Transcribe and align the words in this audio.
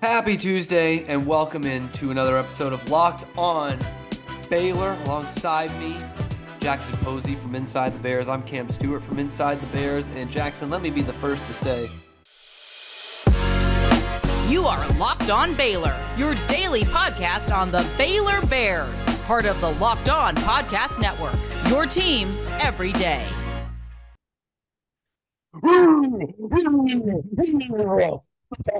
Happy 0.00 0.36
Tuesday 0.36 1.04
and 1.06 1.26
welcome 1.26 1.64
in 1.64 1.88
to 1.90 2.12
another 2.12 2.38
episode 2.38 2.72
of 2.72 2.88
Locked 2.88 3.26
On 3.36 3.76
Baylor. 4.48 4.96
Alongside 5.06 5.76
me, 5.80 5.96
Jackson 6.60 6.96
Posey 6.98 7.34
from 7.34 7.56
Inside 7.56 7.96
the 7.96 7.98
Bears. 7.98 8.28
I'm 8.28 8.44
Cam 8.44 8.68
Stewart 8.68 9.02
from 9.02 9.18
Inside 9.18 9.60
the 9.60 9.66
Bears. 9.66 10.06
And 10.14 10.30
Jackson, 10.30 10.70
let 10.70 10.82
me 10.82 10.90
be 10.90 11.02
the 11.02 11.12
first 11.12 11.44
to 11.46 11.52
say 11.52 11.90
You 14.48 14.68
are 14.68 14.88
Locked 14.90 15.30
On 15.30 15.52
Baylor, 15.54 15.98
your 16.16 16.36
daily 16.46 16.82
podcast 16.82 17.52
on 17.52 17.72
the 17.72 17.84
Baylor 17.98 18.40
Bears, 18.42 19.16
part 19.22 19.46
of 19.46 19.60
the 19.60 19.72
Locked 19.80 20.10
On 20.10 20.36
Podcast 20.36 21.00
Network. 21.00 21.34
Your 21.68 21.86
team 21.86 22.28
every 22.60 22.92
day. 22.92 23.26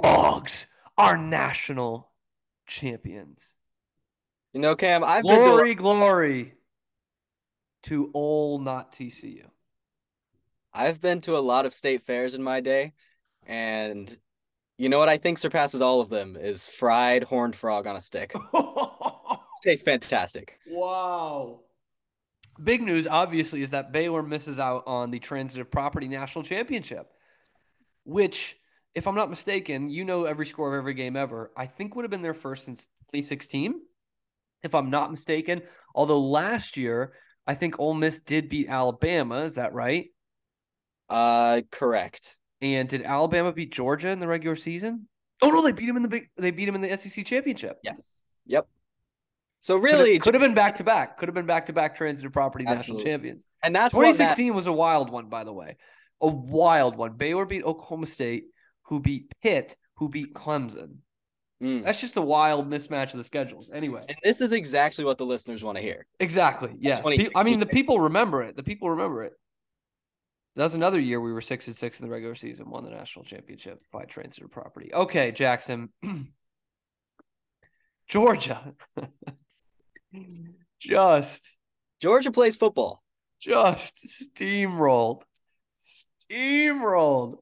Dogs 0.01 0.65
are 0.99 1.17
national 1.17 2.11
champions. 2.67 3.47
You 4.53 4.59
know, 4.59 4.75
Cam, 4.75 5.03
I've 5.03 5.23
been 5.23 5.35
Glory, 5.35 5.75
to, 5.75 5.81
glory 5.81 6.53
to 7.83 8.09
all 8.13 8.59
not 8.59 8.91
TCU. 8.91 9.45
I've 10.73 11.01
been 11.01 11.21
to 11.21 11.37
a 11.37 11.39
lot 11.39 11.65
of 11.65 11.73
state 11.73 12.03
fairs 12.03 12.35
in 12.35 12.43
my 12.43 12.59
day, 12.59 12.93
and 13.45 14.15
you 14.77 14.89
know 14.89 14.99
what 14.99 15.09
I 15.09 15.17
think 15.17 15.37
surpasses 15.37 15.81
all 15.81 16.01
of 16.01 16.09
them 16.09 16.35
is 16.35 16.67
fried 16.67 17.23
horned 17.23 17.55
frog 17.55 17.87
on 17.87 17.95
a 17.95 18.01
stick. 18.01 18.33
Tastes 19.63 19.83
fantastic. 19.83 20.59
Wow. 20.67 21.61
Big 22.61 22.81
news, 22.81 23.07
obviously, 23.07 23.61
is 23.61 23.71
that 23.71 23.91
Baylor 23.91 24.21
misses 24.21 24.59
out 24.59 24.83
on 24.85 25.11
the 25.11 25.19
Transitive 25.19 25.71
Property 25.71 26.07
National 26.07 26.43
Championship, 26.43 27.09
which, 28.03 28.57
if 28.99 29.07
I'm 29.07 29.15
not 29.15 29.29
mistaken, 29.29 29.89
you 29.89 30.03
know 30.03 30.25
every 30.25 30.45
score 30.45 30.75
of 30.75 30.77
every 30.77 30.93
game 30.93 31.15
ever. 31.15 31.53
I 31.55 31.67
think 31.67 31.95
would 31.95 32.03
have 32.03 32.11
been 32.11 32.21
their 32.21 32.33
first 32.33 32.65
since 32.65 32.85
2016, 33.13 33.75
if 34.61 34.75
I'm 34.75 34.89
not 34.89 35.09
mistaken. 35.09 35.61
Although 35.95 36.19
last 36.19 36.75
year, 36.75 37.13
I 37.47 37.55
think 37.55 37.79
Ole 37.79 37.93
Miss 37.93 38.19
did 38.19 38.49
beat 38.49 38.67
Alabama. 38.67 39.37
Is 39.43 39.55
that 39.55 39.73
right? 39.73 40.07
Uh, 41.07 41.61
correct. 41.71 42.37
And 42.61 42.89
did 42.89 43.03
Alabama 43.03 43.53
beat 43.53 43.71
Georgia 43.71 44.09
in 44.09 44.19
the 44.19 44.27
regular 44.27 44.57
season? 44.57 45.07
Oh 45.41 45.49
no, 45.49 45.63
they 45.63 45.71
beat 45.71 45.87
him 45.87 45.95
in 45.95 46.01
the 46.01 46.09
big. 46.09 46.29
They 46.35 46.51
beat 46.51 46.67
him 46.67 46.75
in 46.75 46.81
the 46.81 46.97
SEC 46.97 47.25
championship. 47.25 47.77
Yes. 47.81 48.19
Yep. 48.47 48.67
So 49.61 49.77
really, 49.77 50.19
could 50.19 50.33
have 50.33 50.43
been 50.43 50.53
back 50.53 50.75
to 50.75 50.83
back. 50.83 51.17
Could 51.17 51.29
have 51.29 51.35
been 51.35 51.45
back 51.45 51.67
to 51.67 51.73
back 51.73 51.95
transitive 51.95 52.33
property 52.33 52.65
Absolutely. 52.67 53.05
national 53.05 53.11
champions. 53.11 53.47
and 53.63 53.73
that's 53.73 53.95
what 53.95 54.03
2016 54.03 54.53
was 54.53 54.67
a 54.67 54.73
wild 54.73 55.09
one, 55.09 55.29
by 55.29 55.45
the 55.45 55.53
way. 55.53 55.77
A 56.19 56.27
wild 56.27 56.97
one. 56.97 57.13
Baylor 57.13 57.45
beat 57.45 57.63
Oklahoma 57.63 58.07
State, 58.07 58.47
who 58.89 58.99
beat 58.99 59.31
Pitt, 59.41 59.75
who 59.97 60.09
beat 60.09 60.33
Clemson. 60.33 60.97
Mm. 61.63 61.83
That's 61.83 62.01
just 62.01 62.17
a 62.17 62.21
wild 62.21 62.69
mismatch 62.69 63.13
of 63.13 63.17
the 63.17 63.23
schedules. 63.23 63.69
Anyway, 63.73 64.03
And 64.07 64.17
this 64.23 64.41
is 64.41 64.51
exactly 64.51 65.03
what 65.03 65.17
the 65.17 65.25
listeners 65.25 65.63
want 65.63 65.77
to 65.77 65.81
hear. 65.81 66.05
exactly. 66.19 66.73
Yes. 66.79 67.05
I 67.35 67.43
mean, 67.43 67.59
the 67.59 67.65
people 67.65 67.99
remember 67.99 68.41
it. 68.43 68.55
The 68.55 68.63
people 68.63 68.89
remember 68.91 69.23
it. 69.23 69.33
That 70.55 70.63
was 70.63 70.73
another 70.73 70.99
year 70.99 71.21
we 71.21 71.31
were 71.31 71.41
six 71.41 71.67
and 71.67 71.75
six 71.75 71.99
in 71.99 72.07
the 72.07 72.11
regular 72.11 72.35
season, 72.35 72.69
won 72.69 72.83
the 72.83 72.89
national 72.89 73.25
championship 73.25 73.81
by 73.91 74.05
transitive 74.05 74.51
property. 74.51 74.91
Okay, 74.93 75.31
Jackson. 75.31 75.89
Georgia. 78.07 78.73
just 80.79 81.57
Georgia 82.01 82.31
plays 82.31 82.55
football. 82.55 83.03
just 83.39 84.31
steamrolled, 84.35 85.21
steamrolled 86.31 87.37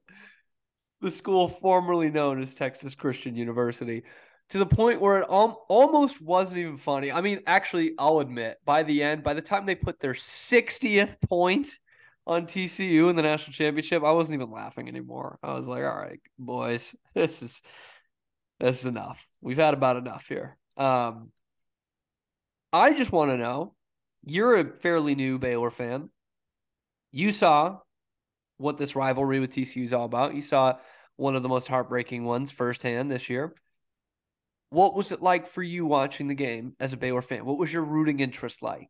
the 1.00 1.10
school 1.10 1.48
formerly 1.48 2.10
known 2.10 2.40
as 2.40 2.54
Texas 2.54 2.94
Christian 2.94 3.36
University 3.36 4.02
to 4.50 4.58
the 4.58 4.66
point 4.66 5.00
where 5.00 5.20
it 5.20 5.26
al- 5.30 5.66
almost 5.68 6.20
wasn't 6.20 6.58
even 6.58 6.76
funny. 6.76 7.12
I 7.12 7.20
mean, 7.20 7.40
actually, 7.46 7.92
I'll 7.98 8.20
admit, 8.20 8.58
by 8.64 8.82
the 8.82 9.02
end, 9.02 9.22
by 9.22 9.34
the 9.34 9.42
time 9.42 9.66
they 9.66 9.74
put 9.74 10.00
their 10.00 10.14
60th 10.14 11.16
point 11.28 11.68
on 12.26 12.46
TCU 12.46 13.10
in 13.10 13.16
the 13.16 13.22
national 13.22 13.52
championship, 13.52 14.02
I 14.04 14.12
wasn't 14.12 14.40
even 14.40 14.52
laughing 14.52 14.88
anymore. 14.88 15.38
I 15.42 15.54
was 15.54 15.68
like, 15.68 15.84
all 15.84 15.96
right, 15.96 16.20
boys, 16.38 16.94
this 17.14 17.42
is 17.42 17.62
this 18.60 18.80
is 18.80 18.86
enough. 18.86 19.24
We've 19.40 19.56
had 19.56 19.74
about 19.74 19.96
enough 19.96 20.26
here. 20.28 20.56
Um, 20.76 21.30
I 22.72 22.92
just 22.92 23.12
want 23.12 23.30
to 23.30 23.36
know 23.36 23.74
you're 24.24 24.56
a 24.58 24.76
fairly 24.78 25.14
new 25.14 25.38
Baylor 25.38 25.70
fan. 25.70 26.10
You 27.12 27.30
saw 27.30 27.78
what 28.56 28.78
this 28.78 28.96
rivalry 28.96 29.38
with 29.40 29.50
TCU 29.50 29.84
is 29.84 29.92
all 29.92 30.04
about. 30.04 30.34
You 30.34 30.40
saw 30.40 30.76
one 31.18 31.36
of 31.36 31.42
the 31.42 31.48
most 31.48 31.68
heartbreaking 31.68 32.24
ones 32.24 32.50
firsthand 32.50 33.10
this 33.10 33.28
year. 33.28 33.52
What 34.70 34.94
was 34.94 35.12
it 35.12 35.20
like 35.20 35.46
for 35.46 35.62
you 35.62 35.84
watching 35.84 36.28
the 36.28 36.34
game 36.34 36.74
as 36.78 36.92
a 36.92 36.96
Baylor 36.96 37.22
fan? 37.22 37.44
What 37.44 37.58
was 37.58 37.72
your 37.72 37.82
rooting 37.82 38.20
interest 38.20 38.62
like? 38.62 38.88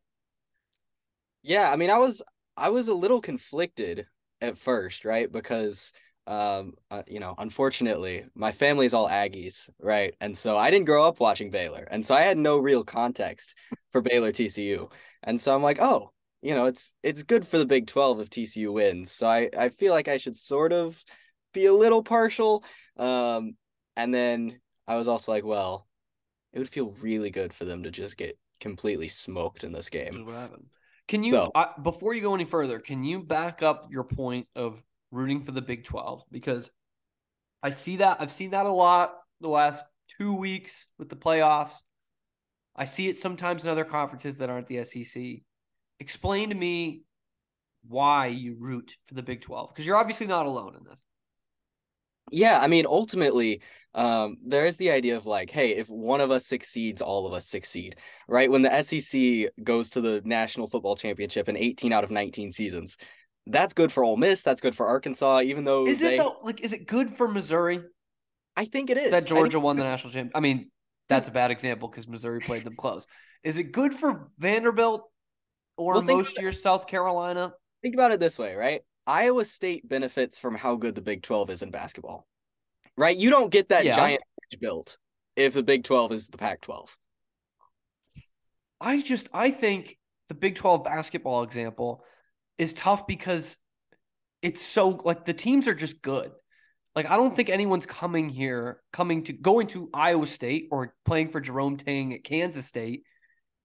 Yeah, 1.41 1.71
I 1.71 1.75
mean, 1.75 1.89
I 1.89 1.97
was 1.97 2.21
I 2.55 2.69
was 2.69 2.87
a 2.87 2.93
little 2.93 3.19
conflicted 3.19 4.05
at 4.41 4.57
first, 4.57 5.05
right? 5.05 5.31
Because 5.31 5.91
um, 6.27 6.73
uh, 6.91 7.01
you 7.07 7.19
know, 7.19 7.33
unfortunately, 7.37 8.25
my 8.35 8.51
family 8.51 8.85
is 8.85 8.93
all 8.93 9.09
Aggies, 9.09 9.67
right? 9.79 10.13
And 10.21 10.37
so 10.37 10.55
I 10.55 10.69
didn't 10.69 10.85
grow 10.85 11.05
up 11.05 11.19
watching 11.19 11.49
Baylor, 11.49 11.87
and 11.89 12.05
so 12.05 12.13
I 12.13 12.21
had 12.21 12.37
no 12.37 12.59
real 12.59 12.83
context 12.83 13.55
for 13.91 14.01
Baylor 14.01 14.31
TCU. 14.31 14.89
And 15.23 15.41
so 15.41 15.55
I'm 15.55 15.63
like, 15.63 15.81
oh, 15.81 16.13
you 16.43 16.53
know, 16.53 16.65
it's 16.67 16.93
it's 17.01 17.23
good 17.23 17.47
for 17.47 17.57
the 17.57 17.65
Big 17.65 17.87
12 17.87 18.21
if 18.21 18.29
TCU 18.29 18.71
wins. 18.71 19.11
So 19.11 19.27
I 19.27 19.49
I 19.57 19.69
feel 19.69 19.93
like 19.93 20.07
I 20.07 20.17
should 20.17 20.37
sort 20.37 20.73
of 20.73 21.03
be 21.53 21.65
a 21.65 21.73
little 21.73 22.03
partial. 22.03 22.63
Um, 22.97 23.55
and 23.95 24.13
then 24.13 24.59
I 24.87 24.95
was 24.95 25.07
also 25.07 25.31
like, 25.31 25.43
well, 25.45 25.87
it 26.53 26.59
would 26.59 26.69
feel 26.69 26.95
really 27.01 27.29
good 27.29 27.53
for 27.53 27.65
them 27.65 27.83
to 27.83 27.91
just 27.91 28.17
get 28.17 28.37
completely 28.59 29.07
smoked 29.07 29.63
in 29.63 29.71
this 29.71 29.89
game. 29.89 30.25
what 30.25 30.35
happened. 30.35 30.65
Can 31.07 31.23
you, 31.23 31.31
So- 31.31 31.51
I, 31.55 31.69
before 31.81 32.13
you 32.13 32.21
go 32.21 32.35
any 32.35 32.45
further, 32.45 32.79
can 32.79 33.03
you 33.03 33.23
back 33.23 33.63
up 33.63 33.87
your 33.89 34.03
point 34.03 34.47
of 34.55 34.81
rooting 35.11 35.41
for 35.43 35.51
the 35.51 35.61
Big 35.61 35.83
12? 35.83 36.23
Because 36.31 36.69
I 37.63 37.71
see 37.71 37.97
that, 37.97 38.17
I've 38.19 38.31
seen 38.31 38.51
that 38.51 38.65
a 38.65 38.71
lot 38.71 39.13
the 39.41 39.49
last 39.49 39.85
two 40.17 40.35
weeks 40.35 40.85
with 40.97 41.09
the 41.09 41.15
playoffs. 41.15 41.75
I 42.75 42.85
see 42.85 43.09
it 43.09 43.17
sometimes 43.17 43.65
in 43.65 43.71
other 43.71 43.83
conferences 43.85 44.37
that 44.37 44.49
aren't 44.49 44.67
the 44.67 44.83
SEC. 44.83 45.41
Explain 45.99 46.49
to 46.49 46.55
me 46.55 47.03
why 47.87 48.27
you 48.27 48.55
root 48.59 48.95
for 49.05 49.15
the 49.15 49.23
Big 49.23 49.41
12 49.41 49.69
because 49.69 49.85
you're 49.85 49.97
obviously 49.97 50.27
not 50.27 50.45
alone 50.45 50.75
in 50.75 50.83
this. 50.83 51.03
Yeah, 52.31 52.59
I 52.59 52.67
mean, 52.67 52.85
ultimately, 52.85 53.61
um, 53.93 54.37
there 54.45 54.65
is 54.65 54.77
the 54.77 54.91
idea 54.91 55.17
of 55.17 55.25
like, 55.25 55.49
hey, 55.49 55.75
if 55.75 55.89
one 55.89 56.21
of 56.21 56.31
us 56.31 56.45
succeeds, 56.45 57.01
all 57.01 57.25
of 57.25 57.33
us 57.33 57.47
succeed, 57.47 57.95
right? 58.27 58.49
When 58.49 58.61
the 58.61 58.81
SEC 58.83 59.49
goes 59.63 59.89
to 59.91 60.01
the 60.01 60.21
National 60.25 60.67
Football 60.67 60.95
Championship 60.95 61.49
in 61.49 61.57
18 61.57 61.91
out 61.91 62.03
of 62.03 62.11
19 62.11 62.51
seasons, 62.51 62.97
that's 63.47 63.73
good 63.73 63.91
for 63.91 64.03
Ole 64.03 64.17
Miss. 64.17 64.41
That's 64.41 64.61
good 64.61 64.75
for 64.75 64.87
Arkansas, 64.87 65.41
even 65.41 65.63
though 65.63 65.85
Is 65.85 66.01
they, 66.01 66.15
it 66.15 66.17
though, 66.17 66.35
like, 66.43 66.61
is 66.61 66.73
it 66.73 66.87
good 66.87 67.09
for 67.09 67.27
Missouri 67.27 67.81
I 68.59 68.65
think 68.65 68.89
it 68.89 68.97
is. 68.97 69.11
That 69.11 69.23
think 69.23 69.29
Georgia 69.29 69.57
won 69.57 69.77
the 69.77 69.85
national 69.85 70.11
champ? 70.11 70.31
I 70.35 70.41
mean, 70.41 70.69
that's 71.07 71.29
a 71.29 71.31
bad 71.31 71.49
example 71.49 71.87
because 71.87 72.09
Missouri 72.09 72.41
played 72.41 72.65
them 72.65 72.75
close. 72.75 73.07
Is 73.41 73.57
it 73.57 73.71
good 73.71 73.93
for 73.93 74.29
Vanderbilt 74.37 75.09
or 75.77 75.93
Well, 75.93 76.01
think 76.01 76.17
most 76.17 76.41
years 76.41 76.61
South 76.61 76.85
Carolina? 76.85 77.53
Think 77.81 77.95
about 77.95 78.11
it 78.11 78.19
this 78.19 78.37
way, 78.37 78.55
right? 78.55 78.81
Iowa 79.09 79.43
State 79.43 79.89
benefits 79.89 80.37
from 80.37 80.53
how 80.53 80.75
good 80.75 80.93
the 80.93 81.01
Big 81.01 81.23
12 81.23 81.49
is 81.49 81.63
in 81.63 81.71
basketball, 81.71 82.27
right? 82.95 83.17
You 83.17 83.31
don't 83.31 83.49
get 83.49 83.69
that 83.69 83.83
Yeah. 83.83 83.95
giant 83.95 84.21
built 84.59 84.97
if 85.35 85.53
the 85.53 85.63
Big 85.63 85.83
12 85.83 86.11
is 86.11 86.27
the 86.27 86.37
Pac 86.37 86.61
12. 86.61 86.95
I 88.79 89.01
just 89.01 89.27
I 89.33 89.49
think 89.49 89.97
the 90.27 90.35
Big 90.35 90.55
12 90.55 90.83
basketball 90.83 91.41
example 91.41 92.03
is 92.59 92.73
tough 92.75 93.07
because 93.07 93.57
it's 94.43 94.61
so 94.61 94.89
like 94.89 95.25
the 95.25 95.33
teams 95.33 95.67
are 95.67 95.73
just 95.73 96.01
good. 96.03 96.31
Like 96.95 97.09
I 97.09 97.17
don't 97.17 97.35
think 97.35 97.49
anyone's 97.49 97.87
coming 97.87 98.29
here 98.29 98.81
coming 98.93 99.23
to 99.23 99.33
going 99.33 99.67
to 99.67 99.89
Iowa 99.91 100.27
State 100.27 100.67
or 100.71 100.95
playing 101.03 101.29
for 101.31 101.41
Jerome 101.41 101.77
Tang 101.77 102.13
at 102.13 102.23
Kansas 102.23 102.67
State 102.67 103.03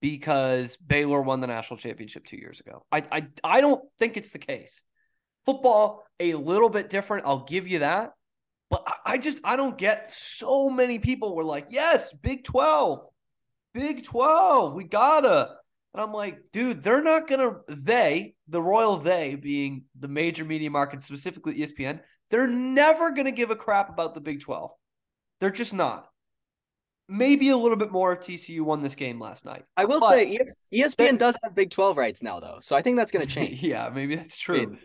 because 0.01 0.75
Baylor 0.77 1.21
won 1.21 1.39
the 1.39 1.47
national 1.47 1.77
championship 1.77 2.25
2 2.25 2.37
years 2.37 2.59
ago. 2.61 2.83
I 2.91 3.03
I 3.11 3.27
I 3.43 3.61
don't 3.61 3.83
think 3.99 4.17
it's 4.17 4.31
the 4.31 4.39
case. 4.39 4.83
Football 5.45 6.03
a 6.19 6.33
little 6.33 6.69
bit 6.69 6.89
different, 6.89 7.25
I'll 7.25 7.43
give 7.45 7.67
you 7.67 7.79
that. 7.79 8.13
But 8.69 8.83
I, 8.87 9.13
I 9.13 9.17
just 9.17 9.39
I 9.43 9.55
don't 9.55 9.77
get 9.77 10.11
so 10.13 10.69
many 10.69 10.99
people 10.99 11.35
were 11.35 11.43
like, 11.43 11.67
"Yes, 11.69 12.13
Big 12.13 12.43
12. 12.43 13.05
Big 13.73 14.03
12. 14.03 14.73
We 14.73 14.85
gotta. 14.85 15.55
And 15.93 16.01
I'm 16.01 16.11
like, 16.13 16.39
dude, 16.51 16.81
they're 16.83 17.03
not 17.03 17.27
gonna 17.27 17.57
they, 17.69 18.35
the 18.47 18.61
royal 18.61 18.97
they 18.97 19.35
being 19.35 19.83
the 19.97 20.07
major 20.07 20.43
media 20.43 20.69
market, 20.69 21.01
specifically 21.03 21.55
ESPN, 21.59 21.99
they're 22.29 22.47
never 22.47 23.11
gonna 23.11 23.31
give 23.31 23.51
a 23.51 23.55
crap 23.55 23.89
about 23.89 24.13
the 24.13 24.21
Big 24.21 24.41
12. 24.41 24.71
They're 25.39 25.49
just 25.51 25.73
not. 25.73 26.09
Maybe 27.07 27.49
a 27.49 27.57
little 27.57 27.77
bit 27.77 27.91
more 27.91 28.13
if 28.13 28.21
TCU 28.21 28.61
won 28.61 28.81
this 28.81 28.95
game 28.95 29.19
last 29.21 29.45
night. 29.45 29.63
I 29.77 29.85
will 29.85 29.99
But- 29.99 30.09
say 30.09 30.39
ESPN 30.73 31.19
does 31.19 31.37
have 31.43 31.53
Big 31.53 31.69
12 31.69 31.97
rights 31.97 32.23
now, 32.23 32.39
though. 32.39 32.57
So 32.61 32.75
I 32.75 32.81
think 32.81 32.97
that's 32.97 33.11
going 33.11 33.25
to 33.27 33.31
change. 33.31 33.61
yeah, 33.61 33.89
maybe 33.93 34.15
that's 34.15 34.37
true. 34.37 34.75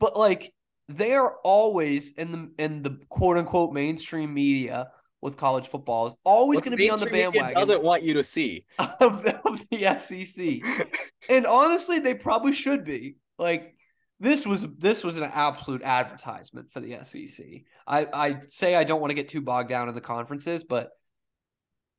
But 0.00 0.16
like 0.16 0.52
they 0.88 1.12
are 1.12 1.36
always 1.44 2.10
in 2.12 2.32
the 2.32 2.50
in 2.58 2.82
the 2.82 2.98
quote 3.08 3.36
unquote 3.36 3.72
mainstream 3.72 4.34
media 4.34 4.90
with 5.20 5.36
college 5.36 5.68
football 5.68 6.06
is 6.06 6.14
always 6.24 6.60
going 6.60 6.72
to 6.72 6.76
be 6.76 6.90
on 6.90 6.98
the 6.98 7.06
bandwagon 7.06 7.54
Doesn't 7.54 7.82
want 7.82 8.02
you 8.02 8.14
to 8.14 8.24
see. 8.24 8.64
of 8.78 9.22
the, 9.22 9.38
of 9.46 9.60
the 9.70 9.98
SEC. 9.98 10.88
and 11.28 11.46
honestly, 11.46 11.98
they 11.98 12.14
probably 12.14 12.52
should 12.52 12.84
be. 12.84 13.16
Like 13.38 13.74
this 14.18 14.46
was 14.46 14.66
this 14.78 15.04
was 15.04 15.16
an 15.16 15.24
absolute 15.24 15.82
advertisement 15.82 16.72
for 16.72 16.80
the 16.80 16.98
SEC. 17.04 17.46
I 17.86 18.06
I 18.12 18.40
say 18.48 18.74
I 18.74 18.84
don't 18.84 19.00
want 19.00 19.10
to 19.10 19.14
get 19.14 19.28
too 19.28 19.40
bogged 19.40 19.68
down 19.68 19.88
in 19.88 19.94
the 19.94 20.00
conferences, 20.00 20.64
but 20.64 20.90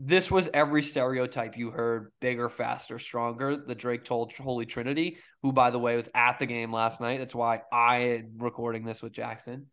this 0.04 0.32
was 0.32 0.50
every 0.52 0.82
stereotype 0.82 1.56
you 1.56 1.70
heard 1.70 2.12
bigger, 2.22 2.50
faster, 2.50 2.98
stronger. 2.98 3.56
The 3.56 3.76
Drake 3.76 4.04
told 4.04 4.34
Holy 4.34 4.66
Trinity, 4.66 5.20
who, 5.44 5.54
by 5.54 5.70
the 5.70 5.78
way, 5.78 5.96
was 5.96 6.10
at 6.16 6.40
the 6.40 6.48
game 6.48 6.74
last 6.74 7.00
night. 7.00 7.20
That's 7.20 7.36
why 7.36 7.62
I 7.72 7.98
am 7.98 8.32
recording 8.40 8.84
this 8.84 9.04
with 9.04 9.12
Jackson. 9.12 9.68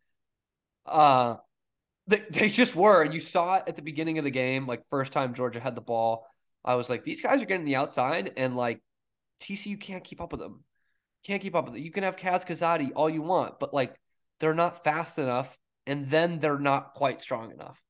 Uh, 0.85 1.37
they, 2.05 2.23
they 2.29 2.49
just 2.49 2.75
were. 2.75 3.01
And 3.01 3.11
you 3.11 3.19
saw 3.19 3.55
it 3.55 3.63
at 3.65 3.75
the 3.75 3.81
beginning 3.81 4.19
of 4.19 4.23
the 4.23 4.29
game, 4.29 4.67
like 4.67 4.83
first 4.89 5.13
time 5.13 5.33
Georgia 5.33 5.59
had 5.59 5.73
the 5.73 5.81
ball. 5.81 6.27
I 6.63 6.75
was 6.75 6.91
like, 6.91 7.03
these 7.03 7.21
guys 7.21 7.41
are 7.41 7.47
getting 7.47 7.65
the 7.65 7.77
outside, 7.77 8.33
and 8.37 8.55
like 8.55 8.81
TCU 9.41 9.79
can't 9.79 10.03
keep 10.03 10.21
up 10.21 10.31
with 10.31 10.41
them. 10.41 10.63
Can't 11.23 11.41
keep 11.41 11.55
up 11.55 11.65
with 11.65 11.75
it. 11.75 11.81
You 11.81 11.91
can 11.91 12.03
have 12.03 12.17
Kaz 12.17 12.45
Kazadi 12.45 12.91
all 12.95 13.09
you 13.09 13.23
want, 13.23 13.59
but 13.59 13.73
like 13.73 13.95
they're 14.39 14.53
not 14.53 14.83
fast 14.83 15.17
enough, 15.17 15.57
and 15.87 16.07
then 16.07 16.37
they're 16.37 16.59
not 16.59 16.93
quite 16.93 17.19
strong 17.19 17.51
enough 17.51 17.81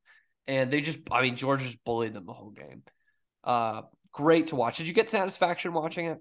and 0.49 0.71
they 0.71 0.81
just 0.81 0.99
I 1.11 1.21
mean 1.21 1.35
Georgia 1.37 1.63
just 1.63 1.83
bullied 1.85 2.13
them 2.13 2.25
the 2.25 2.33
whole 2.33 2.49
game. 2.49 2.81
Uh 3.43 3.83
great 4.11 4.47
to 4.47 4.55
watch. 4.55 4.77
Did 4.77 4.87
you 4.87 4.93
get 4.93 5.07
satisfaction 5.07 5.71
watching 5.71 6.07
it? 6.07 6.17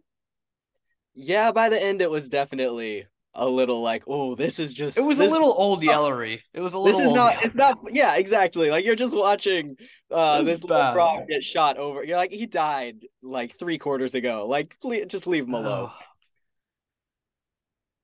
Yeah, 1.14 1.50
by 1.50 1.70
the 1.70 1.82
end 1.82 2.02
it 2.02 2.10
was 2.10 2.28
definitely 2.28 3.06
a 3.34 3.48
little 3.48 3.82
like, 3.82 4.04
oh, 4.06 4.34
this 4.34 4.58
is 4.58 4.75
just 4.75 4.98
It 4.98 5.02
was 5.02 5.19
this, 5.19 5.28
a 5.28 5.32
little 5.32 5.54
old 5.56 5.82
yellery. 5.94 6.42
It 6.52 6.60
was 6.60 6.75
a 6.75 6.78
little. 6.78 7.00
This 7.00 7.08
is 7.08 7.14
not. 7.14 7.32
yellery. 7.32 7.46
It's 7.46 7.54
not. 7.54 7.78
Yeah, 7.90 8.16
exactly. 8.16 8.70
Like 8.70 8.84
you're 8.84 8.96
just 8.96 9.16
watching 9.16 9.76
uh 10.10 10.42
this 10.42 10.62
little 10.62 10.92
frog 10.92 11.26
get 11.28 11.42
shot 11.42 11.78
over. 11.78 12.04
You're 12.04 12.16
like, 12.19 12.31
he 12.31 12.46
died 12.46 13.06
like 13.22 13.58
three 13.58 13.78
quarters 13.78 14.14
ago. 14.14 14.46
Like, 14.46 14.76
please, 14.82 15.06
just 15.06 15.26
leave 15.26 15.44
him 15.44 15.54
alone. 15.54 15.90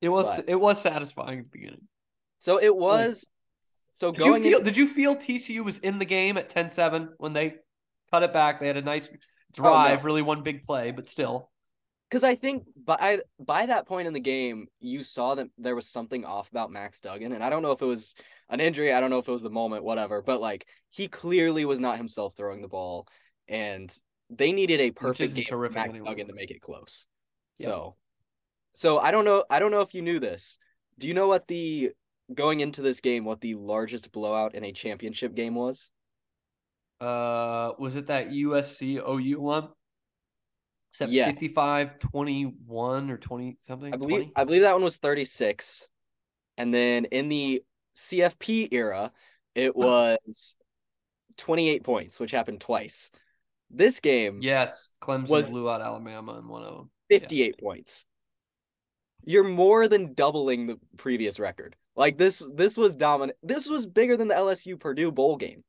It 0.00 0.08
was 0.08 0.36
But- 0.36 0.48
it 0.48 0.56
was 0.56 0.80
satisfying 0.80 1.38
at 1.38 1.44
the 1.44 1.50
beginning. 1.50 1.86
So 2.38 2.58
it 2.60 2.74
was. 2.74 3.28
So 3.94 4.10
Did 4.10 4.24
you 4.24 4.34
feel 4.34 4.52
into, 4.52 4.64
did 4.64 4.76
you 4.76 4.86
feel 4.88 5.16
TCU 5.16 5.64
was 5.64 5.78
in 5.78 5.98
the 5.98 6.04
game 6.04 6.36
at 6.36 6.50
10-7 6.50 7.10
when 7.18 7.32
they 7.32 7.54
cut 8.10 8.24
it 8.24 8.32
back? 8.32 8.60
They 8.60 8.66
had 8.66 8.76
a 8.76 8.82
nice 8.82 9.08
oh, 9.12 9.16
drive, 9.52 10.04
really 10.04 10.20
one 10.20 10.42
big 10.42 10.66
play, 10.66 10.90
but 10.90 11.06
still. 11.06 11.50
because 12.14 12.22
I 12.22 12.36
think 12.36 12.64
by 12.76 13.20
by 13.40 13.66
that 13.66 13.86
point 13.86 14.06
in 14.06 14.12
the 14.12 14.20
game, 14.20 14.68
you 14.78 15.02
saw 15.02 15.34
that 15.34 15.48
there 15.58 15.74
was 15.74 15.88
something 15.88 16.24
off 16.24 16.48
about 16.48 16.70
Max 16.70 17.00
Duggan, 17.00 17.32
and 17.32 17.42
I 17.42 17.50
don't 17.50 17.62
know 17.62 17.72
if 17.72 17.82
it 17.82 17.86
was 17.86 18.14
an 18.48 18.60
injury, 18.60 18.92
I 18.92 19.00
don't 19.00 19.10
know 19.10 19.18
if 19.18 19.26
it 19.26 19.32
was 19.32 19.42
the 19.42 19.50
moment, 19.50 19.82
whatever. 19.82 20.22
But 20.22 20.40
like 20.40 20.66
he 20.90 21.08
clearly 21.08 21.64
was 21.64 21.80
not 21.80 21.96
himself 21.96 22.36
throwing 22.36 22.62
the 22.62 22.68
ball, 22.68 23.08
and 23.48 23.92
they 24.30 24.52
needed 24.52 24.80
a 24.80 24.90
perfect 24.92 25.34
game 25.34 25.44
terrific 25.44 25.76
Max 25.76 25.88
anyway. 25.90 26.08
Duggan 26.08 26.28
to 26.28 26.34
make 26.34 26.50
it 26.52 26.60
close. 26.60 27.06
Yeah. 27.58 27.66
So, 27.66 27.96
so 28.74 28.98
I 28.98 29.10
don't 29.10 29.24
know. 29.24 29.44
I 29.50 29.58
don't 29.58 29.70
know 29.72 29.80
if 29.80 29.94
you 29.94 30.02
knew 30.02 30.20
this. 30.20 30.58
Do 30.98 31.08
you 31.08 31.14
know 31.14 31.26
what 31.26 31.48
the 31.48 31.90
going 32.32 32.60
into 32.60 32.82
this 32.82 33.00
game 33.00 33.24
what 33.24 33.40
the 33.40 33.54
largest 33.54 34.12
blowout 34.12 34.54
in 34.54 34.64
a 34.64 34.72
championship 34.72 35.34
game 35.34 35.54
was? 35.54 35.90
Uh 37.00 37.72
was 37.78 37.96
it 37.96 38.06
that 38.06 38.30
USC 38.30 38.96
OU 38.96 39.40
one? 39.40 39.68
That 41.00 41.08
Yes. 41.08 41.26
55 41.26 41.98
21 41.98 43.10
or 43.10 43.18
20 43.18 43.56
something? 43.60 43.92
I 43.92 43.96
believe 43.96 44.16
20? 44.16 44.32
I 44.36 44.44
believe 44.44 44.62
that 44.62 44.74
one 44.74 44.84
was 44.84 44.96
36. 44.98 45.88
And 46.56 46.72
then 46.72 47.06
in 47.06 47.28
the 47.28 47.62
CFP 47.96 48.68
era, 48.72 49.12
it 49.54 49.74
was 49.74 50.56
28 51.36 51.82
points, 51.82 52.20
which 52.20 52.30
happened 52.30 52.60
twice. 52.60 53.10
This 53.70 53.98
game, 54.00 54.38
Yes, 54.40 54.88
Clemson 55.00 55.50
blew 55.50 55.68
out 55.68 55.80
Alabama 55.80 56.38
in 56.38 56.46
one 56.46 56.62
of 56.62 56.74
them. 56.74 56.90
58 57.10 57.58
points. 57.58 58.06
You're 59.24 59.44
more 59.44 59.88
than 59.88 60.14
doubling 60.14 60.66
the 60.66 60.78
previous 60.96 61.40
record. 61.40 61.76
Like 61.96 62.18
this 62.18 62.42
this 62.54 62.76
was 62.76 62.94
dominant. 62.94 63.38
This 63.42 63.68
was 63.68 63.86
bigger 63.86 64.16
than 64.16 64.28
the 64.28 64.36
LSU 64.36 64.76
Purdue 64.76 65.12
bowl 65.12 65.36
game. 65.36 65.64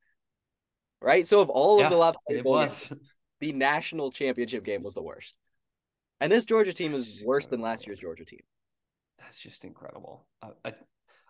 Right? 1.01 1.27
So 1.27 1.41
of 1.41 1.49
all 1.49 1.79
Yeah, 1.79 1.87
of 1.87 1.87
the 1.89 1.95
lopsided 1.97 2.41
It 2.41 2.43
bowl 2.43 2.57
was. 2.57 2.89
games, 2.89 2.91
the 3.39 3.51
national 3.53 4.11
championship 4.11 4.63
game 4.63 4.81
was 4.83 4.95
the 4.95 5.01
worst. 5.03 5.35
And 6.21 6.31
this 6.31 6.45
Georgia 6.45 6.73
team 6.73 6.93
is 6.95 7.07
That's 7.07 7.21
worse 7.21 7.47
than 7.47 7.61
last 7.61 7.87
year's 7.87 7.99
Georgia 7.99 8.25
team. 8.25 8.41
That's 9.17 9.39
just 9.39 9.65
incredible. 9.65 10.25
I, 10.41 10.49
I, 10.63 10.73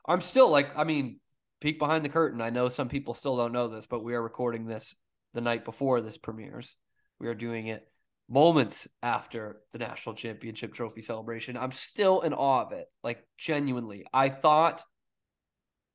I'm 0.07 0.21
still 0.21 0.49
like, 0.49 0.77
I 0.77 0.83
mean, 0.83 1.19
peek 1.61 1.79
behind 1.79 2.03
the 2.03 2.09
curtain. 2.09 2.41
I 2.41 2.49
know 2.49 2.69
some 2.69 2.89
people 2.89 3.13
still 3.13 3.37
don't 3.37 3.51
know 3.51 3.67
this, 3.67 3.87
but 3.87 4.03
we 4.03 4.15
are 4.15 4.21
recording 4.21 4.65
this 4.65 4.95
the 5.33 5.41
night 5.41 5.65
before 5.65 6.01
this 6.01 6.17
premieres. 6.17 6.75
We 7.19 7.27
are 7.27 7.35
doing 7.35 7.67
it 7.67 7.87
moments 8.29 8.87
after 9.03 9.57
the 9.71 9.79
national 9.79 10.15
championship 10.15 10.73
trophy 10.73 11.01
celebration. 11.01 11.57
I'm 11.57 11.71
still 11.71 12.21
in 12.21 12.33
awe 12.33 12.63
of 12.63 12.71
it. 12.71 12.87
Like, 13.03 13.23
genuinely. 13.37 14.05
I 14.13 14.29
thought 14.29 14.83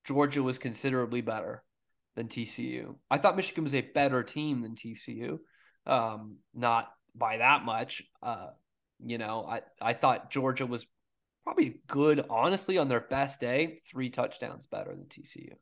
Georgia 0.04 0.42
was 0.42 0.58
considerably 0.58 1.20
better 1.20 1.62
than 2.16 2.28
TCU. 2.28 2.96
I 3.10 3.18
thought 3.18 3.36
Michigan 3.36 3.64
was 3.64 3.74
a 3.74 3.80
better 3.80 4.22
team 4.22 4.62
than 4.62 4.74
TCU. 4.74 5.38
Um, 5.86 6.36
not 6.54 6.88
by 7.14 7.38
that 7.38 7.64
much. 7.64 8.02
Uh, 8.22 8.48
you 9.04 9.18
know, 9.18 9.46
I, 9.48 9.62
I 9.80 9.92
thought 9.92 10.30
Georgia 10.30 10.66
was 10.66 10.86
probably 11.44 11.80
good, 11.86 12.24
honestly, 12.28 12.78
on 12.78 12.88
their 12.88 13.00
best 13.00 13.40
day, 13.40 13.80
three 13.90 14.10
touchdowns 14.10 14.66
better 14.66 14.94
than 14.94 15.06
TCU. 15.06 15.54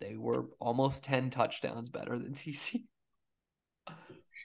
They 0.00 0.16
were 0.16 0.46
almost 0.58 1.04
10 1.04 1.30
touchdowns 1.30 1.88
better 1.88 2.18
than 2.18 2.34
TCU. 2.34 2.82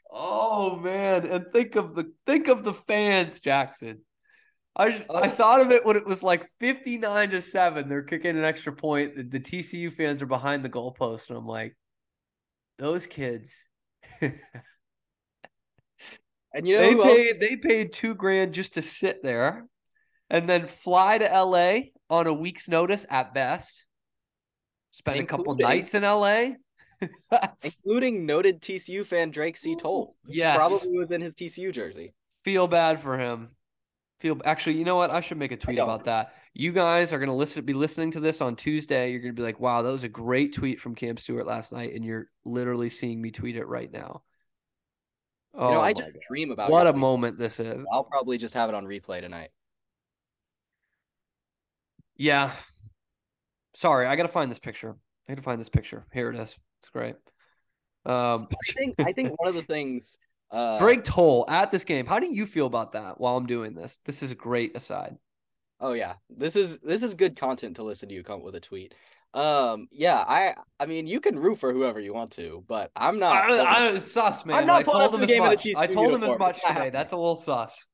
Oh 0.10 0.76
man, 0.78 1.28
and 1.28 1.46
think 1.54 1.76
of 1.76 1.96
the 1.96 2.12
think 2.26 2.48
of 2.48 2.64
the 2.64 2.74
fans, 2.74 3.40
Jackson. 3.40 4.00
I 4.76 4.92
just, 4.92 5.10
I 5.10 5.28
Oh. 5.28 5.30
thought 5.30 5.60
of 5.62 5.72
it 5.72 5.86
when 5.86 5.98
it 5.98 6.06
was 6.06 6.24
like 6.24 6.50
59 6.60 7.32
to 7.32 7.42
7. 7.42 7.90
They're 7.90 8.04
kicking 8.04 8.38
an 8.38 8.44
extra 8.46 8.72
point. 8.74 9.16
The, 9.18 9.24
the 9.24 9.40
TCU 9.40 9.92
fans 9.92 10.22
are 10.22 10.26
behind 10.28 10.64
the 10.64 10.70
goalpost, 10.70 11.30
and 11.30 11.38
I'm 11.38 11.44
like, 11.46 11.76
those 12.78 13.06
kids. 13.08 13.54
And 16.52 16.68
you 16.68 16.76
know 16.78 16.82
they 16.82 16.94
else- 16.94 17.04
paid 17.04 17.40
they 17.40 17.56
paid 17.58 17.94
two 17.94 18.16
grand 18.16 18.54
just 18.56 18.74
to 18.74 18.82
sit 18.82 19.22
there 19.22 19.68
and 20.32 20.50
then 20.50 20.66
fly 20.66 21.20
to 21.20 21.26
LA 21.26 21.80
on 22.10 22.26
a 22.26 22.34
week's 22.34 22.68
notice 22.68 23.06
at 23.08 23.36
best. 23.36 23.86
Spend 24.90 25.20
a 25.20 25.26
couple 25.26 25.56
nights 25.56 25.94
in 25.94 26.02
LA. 26.02 26.54
Including 27.64 28.26
noted 28.26 28.62
TCU 28.62 29.06
fan 29.06 29.32
Drake 29.32 29.56
C. 29.58 29.76
Toll. 29.76 30.16
yes. 30.28 30.58
Probably 30.58 30.98
was 30.98 31.12
in 31.12 31.22
his 31.22 31.36
TCU 31.36 31.72
jersey. 31.72 32.14
Feel 32.44 32.68
bad 32.68 33.00
for 33.00 33.18
him. 33.18 33.50
Feel 34.20 34.40
actually, 34.44 34.78
you 34.78 34.84
know 34.86 34.96
what? 34.98 35.12
I 35.14 35.22
should 35.22 35.38
make 35.38 35.52
a 35.52 35.58
tweet 35.58 35.80
about 35.80 36.06
that. 36.06 36.34
You 36.54 36.72
guys 36.74 37.14
are 37.14 37.20
gonna 37.20 37.36
listen 37.36 37.64
be 37.64 37.74
listening 37.74 38.12
to 38.12 38.20
this 38.20 38.42
on 38.42 38.56
Tuesday. 38.56 39.12
You're 39.12 39.22
gonna 39.22 39.34
be 39.34 39.44
like, 39.44 39.60
wow, 39.60 39.82
that 39.82 39.92
was 39.92 40.04
a 40.04 40.10
great 40.10 40.54
tweet 40.54 40.80
from 40.82 40.96
Cam 40.96 41.16
Stewart 41.16 41.48
last 41.48 41.72
night, 41.72 41.94
and 41.94 42.04
you're 42.04 42.28
literally 42.44 42.90
seeing 42.90 43.22
me 43.22 43.32
tweet 43.32 43.56
it 43.56 43.66
right 43.66 43.90
now. 43.92 44.24
You 45.54 45.62
know, 45.62 45.78
Oh 45.78 45.80
I 45.80 45.94
just 45.94 46.14
God. 46.14 46.22
dream 46.28 46.52
about 46.52 46.70
it. 46.70 46.72
what 46.74 46.86
a 46.88 46.92
tweet. 46.92 47.00
moment 47.00 47.38
this 47.38 47.60
is. 47.60 47.86
I'll 47.94 48.04
probably 48.04 48.38
just 48.38 48.54
have 48.56 48.68
it 48.70 48.76
on 48.76 48.86
replay 48.86 49.22
tonight. 49.22 49.50
Yeah. 52.18 52.52
Sorry, 53.74 54.06
I 54.06 54.16
gotta 54.18 54.28
find 54.30 54.52
this 54.52 54.60
picture. 54.60 54.96
I 55.28 55.34
gotta 55.34 55.42
find 55.42 55.60
this 55.62 55.70
picture. 55.70 56.06
Here 56.14 56.30
it 56.30 56.36
is. 56.38 56.58
It's 56.82 56.90
great. 56.90 57.16
Um, 58.06 58.48
I 58.70 58.72
think 58.74 58.96
I 59.00 59.12
think 59.12 59.40
one 59.40 59.50
of 59.50 59.56
the 59.56 59.62
things 59.62 60.20
uh 60.52 60.80
Greg 60.80 61.04
Toll 61.04 61.46
at 61.48 61.72
this 61.72 61.84
game. 61.84 62.06
How 62.06 62.20
do 62.20 62.34
you 62.34 62.46
feel 62.46 62.66
about 62.66 62.94
that 62.94 63.20
while 63.20 63.38
I'm 63.38 63.46
doing 63.46 63.76
this? 63.76 64.00
This 64.06 64.24
is 64.24 64.32
a 64.32 64.36
great 64.36 64.76
aside. 64.76 65.18
Oh 65.80 65.94
yeah. 65.94 66.16
This 66.30 66.56
is 66.56 66.80
this 66.80 67.04
is 67.04 67.14
good 67.14 67.36
content 67.36 67.78
to 67.78 67.84
listen 67.84 68.10
to 68.10 68.16
you 68.16 68.24
come 68.24 68.40
up 68.40 68.46
with 68.46 68.56
a 68.56 68.60
tweet. 68.60 68.96
Um 69.34 69.88
yeah, 69.92 70.24
I 70.28 70.56
I 70.80 70.88
mean 70.88 71.06
you 71.06 71.20
can 71.20 71.38
root 71.38 71.60
for 71.60 71.72
whoever 71.72 72.00
you 72.00 72.14
want 72.14 72.32
to, 72.32 72.64
but 72.68 72.92
I'm 72.96 73.20
not 73.20 73.36
I, 73.36 73.58
I, 73.60 73.92
it's 73.94 74.12
sus, 74.12 74.46
man. 74.46 74.66
not 74.66 74.80
I 74.80 74.84
told 74.84 75.12
to 75.12 75.18
him 75.18 75.24
as 75.24 75.38
much. 75.38 75.68
I 75.78 75.88
told 75.88 76.14
him 76.14 76.24
as 76.24 76.38
much 76.38 76.62
today. 76.66 76.90
That's 76.90 77.14
a 77.14 77.18
little 77.18 77.36
sus. 77.36 77.86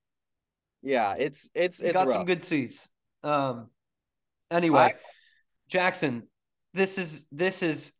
Yeah, 0.81 1.15
it's 1.17 1.49
it's 1.53 1.81
it's 1.81 1.93
got 1.93 2.07
rough. 2.07 2.15
some 2.15 2.25
good 2.25 2.41
seats. 2.41 2.87
Um. 3.23 3.69
Anyway, 4.51 4.79
I- 4.79 4.93
Jackson, 5.67 6.27
this 6.73 6.97
is 6.97 7.25
this 7.31 7.63
is 7.63 7.91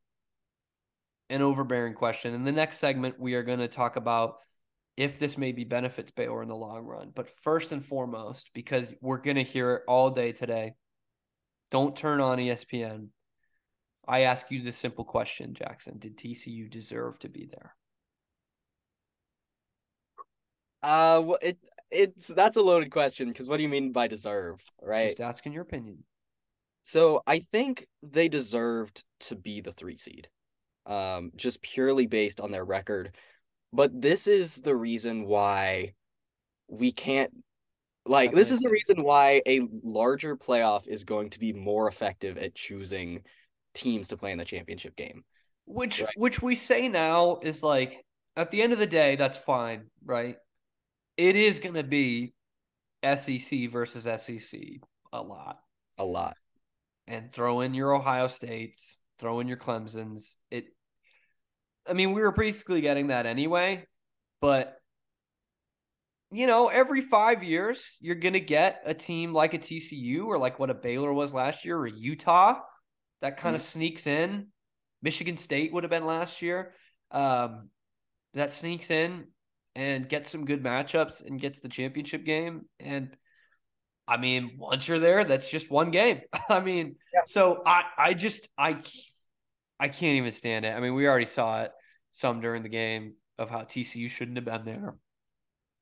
an 1.30 1.42
overbearing 1.42 1.94
question. 1.94 2.34
In 2.34 2.44
the 2.44 2.52
next 2.52 2.78
segment, 2.78 3.20
we 3.20 3.34
are 3.36 3.44
going 3.44 3.60
to 3.60 3.68
talk 3.68 3.96
about 3.96 4.38
if 4.98 5.20
this 5.20 5.38
maybe 5.38 5.64
benefits 5.64 6.12
Baylor 6.12 6.42
in 6.42 6.48
the 6.48 6.56
long 6.56 6.86
run. 6.86 7.12
But 7.14 7.30
first 7.42 7.72
and 7.72 7.86
foremost, 7.86 8.52
because 8.54 8.94
we're 9.02 9.18
going 9.18 9.36
to 9.36 9.44
hear 9.44 9.76
it 9.76 9.84
all 9.88 10.10
day 10.10 10.32
today, 10.32 10.74
don't 11.72 11.96
turn 11.96 12.22
on 12.22 12.38
ESPN. 12.38 13.08
I 14.08 14.22
ask 14.22 14.52
you 14.52 14.62
this 14.62 14.78
simple 14.78 15.04
question, 15.04 15.56
Jackson: 15.56 15.98
Did 15.98 16.18
TCU 16.18 16.70
deserve 16.70 17.18
to 17.20 17.30
be 17.30 17.50
there? 17.52 17.76
Uh 20.84 21.20
well, 21.26 21.40
it 21.42 21.58
it's 21.90 22.28
that's 22.28 22.58
a 22.58 22.62
loaded 22.62 22.92
question 22.92 23.28
because 23.30 23.50
what 23.50 23.58
do 23.58 23.64
you 23.64 23.70
mean 23.70 23.92
by 23.92 24.08
deserve, 24.08 24.60
right? 24.82 25.08
Just 25.08 25.22
asking 25.22 25.54
your 25.54 25.64
opinion. 25.64 26.04
So 26.84 27.24
I 27.26 27.40
think 27.40 27.88
they 28.04 28.30
deserved 28.30 29.04
to 29.22 29.36
be 29.36 29.62
the 29.62 29.72
three 29.72 29.98
seed. 29.98 30.30
Um, 30.86 31.32
just 31.36 31.62
purely 31.62 32.08
based 32.08 32.40
on 32.40 32.52
their 32.52 32.66
record. 32.66 33.16
But 33.74 34.02
this 34.02 34.28
is 34.28 34.56
the 34.58 34.76
reason 34.76 35.26
why 35.26 35.94
we 36.68 36.92
can't 36.92 37.32
like 38.08 38.32
this 38.32 38.52
is 38.52 38.60
the 38.60 38.70
reason 38.70 39.04
why 39.04 39.42
a 39.48 39.62
larger 39.84 40.38
playoff 40.38 40.88
is 40.88 41.04
going 41.04 41.32
to 41.32 41.40
be 41.40 41.54
more 41.54 41.88
effective 41.88 42.38
at 42.38 42.56
choosing 42.56 43.24
teams 43.74 44.10
to 44.10 44.18
play 44.18 44.32
in 44.32 44.38
the 44.38 44.46
championship 44.46 44.96
game. 44.96 45.24
Which 45.66 46.02
right. 46.02 46.14
which 46.16 46.42
we 46.42 46.56
say 46.56 46.88
now 46.88 47.40
is 47.42 47.64
like 47.64 48.06
at 48.36 48.52
the 48.52 48.62
end 48.62 48.74
of 48.74 48.80
the 48.80 48.88
day, 48.88 49.16
that's 49.16 49.38
fine, 49.38 49.86
right? 50.04 50.38
It 51.18 51.36
is 51.36 51.60
gonna 51.60 51.84
be 51.84 52.34
SEC 53.04 53.70
versus 53.70 54.04
SEC 54.22 54.60
a 55.12 55.22
lot. 55.22 55.60
A 55.98 56.06
lot. 56.06 56.36
And 57.08 57.32
throw 57.32 57.62
in 57.62 57.74
your 57.74 57.94
Ohio 57.94 58.28
States, 58.28 59.00
throw 59.20 59.40
in 59.40 59.48
your 59.48 59.58
Clemsons. 59.58 60.36
It 60.52 60.66
I 61.88 61.94
mean, 61.94 62.14
we 62.14 62.22
were 62.22 62.32
basically 62.32 62.82
getting 62.82 63.08
that 63.08 63.26
anyway, 63.26 63.86
but 64.42 64.78
you 66.32 66.48
know, 66.48 66.68
every 66.68 67.02
five 67.02 67.44
years, 67.44 67.98
you're 68.02 68.16
going 68.16 68.34
to 68.34 68.40
get 68.40 68.82
a 68.86 68.94
team 68.94 69.32
like 69.32 69.54
a 69.54 69.60
TCU 69.60 70.26
or 70.26 70.38
like 70.38 70.60
what 70.60 70.70
a 70.70 70.74
Baylor 70.74 71.14
was 71.14 71.34
last 71.34 71.64
year 71.64 71.78
or 71.78 71.88
Utah 71.88 72.60
that 73.22 73.38
kind 73.38 73.56
of 73.56 73.62
mm-hmm. 73.62 73.80
sneaks 73.80 74.08
in. 74.08 74.48
Michigan 75.02 75.38
State 75.38 75.74
would 75.74 75.84
have 75.84 75.92
been 75.92 76.06
last 76.06 76.42
year. 76.42 76.74
Um, 77.12 77.70
that 78.34 78.52
sneaks 78.52 78.92
in 78.92 79.28
and 79.76 80.10
gets 80.10 80.30
some 80.30 80.46
good 80.46 80.64
matchups 80.64 81.26
and 81.26 81.40
gets 81.40 81.62
the 81.62 81.70
championship 81.70 82.26
game. 82.26 82.66
And 82.80 83.16
I 84.08 84.18
mean, 84.18 84.58
once 84.58 84.88
you're 84.88 85.00
there, 85.00 85.24
that's 85.24 85.50
just 85.50 85.72
one 85.72 85.92
game. 85.92 86.22
I 86.50 86.60
mean, 86.60 86.96
yeah. 87.14 87.22
so 87.26 87.62
I, 87.66 87.84
I 87.98 88.14
just, 88.14 88.48
I, 88.58 88.78
I 89.80 89.88
can't 89.88 90.18
even 90.18 90.32
stand 90.32 90.66
it. 90.66 90.70
I 90.70 90.80
mean, 90.80 90.94
we 90.94 91.08
already 91.08 91.26
saw 91.26 91.64
it 91.64 91.72
some 92.12 92.40
during 92.40 92.64
the 92.64 92.70
game 92.70 93.16
of 93.38 93.50
how 93.50 93.62
TCU 93.62 94.10
shouldn't 94.10 94.38
have 94.38 94.46
been 94.46 94.66
there. 94.66 94.96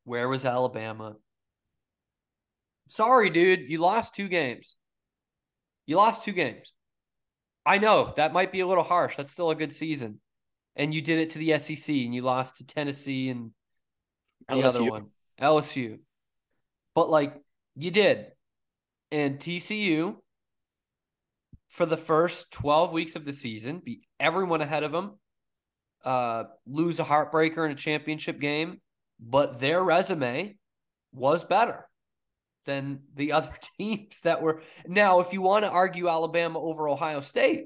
Where 0.06 0.28
was 0.28 0.46
Alabama? 0.46 1.16
Sorry, 2.88 3.30
dude. 3.30 3.70
You 3.70 3.80
lost 3.80 4.16
two 4.16 4.28
games. 4.28 4.76
You 5.86 5.98
lost 5.98 6.24
two 6.24 6.32
games. 6.32 6.74
I 7.66 7.78
know 7.78 8.14
that 8.18 8.34
might 8.34 8.52
be 8.52 8.62
a 8.62 8.68
little 8.68 8.84
harsh. 8.84 9.16
That's 9.16 9.32
still 9.32 9.50
a 9.50 9.56
good 9.56 9.74
season. 9.74 10.20
And 10.76 10.94
you 10.94 11.02
did 11.02 11.20
it 11.20 11.32
to 11.32 11.40
the 11.40 11.58
SEC 11.60 11.96
and 11.96 12.14
you 12.14 12.22
lost 12.22 12.58
to 12.58 12.66
Tennessee 12.66 13.30
and 13.30 13.52
the 14.50 14.56
LSU. 14.56 14.66
other 14.66 14.84
one, 14.84 15.06
LSU. 15.40 16.00
But 16.96 17.10
like 17.10 17.36
you 17.76 17.92
did. 17.92 18.28
And 19.12 19.40
TCU 19.40 20.16
for 21.70 21.86
the 21.86 21.98
first 21.98 22.52
12 22.52 22.94
weeks 22.94 23.16
of 23.16 23.26
the 23.26 23.34
season, 23.34 23.82
beat 23.84 24.06
everyone 24.20 24.62
ahead 24.62 24.84
of 24.84 24.92
them, 24.92 25.18
uh, 26.06 26.44
lose 26.68 27.00
a 27.00 27.04
heartbreaker 27.04 27.66
in 27.66 27.72
a 27.72 27.76
championship 27.76 28.40
game, 28.40 28.80
but 29.20 29.60
their 29.60 29.84
resume 29.84 30.58
was 31.12 31.44
better 31.44 31.88
than 32.66 33.02
the 33.16 33.32
other 33.34 33.52
teams 33.78 34.22
that 34.22 34.42
were. 34.42 34.62
Now, 34.88 35.20
if 35.22 35.34
you 35.34 35.42
want 35.42 35.66
to 35.66 35.72
argue 35.72 36.10
Alabama 36.10 36.60
over 36.60 36.88
Ohio 36.88 37.22
State, 37.22 37.66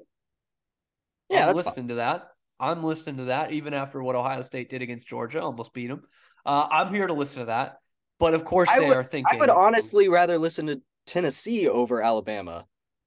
yeah, 1.30 1.50
I'm 1.50 1.56
listening 1.56 1.76
fine. 1.76 1.88
to 1.90 1.96
that. 1.96 2.28
I'm 2.60 2.84
listening 2.84 3.18
to 3.18 3.26
that, 3.26 3.52
even 3.52 3.74
after 3.74 4.02
what 4.02 4.16
Ohio 4.16 4.42
State 4.42 4.70
did 4.70 4.82
against 4.82 5.08
Georgia, 5.08 5.42
almost 5.42 5.74
beat 5.74 5.88
them. 5.88 6.04
Uh, 6.46 6.66
I'm 6.72 6.94
here 6.94 7.08
to 7.08 7.14
listen 7.14 7.40
to 7.40 7.46
that. 7.48 7.78
But 8.20 8.34
of 8.34 8.46
course, 8.46 8.70
they 8.76 8.88
would, 8.88 8.98
are 8.98 9.04
thinking. 9.04 9.36
I 9.36 9.40
would 9.40 9.50
honestly 9.50 10.10
rather 10.10 10.38
listen 10.38 10.68
to 10.68 10.82
Tennessee 11.06 11.68
over 11.68 12.02
Alabama 12.02 12.66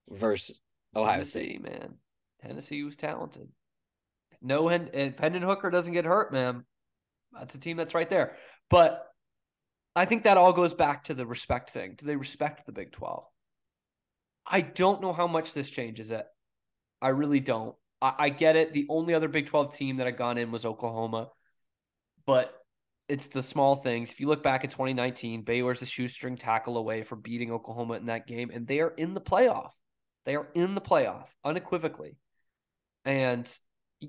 versus 0.08 0.60
Ohio 0.94 1.14
Tennessee, 1.14 1.58
State. 1.58 1.62
Man, 1.62 1.94
Tennessee 2.42 2.82
was 2.84 2.96
talented. 2.96 3.48
No, 4.42 4.68
if 4.68 5.18
Hendon 5.18 5.42
Hooker 5.42 5.70
doesn't 5.70 5.92
get 5.92 6.04
hurt, 6.04 6.32
man, 6.32 6.64
that's 7.32 7.54
a 7.54 7.60
team 7.60 7.76
that's 7.76 7.94
right 7.94 8.08
there. 8.08 8.36
But 8.70 9.06
I 9.94 10.04
think 10.04 10.24
that 10.24 10.36
all 10.36 10.52
goes 10.52 10.74
back 10.74 11.04
to 11.04 11.14
the 11.14 11.26
respect 11.26 11.70
thing. 11.70 11.94
Do 11.98 12.06
they 12.06 12.16
respect 12.16 12.66
the 12.66 12.72
Big 12.72 12.92
12? 12.92 13.24
I 14.46 14.60
don't 14.62 15.02
know 15.02 15.12
how 15.12 15.26
much 15.26 15.52
this 15.52 15.70
changes 15.70 16.10
it. 16.10 16.26
I 17.02 17.08
really 17.08 17.40
don't. 17.40 17.74
I, 18.00 18.14
I 18.18 18.28
get 18.30 18.56
it. 18.56 18.72
The 18.72 18.86
only 18.88 19.14
other 19.14 19.28
Big 19.28 19.46
12 19.46 19.74
team 19.74 19.96
that 19.98 20.06
had 20.06 20.16
gone 20.16 20.38
in 20.38 20.50
was 20.50 20.64
Oklahoma, 20.64 21.28
but 22.26 22.54
it's 23.10 23.26
the 23.26 23.42
small 23.42 23.74
things. 23.74 24.12
If 24.12 24.20
you 24.20 24.28
look 24.28 24.42
back 24.42 24.62
at 24.62 24.70
2019, 24.70 25.42
Baylor's 25.42 25.82
a 25.82 25.86
shoestring 25.86 26.36
tackle 26.36 26.76
away 26.76 27.02
from 27.02 27.20
beating 27.20 27.50
Oklahoma 27.50 27.94
in 27.94 28.06
that 28.06 28.28
game, 28.28 28.50
and 28.54 28.66
they 28.66 28.80
are 28.80 28.94
in 28.96 29.14
the 29.14 29.20
playoff. 29.20 29.72
They 30.24 30.36
are 30.36 30.48
in 30.54 30.76
the 30.76 30.80
playoff 30.80 31.26
unequivocally. 31.44 32.16
And 33.04 33.52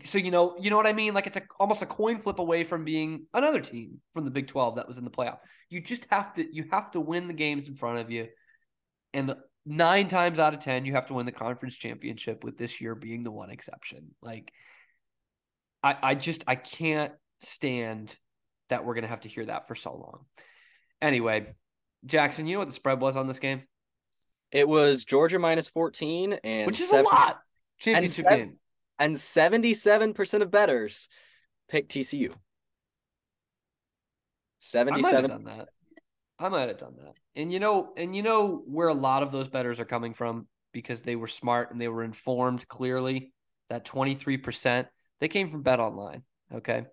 so 0.04 0.20
you 0.20 0.30
know, 0.30 0.56
you 0.60 0.70
know 0.70 0.78
what 0.78 0.86
I 0.86 0.94
mean? 0.94 1.16
Like 1.16 1.26
it's 1.26 1.38
a, 1.38 1.42
almost 1.60 1.82
a 1.82 1.88
coin 1.88 2.20
flip 2.20 2.38
away 2.38 2.64
from 2.64 2.86
being 2.86 3.26
another 3.34 3.60
team 3.60 4.02
from 4.14 4.24
the 4.24 4.32
Big 4.32 4.48
12 4.48 4.76
that 4.76 4.88
was 4.88 5.00
in 5.00 5.04
the 5.04 5.10
playoff. 5.10 5.40
You 5.70 5.82
just 5.82 6.06
have 6.12 6.34
to 6.36 6.56
you 6.56 6.66
have 6.72 6.92
to 6.92 7.00
win 7.00 7.28
the 7.28 7.34
games 7.34 7.68
in 7.68 7.74
front 7.74 7.98
of 7.98 8.12
you. 8.12 8.28
And 9.14 9.36
9 9.66 10.08
times 10.08 10.40
out 10.40 10.54
of 10.54 10.60
10 10.60 10.86
you 10.86 10.94
have 10.94 11.08
to 11.08 11.14
win 11.14 11.26
the 11.26 11.32
conference 11.32 11.76
championship 11.76 12.44
with 12.44 12.58
this 12.58 12.82
year 12.82 12.94
being 12.94 13.24
the 13.24 13.32
one 13.32 13.50
exception. 13.50 14.14
Like 14.22 14.52
I 15.82 15.98
I 16.04 16.16
just 16.16 16.44
I 16.46 16.56
can't 16.56 17.14
stand 17.40 18.16
that 18.72 18.84
we're 18.84 18.96
going 18.96 19.04
to 19.04 19.10
have 19.10 19.22
to 19.22 19.30
hear 19.30 19.46
that 19.46 19.68
for 19.68 19.76
so 19.76 19.92
long. 19.92 20.26
Anyway, 21.02 21.56
Jackson, 22.06 22.48
you 22.48 22.56
know 22.56 22.60
what 22.60 22.68
the 22.68 22.74
spread 22.74 23.00
was 23.00 23.16
on 23.16 23.28
this 23.28 23.40
game? 23.40 23.62
It 24.52 24.68
was 24.68 25.06
Georgia 25.06 25.40
minus 25.40 25.70
14 25.70 26.34
and 26.44 26.68
Which 26.68 26.82
is 26.82 26.90
seven, 26.90 27.06
a 27.10 27.16
lot. 27.16 27.40
Championship 27.80 28.26
and 28.28 28.38
game 28.38 28.58
and 29.02 29.16
77% 29.16 30.42
of 30.42 30.52
bettors 30.52 31.10
pick 31.70 31.90
TCU. 31.90 32.34
77 34.60 34.94
I 34.94 35.02
might 35.02 35.22
have 35.22 35.30
done 35.30 35.44
that. 35.46 35.70
I 36.38 36.50
might 36.50 36.68
have 36.68 36.78
done 36.78 36.96
that. 37.04 37.18
And 37.36 37.52
you 37.52 37.60
know, 37.60 37.94
and 37.98 38.16
you 38.16 38.22
know 38.22 38.64
where 38.66 38.90
a 38.90 38.94
lot 38.94 39.24
of 39.24 39.32
those 39.32 39.48
bettors 39.48 39.80
are 39.80 39.86
coming 39.86 40.14
from 40.14 40.48
because 40.72 41.02
they 41.02 41.16
were 41.16 41.28
smart 41.28 41.72
and 41.72 41.82
they 41.82 41.88
were 41.88 42.04
informed 42.04 42.68
clearly. 42.68 43.34
That 43.70 43.86
23%, 43.86 44.86
they 45.20 45.28
came 45.28 45.50
from 45.50 45.64
BetOnline. 45.64 46.22
Okay. 46.54 46.86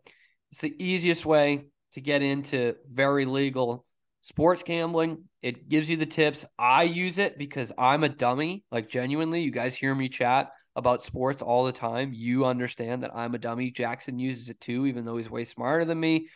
It's 0.50 0.60
the 0.60 0.74
easiest 0.82 1.26
way 1.26 1.66
to 1.92 2.00
get 2.00 2.22
into 2.22 2.74
very 2.88 3.24
legal 3.24 3.84
sports 4.22 4.62
gambling. 4.62 5.24
It 5.42 5.68
gives 5.68 5.90
you 5.90 5.96
the 5.96 6.06
tips. 6.06 6.44
I 6.58 6.82
use 6.84 7.18
it 7.18 7.38
because 7.38 7.72
I'm 7.78 8.04
a 8.04 8.08
dummy. 8.08 8.64
Like 8.70 8.88
genuinely, 8.88 9.42
you 9.42 9.50
guys 9.50 9.74
hear 9.74 9.94
me 9.94 10.08
chat 10.08 10.50
about 10.76 11.02
sports 11.02 11.42
all 11.42 11.64
the 11.64 11.72
time. 11.72 12.12
You 12.14 12.44
understand 12.44 13.02
that 13.02 13.14
I'm 13.14 13.34
a 13.34 13.38
dummy. 13.38 13.70
Jackson 13.70 14.18
uses 14.18 14.48
it 14.48 14.60
too, 14.60 14.86
even 14.86 15.04
though 15.04 15.16
he's 15.16 15.30
way 15.30 15.44
smarter 15.44 15.84
than 15.84 15.98
me. 15.98 16.28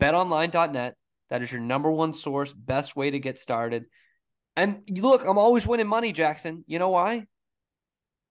BetOnline.net. 0.00 0.96
That 1.28 1.42
is 1.42 1.52
your 1.52 1.60
number 1.60 1.90
one 1.90 2.12
source, 2.12 2.52
best 2.52 2.96
way 2.96 3.10
to 3.10 3.18
get 3.20 3.38
started. 3.38 3.84
And 4.56 4.82
look, 4.90 5.24
I'm 5.24 5.38
always 5.38 5.66
winning 5.66 5.86
money, 5.86 6.12
Jackson. 6.12 6.64
You 6.66 6.78
know 6.78 6.88
why? 6.88 7.26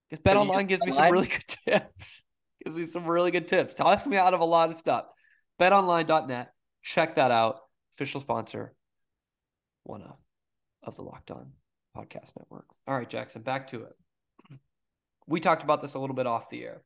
Because 0.10 0.24
BetOnline 0.24 0.68
gives 0.68 0.82
me 0.84 0.92
some 0.92 1.12
really 1.12 1.28
good 1.66 1.82
tips. 1.92 2.24
gives 2.64 2.76
me 2.76 2.84
some 2.84 3.06
really 3.06 3.32
good 3.32 3.48
tips. 3.48 3.74
Talks 3.74 4.06
me 4.06 4.18
out 4.18 4.34
of 4.34 4.42
a 4.42 4.46
lot 4.46 4.70
of 4.70 4.76
stuff. 4.76 5.06
BetOnline.net. 5.60 6.54
Check 6.82 7.16
that 7.16 7.32
out. 7.32 7.60
Official 7.94 8.22
sponsor, 8.22 8.74
one 9.84 10.02
of, 10.04 10.16
of 10.84 10.96
the 10.96 11.02
Locked 11.02 11.32
On 11.32 11.52
Podcast 11.96 12.38
Network. 12.38 12.66
All 12.88 12.96
right, 12.96 13.10
Jackson, 13.10 13.42
back 13.42 13.68
to 13.68 13.84
it 13.84 13.96
we 15.30 15.40
talked 15.40 15.64
about 15.64 15.82
this 15.82 15.94
a 15.94 16.00
little 16.00 16.16
bit 16.16 16.28
off 16.28 16.50
the 16.50 16.64
air. 16.64 16.82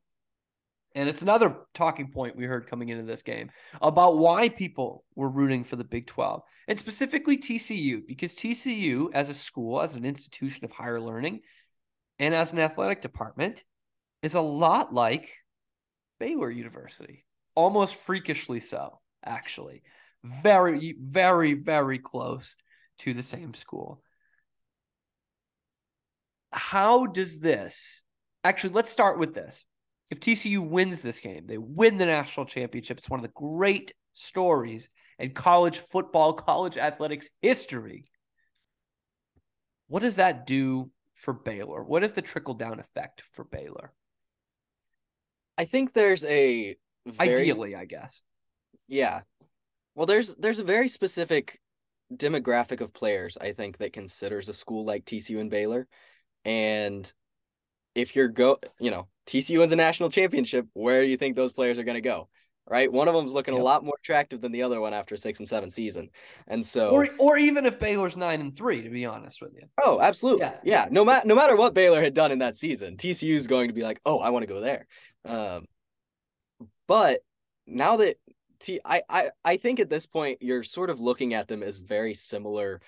And 0.95 1.09
it's 1.09 1.23
another 1.23 1.55
talking 1.73 2.11
point 2.11 2.35
we 2.35 2.45
heard 2.45 2.67
coming 2.67 2.89
into 2.89 3.03
this 3.03 3.23
game 3.23 3.49
about 3.81 4.19
why 4.19 4.49
people 4.49 5.05
were 5.15 5.29
rooting 5.29 5.63
for 5.63 5.75
the 5.75 5.83
Big 5.83 6.05
12 6.05 6.43
and 6.67 6.77
specifically 6.77 7.37
TCU, 7.37 8.05
because 8.05 8.35
TCU, 8.35 9.07
as 9.11 9.29
a 9.29 9.33
school, 9.33 9.81
as 9.81 9.95
an 9.95 10.05
institution 10.05 10.65
of 10.65 10.71
higher 10.71 11.01
learning, 11.01 11.39
and 12.19 12.35
as 12.35 12.53
an 12.53 12.59
athletic 12.59 13.01
department, 13.01 13.63
is 14.21 14.35
a 14.35 14.41
lot 14.41 14.93
like 14.93 15.31
Baylor 16.19 16.51
University, 16.51 17.25
almost 17.55 17.95
freakishly 17.95 18.59
so, 18.59 18.99
actually. 19.23 19.83
Very, 20.23 20.95
very, 20.99 21.53
very 21.53 21.99
close 21.99 22.55
to 22.99 23.13
the 23.13 23.23
same 23.23 23.53
school. 23.53 24.01
How 26.51 27.07
does 27.07 27.39
this 27.39 28.03
Actually, 28.43 28.73
let's 28.73 28.91
start 28.91 29.17
with 29.17 29.33
this. 29.33 29.63
If 30.11 30.19
TCU 30.19 30.61
wins 30.61 31.01
this 31.01 31.19
game, 31.19 31.47
they 31.47 31.57
win 31.57 31.97
the 31.97 32.05
national 32.05 32.45
championship. 32.45 32.97
It's 32.97 33.09
one 33.09 33.19
of 33.19 33.25
the 33.25 33.31
great 33.33 33.93
stories 34.11 34.89
in 35.17 35.31
college 35.31 35.79
football, 35.79 36.33
college 36.33 36.77
athletics 36.77 37.29
history. 37.41 38.03
What 39.87 40.01
does 40.01 40.17
that 40.17 40.45
do 40.45 40.91
for 41.15 41.33
Baylor? 41.33 41.83
What 41.83 42.03
is 42.03 42.13
the 42.13 42.21
trickle 42.21 42.53
down 42.53 42.79
effect 42.79 43.23
for 43.33 43.45
Baylor? 43.45 43.93
I 45.57 45.65
think 45.65 45.93
there's 45.93 46.25
a 46.25 46.75
very, 47.05 47.41
ideally, 47.41 47.75
I 47.75 47.85
guess. 47.85 48.21
Yeah. 48.87 49.21
Well, 49.95 50.05
there's 50.05 50.35
there's 50.35 50.59
a 50.59 50.63
very 50.63 50.87
specific 50.87 51.59
demographic 52.13 52.81
of 52.81 52.93
players 52.93 53.37
I 53.39 53.53
think 53.53 53.77
that 53.77 53.93
considers 53.93 54.49
a 54.49 54.53
school 54.53 54.85
like 54.85 55.05
TCU 55.05 55.39
and 55.39 55.49
Baylor. 55.49 55.87
And 56.45 57.11
if 57.95 58.15
you're 58.15 58.27
go 58.27 58.59
you 58.79 58.91
know 58.91 59.07
TCU 59.27 59.59
wins 59.59 59.71
a 59.71 59.75
national 59.77 60.09
championship, 60.09 60.67
where 60.73 61.01
do 61.01 61.07
you 61.07 61.17
think 61.17 61.35
those 61.35 61.53
players 61.53 61.79
are 61.79 61.83
going 61.83 61.95
to 61.95 62.01
go? 62.01 62.29
Right, 62.65 62.89
one 62.89 63.09
of 63.09 63.13
them's 63.13 63.33
looking 63.33 63.55
yep. 63.55 63.61
a 63.61 63.65
lot 63.65 63.83
more 63.83 63.95
attractive 63.99 64.39
than 64.39 64.53
the 64.53 64.63
other 64.63 64.79
one 64.79 64.93
after 64.93 65.17
six 65.17 65.39
and 65.39 65.47
seven 65.47 65.69
season, 65.69 66.09
and 66.47 66.65
so 66.65 66.91
or 66.91 67.09
or 67.17 67.37
even 67.37 67.65
if 67.65 67.77
Baylor's 67.77 68.15
nine 68.15 68.39
and 68.39 68.55
three, 68.55 68.83
to 68.83 68.89
be 68.89 69.05
honest 69.05 69.41
with 69.41 69.53
you. 69.53 69.67
Oh, 69.77 69.99
absolutely, 69.99 70.45
yeah. 70.45 70.59
yeah. 70.63 70.87
No 70.89 71.03
matter 71.03 71.27
no 71.27 71.35
matter 71.35 71.57
what 71.57 71.73
Baylor 71.73 72.01
had 72.01 72.13
done 72.13 72.31
in 72.31 72.39
that 72.39 72.55
season, 72.55 72.95
TCU 72.95 73.33
is 73.33 73.47
going 73.47 73.67
to 73.67 73.73
be 73.73 73.81
like, 73.81 73.99
oh, 74.05 74.17
I 74.19 74.29
want 74.29 74.43
to 74.43 74.47
go 74.47 74.61
there. 74.61 74.87
Um, 75.25 75.65
but 76.87 77.21
now 77.65 77.97
that 77.97 78.17
T, 78.59 78.79
I, 78.85 79.03
I 79.09 79.31
I 79.43 79.57
think 79.57 79.79
at 79.79 79.89
this 79.89 80.05
point 80.05 80.41
you're 80.41 80.63
sort 80.63 80.89
of 80.89 81.01
looking 81.01 81.33
at 81.33 81.47
them 81.47 81.63
as 81.63 81.77
very 81.77 82.13
similar 82.13 82.81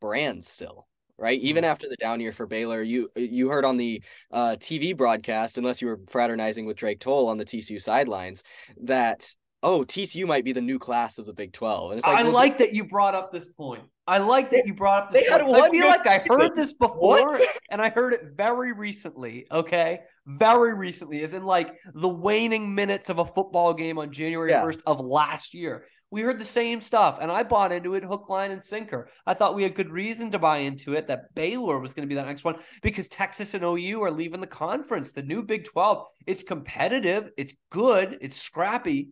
brands 0.00 0.48
still 0.48 0.86
right? 1.18 1.40
Even 1.40 1.62
mm-hmm. 1.64 1.70
after 1.70 1.88
the 1.88 1.96
down 1.96 2.20
year 2.20 2.32
for 2.32 2.46
Baylor, 2.46 2.82
you 2.82 3.10
you 3.16 3.48
heard 3.48 3.64
on 3.64 3.76
the 3.76 4.02
uh, 4.30 4.56
TV 4.58 4.96
broadcast, 4.96 5.58
unless 5.58 5.80
you 5.80 5.88
were 5.88 6.00
fraternizing 6.08 6.66
with 6.66 6.76
Drake 6.76 7.00
Toll 7.00 7.28
on 7.28 7.38
the 7.38 7.44
TCU 7.44 7.80
sidelines, 7.80 8.42
that 8.82 9.34
oh 9.62 9.84
TCU 9.84 10.26
might 10.26 10.44
be 10.44 10.52
the 10.52 10.60
new 10.60 10.78
class 10.78 11.18
of 11.18 11.26
the 11.26 11.32
Big 11.32 11.52
Twelve. 11.52 11.90
And 11.90 11.98
it's 11.98 12.06
like, 12.06 12.24
I 12.24 12.28
like 12.28 12.58
that 12.58 12.72
you 12.72 12.84
brought 12.84 13.14
up 13.14 13.32
this 13.32 13.48
point. 13.48 13.82
I 14.08 14.18
like 14.18 14.50
that 14.50 14.66
you 14.66 14.74
brought 14.74 15.04
up 15.04 15.10
this. 15.10 15.22
They 15.22 15.28
point, 15.28 15.48
had 15.48 15.62
I 15.62 15.70
feel 15.70 15.86
like 15.86 16.06
I 16.06 16.22
heard 16.28 16.54
this 16.54 16.72
before, 16.72 17.38
and 17.70 17.82
I 17.82 17.90
heard 17.90 18.12
it 18.12 18.22
very 18.36 18.72
recently. 18.72 19.46
Okay, 19.50 20.00
very 20.26 20.74
recently, 20.74 21.22
as 21.22 21.34
in 21.34 21.42
like 21.42 21.74
the 21.94 22.08
waning 22.08 22.74
minutes 22.74 23.10
of 23.10 23.18
a 23.18 23.24
football 23.24 23.74
game 23.74 23.98
on 23.98 24.12
January 24.12 24.52
first 24.52 24.80
of 24.86 25.00
last 25.00 25.54
year. 25.54 25.86
We 26.12 26.22
heard 26.22 26.38
the 26.38 26.44
same 26.44 26.80
stuff, 26.80 27.18
and 27.20 27.32
I 27.32 27.42
bought 27.42 27.72
into 27.72 27.94
it 27.94 28.04
hook, 28.04 28.28
line, 28.28 28.52
and 28.52 28.62
sinker. 28.62 29.08
I 29.26 29.34
thought 29.34 29.56
we 29.56 29.64
had 29.64 29.74
good 29.74 29.90
reason 29.90 30.30
to 30.30 30.38
buy 30.38 30.58
into 30.58 30.94
it 30.94 31.08
that 31.08 31.34
Baylor 31.34 31.80
was 31.80 31.94
going 31.94 32.06
to 32.06 32.08
be 32.08 32.14
that 32.14 32.26
next 32.26 32.44
one 32.44 32.60
because 32.80 33.08
Texas 33.08 33.54
and 33.54 33.64
OU 33.64 34.02
are 34.04 34.12
leaving 34.12 34.40
the 34.40 34.46
conference. 34.46 35.12
The 35.12 35.22
new 35.22 35.42
Big 35.42 35.64
12, 35.64 36.06
it's 36.28 36.44
competitive, 36.44 37.30
it's 37.36 37.54
good, 37.70 38.18
it's 38.20 38.36
scrappy, 38.36 39.08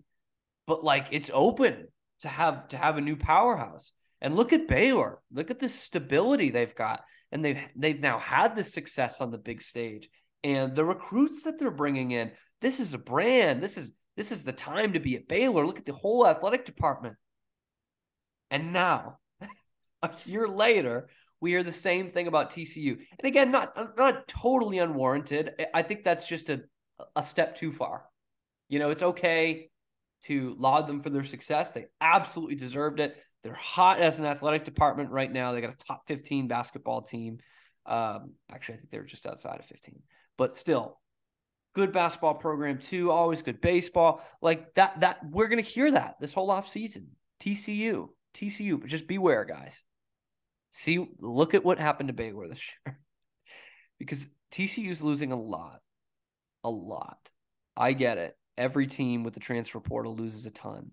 but 0.66 0.85
like 0.85 1.09
it's 1.11 1.30
open 1.33 1.88
to 2.21 2.28
have 2.28 2.68
to 2.68 2.76
have 2.76 2.97
a 2.97 3.02
new 3.02 3.16
powerhouse. 3.16 3.92
And 4.21 4.35
look 4.35 4.52
at 4.54 4.68
Baylor. 4.68 5.18
Look 5.30 5.50
at 5.50 5.59
the 5.59 5.68
stability 5.68 6.50
they've 6.50 6.75
got. 6.75 7.02
And 7.30 7.44
they've 7.44 7.61
they've 7.76 8.00
now 8.00 8.18
had 8.18 8.56
this 8.56 8.73
success 8.73 9.21
on 9.21 9.30
the 9.30 9.38
big 9.38 9.61
stage. 9.61 10.09
And 10.42 10.75
the 10.75 10.85
recruits 10.85 11.42
that 11.42 11.59
they're 11.59 11.71
bringing 11.71 12.11
in, 12.12 12.33
this 12.61 12.80
is 12.80 12.94
a 12.94 12.99
brand. 12.99 13.62
This 13.62 13.76
is 13.76 13.92
this 14.16 14.33
is 14.33 14.44
the 14.44 14.52
time 14.52 14.92
to 14.92 15.00
be 15.00 15.16
at 15.16 15.28
Baylor. 15.28 15.66
Look 15.66 15.78
at 15.78 15.87
the 15.87 15.92
whole 15.92 16.26
athletic 16.26 16.64
department. 16.64 17.16
And 18.50 18.73
now, 18.73 19.18
a 20.02 20.11
year 20.25 20.49
later, 20.49 21.09
we 21.40 21.50
hear 21.50 21.62
the 21.62 21.73
same 21.73 22.11
thing 22.11 22.26
about 22.26 22.50
TCU. 22.50 22.92
And 22.92 23.26
again, 23.26 23.50
not 23.50 23.97
not 23.99 24.28
totally 24.28 24.78
unwarranted. 24.78 25.66
I 25.75 25.83
think 25.83 26.04
that's 26.04 26.26
just 26.26 26.49
a 26.49 26.62
a 27.16 27.23
step 27.23 27.56
too 27.56 27.73
far. 27.73 28.04
You 28.68 28.78
know, 28.78 28.90
it's 28.90 29.02
okay 29.02 29.68
to 30.25 30.54
laud 30.59 30.87
them 30.87 31.00
for 31.00 31.11
their 31.11 31.25
success. 31.25 31.73
They 31.73 31.87
absolutely 32.00 32.57
deserved 32.57 33.00
it. 33.00 33.16
They're 33.43 33.54
hot 33.54 34.00
as 34.00 34.19
an 34.19 34.25
athletic 34.25 34.64
department 34.64 35.11
right 35.11 35.31
now. 35.31 35.52
They 35.52 35.61
got 35.61 35.75
a 35.75 35.76
top 35.76 36.02
15 36.07 36.49
basketball 36.49 37.02
team. 37.02 37.38
Um, 37.87 38.33
actually, 38.50 38.76
I 38.76 38.78
think 38.78 38.90
they're 38.90 39.04
just 39.04 39.26
outside 39.26 39.59
of 39.59 39.66
15, 39.66 40.02
but 40.38 40.52
still, 40.52 40.99
good 41.75 41.93
basketball 41.93 42.35
program 42.35 42.78
too. 42.78 43.11
Always 43.11 43.43
good 43.43 43.61
baseball. 43.61 44.25
Like 44.40 44.75
that. 44.75 45.00
That 45.00 45.19
we're 45.31 45.49
gonna 45.49 45.62
hear 45.62 45.90
that 45.90 46.16
this 46.21 46.33
whole 46.33 46.50
off 46.50 46.69
season. 46.69 47.09
TCU, 47.40 48.09
TCU, 48.35 48.81
but 48.81 48.88
just 48.88 49.07
beware, 49.07 49.45
guys. 49.45 49.83
See, 50.71 51.07
look 51.19 51.54
at 51.54 51.64
what 51.64 51.78
happened 51.78 52.09
to 52.09 52.14
Baylor 52.14 52.49
this 52.49 52.62
year, 52.87 52.99
because 53.99 54.26
TCU's 54.52 55.02
losing 55.02 55.33
a 55.33 55.40
lot, 55.40 55.81
a 56.62 56.71
lot. 56.71 57.31
I 57.76 57.93
get 57.93 58.19
it. 58.19 58.37
Every 58.56 58.87
team 58.87 59.25
with 59.25 59.34
the 59.34 59.40
transfer 59.40 59.80
portal 59.80 60.14
loses 60.14 60.46
a 60.46 60.50
ton. 60.50 60.90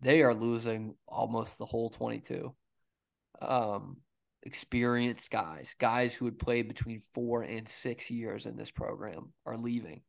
They 0.00 0.22
are 0.22 0.34
losing 0.34 0.94
almost 1.06 1.58
the 1.58 1.66
whole 1.66 1.90
22. 1.90 2.54
Um, 3.40 3.98
experienced 4.42 5.30
guys, 5.30 5.74
guys 5.78 6.14
who 6.14 6.26
had 6.26 6.38
played 6.38 6.68
between 6.68 7.00
four 7.14 7.42
and 7.42 7.68
six 7.68 8.10
years 8.10 8.46
in 8.46 8.56
this 8.56 8.70
program, 8.70 9.32
are 9.46 9.56
leaving. 9.56 10.02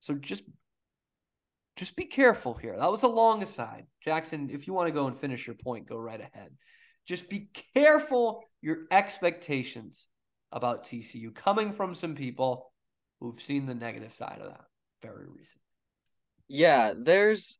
So 0.00 0.14
just 0.14 0.44
just 1.76 1.96
be 1.96 2.04
careful 2.04 2.54
here. 2.54 2.76
That 2.78 2.90
was 2.90 3.02
a 3.02 3.08
long 3.08 3.42
aside. 3.42 3.86
Jackson, 4.00 4.48
if 4.52 4.66
you 4.66 4.74
want 4.74 4.86
to 4.86 4.94
go 4.94 5.06
and 5.06 5.16
finish 5.16 5.46
your 5.46 5.56
point, 5.56 5.88
go 5.88 5.96
right 5.96 6.20
ahead. 6.20 6.50
Just 7.06 7.28
be 7.28 7.48
careful 7.74 8.44
your 8.62 8.78
expectations 8.92 10.06
about 10.52 10.84
TCU 10.84 11.34
coming 11.34 11.72
from 11.72 11.94
some 11.94 12.14
people 12.14 12.70
who've 13.18 13.40
seen 13.40 13.66
the 13.66 13.74
negative 13.74 14.14
side 14.14 14.38
of 14.40 14.50
that 14.50 14.64
very 15.02 15.26
recently. 15.26 15.63
Yeah, 16.48 16.92
there's 16.96 17.58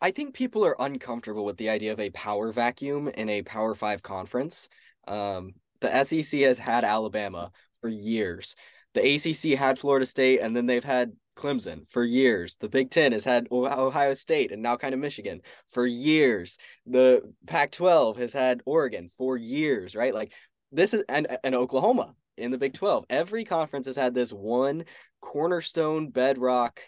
I 0.00 0.10
think 0.10 0.34
people 0.34 0.64
are 0.64 0.76
uncomfortable 0.78 1.44
with 1.44 1.56
the 1.58 1.70
idea 1.70 1.92
of 1.92 2.00
a 2.00 2.10
power 2.10 2.52
vacuum 2.52 3.08
in 3.08 3.28
a 3.28 3.42
Power 3.42 3.74
5 3.74 4.02
conference. 4.02 4.68
Um, 5.06 5.54
the 5.80 6.04
SEC 6.04 6.40
has 6.40 6.58
had 6.58 6.84
Alabama 6.84 7.52
for 7.80 7.88
years. 7.88 8.56
The 8.94 9.14
ACC 9.14 9.58
had 9.58 9.78
Florida 9.78 10.06
State 10.06 10.40
and 10.40 10.56
then 10.56 10.66
they've 10.66 10.82
had 10.84 11.12
Clemson 11.36 11.88
for 11.90 12.02
years. 12.02 12.56
The 12.56 12.68
Big 12.68 12.90
Ten 12.90 13.12
has 13.12 13.24
had 13.24 13.46
Ohio 13.52 14.14
State 14.14 14.52
and 14.52 14.62
now 14.62 14.76
kind 14.76 14.94
of 14.94 15.00
Michigan 15.00 15.42
for 15.70 15.86
years. 15.86 16.58
The 16.86 17.32
Pac 17.46 17.70
12 17.72 18.16
has 18.16 18.32
had 18.32 18.62
Oregon 18.64 19.10
for 19.18 19.36
years, 19.36 19.94
right? 19.94 20.14
Like 20.14 20.32
this 20.72 20.94
is, 20.94 21.04
and, 21.08 21.26
and 21.44 21.54
Oklahoma 21.54 22.14
in 22.36 22.50
the 22.50 22.58
Big 22.58 22.74
12. 22.74 23.04
Every 23.08 23.44
conference 23.44 23.86
has 23.86 23.96
had 23.96 24.14
this 24.14 24.32
one 24.32 24.84
cornerstone 25.20 26.08
bedrock 26.08 26.80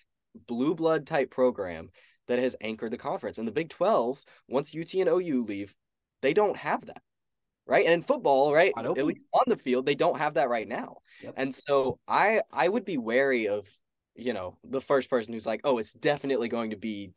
blue 0.46 0.74
blood 0.74 1.06
type 1.06 1.30
program 1.30 1.90
that 2.26 2.38
has 2.38 2.56
anchored 2.60 2.92
the 2.92 2.98
conference. 2.98 3.38
And 3.38 3.48
the 3.48 3.52
Big 3.52 3.70
12, 3.70 4.22
once 4.48 4.74
UT 4.74 4.92
and 4.94 5.08
OU 5.08 5.42
leave, 5.44 5.74
they 6.22 6.34
don't 6.34 6.56
have 6.56 6.86
that. 6.86 7.02
Right. 7.66 7.84
And 7.84 7.94
in 7.94 8.02
football, 8.02 8.52
right, 8.54 8.72
at 8.78 9.04
least 9.04 9.26
on 9.34 9.44
the 9.46 9.58
field, 9.58 9.84
they 9.84 9.94
don't 9.94 10.16
have 10.16 10.34
that 10.34 10.48
right 10.48 10.66
now. 10.66 10.98
Yep. 11.22 11.34
And 11.36 11.54
so 11.54 11.98
I 12.08 12.40
I 12.50 12.66
would 12.66 12.86
be 12.86 12.96
wary 12.96 13.48
of 13.48 13.68
you 14.18 14.32
know, 14.32 14.58
the 14.64 14.80
first 14.80 15.08
person 15.08 15.32
who's 15.32 15.46
like, 15.46 15.60
oh, 15.64 15.78
it's 15.78 15.92
definitely 15.92 16.48
going 16.48 16.70
to 16.70 16.76
be 16.76 17.12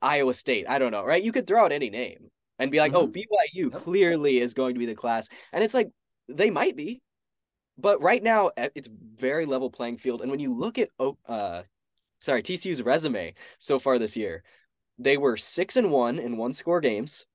Iowa 0.00 0.32
State. 0.32 0.66
I 0.68 0.78
don't 0.78 0.92
know, 0.92 1.04
right? 1.04 1.22
You 1.22 1.32
could 1.32 1.46
throw 1.46 1.64
out 1.64 1.72
any 1.72 1.90
name 1.90 2.30
and 2.58 2.70
be 2.70 2.78
like, 2.78 2.94
oh, 2.94 3.08
mm-hmm. 3.08 3.20
oh, 3.28 3.66
BYU 3.66 3.72
yep. 3.72 3.72
clearly 3.72 4.38
is 4.38 4.54
going 4.54 4.74
to 4.74 4.78
be 4.78 4.86
the 4.86 4.94
class. 4.94 5.28
And 5.52 5.64
it's 5.64 5.74
like, 5.74 5.90
they 6.28 6.50
might 6.50 6.76
be. 6.76 7.02
But 7.76 8.00
right 8.02 8.22
now, 8.22 8.50
it's 8.56 8.88
very 9.16 9.46
level 9.46 9.70
playing 9.70 9.96
field. 9.96 10.22
And 10.22 10.30
when 10.30 10.40
you 10.40 10.54
look 10.54 10.78
at, 10.78 10.90
uh, 11.26 11.62
sorry, 12.22 12.42
TCU's 12.42 12.82
resume 12.82 13.34
so 13.58 13.80
far 13.80 13.98
this 13.98 14.16
year, 14.16 14.44
they 14.98 15.16
were 15.16 15.36
six 15.36 15.76
and 15.76 15.90
one 15.90 16.20
in 16.20 16.36
one 16.36 16.52
score 16.52 16.80
games. 16.80 17.26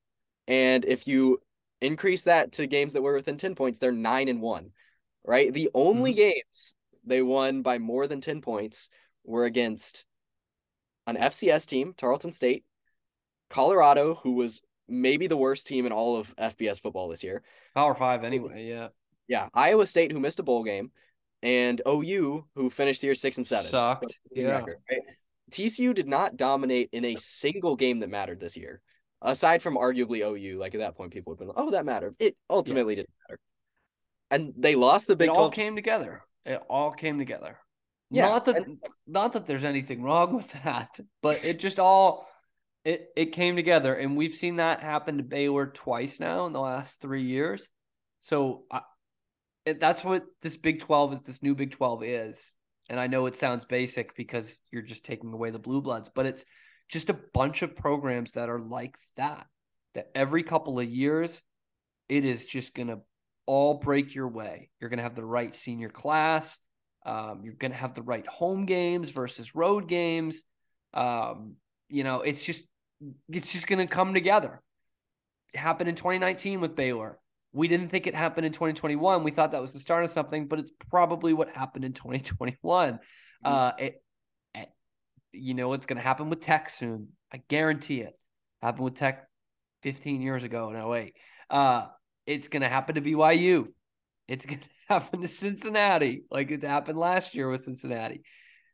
And 0.48 0.86
if 0.86 1.08
you 1.08 1.42
increase 1.82 2.24
that 2.24 2.54
to 2.54 2.68
games 2.68 2.94
that 2.94 3.02
were 3.02 3.14
within 3.14 3.38
10 3.38 3.54
points, 3.54 3.80
they're 3.80 3.92
nine 3.92 4.30
and 4.30 4.42
one, 4.42 4.72
right? 5.26 5.54
The 5.54 5.70
only 5.74 6.12
mm-hmm. 6.12 6.32
games 6.32 6.76
they 7.04 7.22
won 7.22 7.62
by 7.62 7.80
more 7.80 8.08
than 8.08 8.22
10 8.22 8.42
points 8.42 8.90
were 9.26 9.44
against 9.44 10.06
an 11.06 11.18
FCS 11.18 11.68
team, 11.68 11.94
Tarleton 11.96 12.32
State, 12.32 12.64
Colorado, 13.50 14.16
who 14.16 14.34
was 14.34 14.62
maybe 14.88 15.28
the 15.28 15.38
worst 15.38 15.68
team 15.68 15.86
in 15.86 15.92
all 15.92 16.16
of 16.16 16.34
FBS 16.38 16.80
football 16.80 17.10
this 17.10 17.24
year. 17.24 17.44
Power 17.76 17.94
five, 17.94 18.24
anyway. 18.24 18.66
Yeah. 18.68 18.90
Yeah. 19.28 19.50
Iowa 19.54 19.86
State, 19.86 20.14
who 20.14 20.20
missed 20.22 20.40
a 20.40 20.44
bowl 20.44 20.64
game, 20.64 20.92
and 21.44 21.82
OU, 21.88 22.46
who 22.56 22.70
finished 22.70 23.02
the 23.02 23.08
year 23.08 23.16
six 23.16 23.38
and 23.38 23.48
seven. 23.48 23.70
Sucked. 23.70 24.18
Yeah. 24.32 24.48
Record, 24.48 24.78
right? 24.90 25.02
TCU 25.52 25.94
did 25.94 26.08
not 26.08 26.38
dominate 26.38 26.90
in 26.92 27.06
a 27.06 27.16
single 27.16 27.76
game 27.76 28.00
that 28.00 28.10
mattered 28.10 28.40
this 28.40 28.58
year, 28.58 28.82
aside 29.22 29.62
from 29.62 29.76
arguably 29.76 30.20
OU. 30.20 30.60
Like 30.60 30.76
at 30.76 30.80
that 30.80 30.96
point, 30.96 31.14
people 31.14 31.32
would 31.32 31.40
have 31.40 31.56
been, 31.56 31.64
oh, 31.64 31.72
that 31.72 31.86
mattered. 31.86 32.16
It 32.20 32.36
ultimately 32.50 32.94
yeah. 32.94 33.02
didn't 33.02 33.14
matter. 33.30 33.40
And 34.30 34.54
they 34.58 34.76
lost 34.76 35.08
the 35.08 35.16
Big 35.16 35.30
it 35.30 35.34
12. 35.34 35.44
all 35.44 35.52
came 35.52 35.76
together. 35.76 36.22
It 36.46 36.62
all 36.70 36.92
came 36.92 37.18
together. 37.18 37.60
Yeah, 38.10 38.28
not 38.28 38.46
that 38.46 38.58
and- 38.58 38.78
not 39.06 39.34
that 39.34 39.46
there's 39.46 39.66
anything 39.66 40.02
wrong 40.02 40.34
with 40.34 40.52
that, 40.64 40.98
but 41.22 41.44
it 41.44 41.60
just 41.60 41.80
all 41.80 42.28
it 42.86 43.10
it 43.16 43.26
came 43.34 43.56
together, 43.56 43.94
and 43.94 44.16
we've 44.16 44.36
seen 44.36 44.58
that 44.58 44.82
happen 44.82 45.18
to 45.18 45.24
Baylor 45.24 45.68
twice 45.68 46.20
now 46.20 46.46
in 46.46 46.54
the 46.54 46.62
last 46.62 47.02
three 47.02 47.24
years. 47.24 47.68
So 48.22 48.64
I, 48.72 48.82
that's 49.74 50.04
what 50.04 50.26
this 50.42 50.58
Big 50.58 50.82
Twelve 50.82 51.14
is. 51.14 51.22
This 51.22 51.44
new 51.44 51.56
Big 51.56 51.72
Twelve 51.72 52.04
is, 52.04 52.54
and 52.90 53.00
I 53.00 53.08
know 53.08 53.26
it 53.26 53.36
sounds 53.36 53.66
basic 53.66 54.16
because 54.16 54.58
you're 54.72 54.82
just 54.82 55.06
taking 55.06 55.34
away 55.34 55.50
the 55.50 55.60
blue 55.60 55.82
bloods, 55.82 56.10
but 56.14 56.26
it's 56.26 56.46
just 56.90 57.10
a 57.10 57.20
bunch 57.34 57.62
of 57.62 57.76
programs 57.76 58.34
that 58.34 58.50
are 58.50 58.60
like 58.60 58.98
that. 59.18 59.48
That 59.96 60.10
every 60.16 60.44
couple 60.44 60.80
of 60.80 60.90
years, 60.90 61.42
it 62.08 62.24
is 62.24 62.46
just 62.46 62.74
gonna 62.74 63.00
all 63.48 63.76
break 63.76 64.14
your 64.14 64.28
way. 64.28 64.70
You're 64.80 64.90
going 64.92 64.98
to 64.98 65.04
have 65.04 65.16
the 65.16 65.26
right 65.26 65.56
senior 65.56 65.90
class. 65.90 66.60
Um, 67.06 67.42
you're 67.44 67.56
going 67.56 67.72
to 67.72 67.78
have 67.78 67.96
the 67.96 68.04
right 68.04 68.28
home 68.28 68.66
games 68.66 69.10
versus 69.10 69.56
road 69.56 69.88
games. 69.88 70.44
Um, 70.94 71.56
you 71.90 72.04
know, 72.04 72.22
it's 72.22 72.46
just 72.46 72.66
it's 73.30 73.54
just 73.54 73.68
going 73.68 73.86
to 73.86 73.92
come 73.92 74.14
together. 74.14 74.62
It 75.54 75.60
happened 75.60 75.90
in 75.90 75.96
2019 75.96 76.60
with 76.60 76.76
Baylor. 76.76 77.18
We 77.58 77.68
didn't 77.68 77.90
think 77.90 78.06
it 78.06 78.14
happened 78.14 78.46
in 78.46 78.52
2021. 78.52 79.24
We 79.24 79.32
thought 79.32 79.52
that 79.54 79.62
was 79.62 79.74
the 79.74 79.80
start 79.80 80.04
of 80.04 80.12
something, 80.12 80.48
but 80.48 80.60
it's 80.60 80.72
probably 80.90 81.34
what 81.34 81.50
happened 81.50 81.86
in 81.86 81.94
2021. 81.94 83.00
Uh, 83.44 83.72
it, 83.80 84.04
it, 84.54 84.70
you 85.32 85.56
know 85.56 85.70
what's 85.70 85.88
going 85.88 85.98
to 85.98 86.04
happen 86.04 86.30
with 86.30 86.40
Tech 86.40 86.70
soon. 86.70 87.10
I 87.34 87.42
guarantee 87.50 88.02
it. 88.02 88.14
Happened 88.62 88.86
with 88.86 88.94
Tech 88.94 89.28
15 89.82 90.22
years 90.22 90.44
ago 90.44 90.70
in 90.70 90.76
08. 90.76 91.16
Uh, 91.50 91.86
it's 92.28 92.48
going 92.48 92.62
to 92.62 92.70
happen 92.70 92.96
to 92.96 93.02
BYU. 93.02 93.68
It's 94.28 94.46
going 94.48 94.60
to 94.60 94.66
happen 94.88 95.22
to 95.22 95.28
Cincinnati, 95.28 96.24
like 96.30 96.52
it 96.52 96.62
happened 96.62 97.00
last 97.00 97.34
year 97.34 97.50
with 97.50 97.62
Cincinnati. 97.62 98.22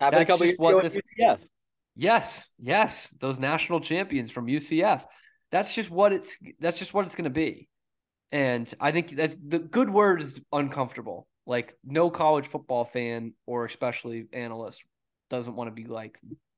Happened 0.02 0.28
That's 0.28 0.40
just 0.40 0.60
what 0.60 0.84
this- 0.84 1.00
UCF. 1.20 1.40
Yes, 1.96 2.48
yes, 2.60 3.14
those 3.20 3.40
national 3.40 3.80
champions 3.80 4.32
from 4.32 4.48
UCF. 4.48 5.06
That's 5.52 5.76
just 5.76 5.92
what 5.92 6.12
it's. 6.12 6.36
That's 6.60 6.80
just 6.80 6.94
what 6.94 7.06
it's 7.06 7.14
going 7.14 7.26
to 7.26 7.30
be. 7.30 7.70
And 8.34 8.74
I 8.80 8.92
think 8.92 9.12
that's 9.12 9.36
the 9.48 9.60
good 9.60 9.92
word 9.92 10.20
is 10.20 10.42
uncomfortable. 10.52 11.28
Like 11.46 11.76
no 11.86 12.10
college 12.10 12.48
football 12.48 12.84
fan 12.84 13.34
or 13.46 13.64
especially 13.64 14.26
analyst 14.34 14.84
doesn't 15.30 15.56
want 15.56 15.68
to 15.68 15.72
be 15.72 15.86
like, 15.86 16.18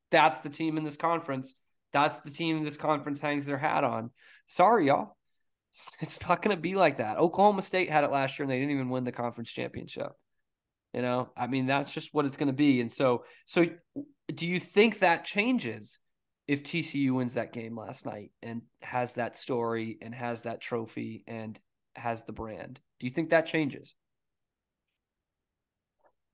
that's 0.10 0.40
the 0.40 0.50
team 0.50 0.78
in 0.78 0.86
this 0.86 0.96
conference. 0.96 1.54
That's 1.92 2.22
the 2.22 2.32
team 2.32 2.64
this 2.64 2.78
conference 2.78 3.20
hangs 3.20 3.46
their 3.46 3.58
hat 3.58 3.84
on. 3.84 4.12
Sorry, 4.48 4.88
y'all. 4.88 5.18
It's 6.00 6.26
not 6.26 6.42
going 6.42 6.56
to 6.56 6.62
be 6.62 6.76
like 6.76 6.98
that. 6.98 7.18
Oklahoma 7.18 7.62
State 7.62 7.90
had 7.90 8.06
it 8.06 8.12
last 8.12 8.40
year 8.40 8.46
and 8.46 8.50
they 8.50 8.60
didn't 8.60 8.72
even 8.72 8.88
win 8.88 9.04
the 9.04 9.12
conference 9.12 9.52
championship. 9.52 10.14
You 10.94 11.02
know, 11.02 11.30
I 11.36 11.48
mean, 11.48 11.66
that's 11.66 11.94
just 11.94 12.14
what 12.14 12.26
it's 12.26 12.38
going 12.38 12.48
to 12.48 12.54
be. 12.54 12.80
And 12.80 12.90
so, 12.90 13.26
so 13.46 13.66
do 14.34 14.48
you 14.48 14.62
think 14.62 15.00
that 15.00 15.26
changes 15.26 16.00
if 16.48 16.64
TCU 16.64 17.12
wins 17.12 17.34
that 17.34 17.52
game 17.52 17.78
last 17.78 18.06
night 18.06 18.32
and 18.42 18.62
has 18.82 19.16
that 19.16 19.36
story 19.36 19.98
and 20.02 20.16
has 20.16 20.44
that 20.44 20.62
trophy 20.62 21.26
and 21.28 21.60
has 21.96 22.24
the 22.24 22.34
brand? 22.34 22.80
Do 23.00 23.08
you 23.08 23.12
think 23.12 23.30
that 23.30 23.46
changes? 23.46 23.96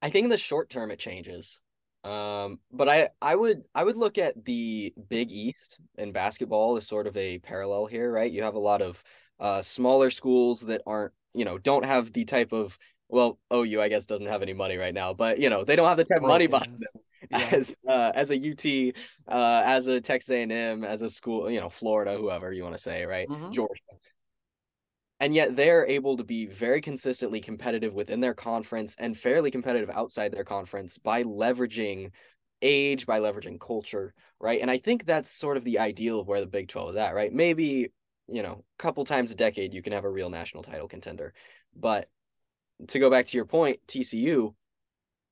I 0.02 0.10
think 0.10 0.24
in 0.26 0.30
the 0.30 0.38
short 0.38 0.70
term 0.70 0.92
it 0.92 1.00
changes. 1.00 1.60
Um, 2.04 2.60
but 2.72 2.90
I 2.90 3.10
I 3.22 3.36
would 3.36 3.64
I 3.76 3.84
would 3.84 3.96
look 3.96 4.18
at 4.18 4.44
the 4.46 4.94
Big 5.08 5.32
East 5.32 5.80
in 5.98 6.12
basketball 6.12 6.76
as 6.78 6.88
sort 6.88 7.06
of 7.08 7.16
a 7.16 7.40
parallel 7.40 7.86
here, 7.86 8.12
right? 8.12 8.32
You 8.32 8.44
have 8.44 8.56
a 8.56 8.60
lot 8.60 8.82
of 8.82 9.04
uh 9.40 9.62
smaller 9.62 10.10
schools 10.10 10.62
that 10.62 10.82
aren't, 10.88 11.14
you 11.34 11.46
know, 11.46 11.58
don't 11.58 11.86
have 11.86 12.12
the 12.14 12.26
type 12.26 12.54
of 12.54 12.78
well, 13.10 13.38
OU 13.54 13.82
I 13.82 13.90
guess 13.90 14.06
doesn't 14.08 14.26
have 14.28 14.42
any 14.42 14.54
money 14.54 14.78
right 14.78 14.94
now, 14.94 15.14
but 15.14 15.38
you 15.40 15.50
know, 15.50 15.64
they 15.64 15.76
don't 15.76 15.88
have 15.88 15.98
the 15.98 16.06
type 16.06 16.22
of 16.22 16.28
money 16.28 16.48
behind 16.48 16.80
them 16.80 17.02
Yeah. 17.30 17.50
as 17.52 17.78
uh, 17.88 18.12
as 18.16 18.32
a 18.32 18.38
UT, 18.38 18.94
uh, 19.28 19.62
as 19.66 19.86
a 19.88 20.02
Texas 20.02 20.32
A&M, 20.32 20.84
as 20.84 21.04
a 21.04 21.10
school, 21.10 21.52
you 21.52 21.60
know, 21.60 21.70
Florida, 21.70 22.18
whoever 22.18 22.52
you 22.52 22.64
want 22.64 22.76
to 22.76 22.82
say, 22.82 23.06
right? 23.06 23.30
Mhm. 23.30 23.52
Georgia. 23.52 23.82
And 25.22 25.36
yet 25.36 25.56
they're 25.56 25.86
able 25.86 26.18
to 26.18 26.24
be 26.24 26.48
very 26.48 26.82
consistently 26.82 27.40
competitive 27.40 27.94
within 27.94 28.22
their 28.22 28.34
conference 28.34 28.96
and 28.98 29.16
fairly 29.16 29.52
competitive 29.52 29.92
outside 29.92 30.32
their 30.32 30.44
conference 30.44 30.98
by 30.98 31.22
leveraging 31.22 32.10
age, 32.64 33.06
by 33.06 33.20
leveraging 33.20 33.60
culture, 33.60 34.16
right? 34.40 34.60
And 34.60 34.72
I 34.72 34.78
think 34.78 35.06
that's 35.06 35.30
sort 35.30 35.58
of 35.58 35.64
the 35.64 35.78
ideal 35.78 36.20
of 36.20 36.28
where 36.28 36.42
the 36.42 36.48
Big 36.48 36.70
12 36.70 36.92
is 36.92 36.96
at, 36.96 37.14
right? 37.14 37.32
Maybe, 37.32 37.92
you 38.28 38.42
know, 38.42 38.64
a 38.80 38.82
couple 38.82 39.04
times 39.06 39.32
a 39.32 39.36
decade 39.36 39.76
you 39.76 39.84
can 39.84 39.94
have 39.94 40.06
a 40.06 40.10
real 40.10 40.32
national 40.32 40.64
title 40.64 40.88
contender. 40.88 41.36
But 41.76 42.10
to 42.88 42.98
go 42.98 43.12
back 43.12 43.28
to 43.28 43.38
your 43.38 43.46
point, 43.46 43.80
TCU, 43.88 44.56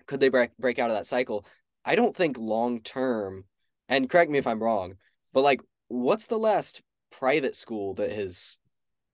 could 0.05 0.19
they 0.19 0.29
break 0.29 0.55
break 0.59 0.77
out 0.77 0.91
of 0.91 0.97
that 0.97 1.07
cycle? 1.07 1.47
I 1.83 1.95
don't 1.95 2.15
think 2.15 2.37
long 2.37 2.81
term, 2.81 3.45
and 3.87 4.07
correct 4.07 4.29
me 4.29 4.37
if 4.37 4.45
I'm 4.45 4.61
wrong, 4.61 4.97
but 5.33 5.41
like, 5.41 5.61
what's 5.87 6.27
the 6.27 6.37
last 6.37 6.83
private 7.11 7.55
school 7.55 7.95
that 7.95 8.11
has 8.11 8.59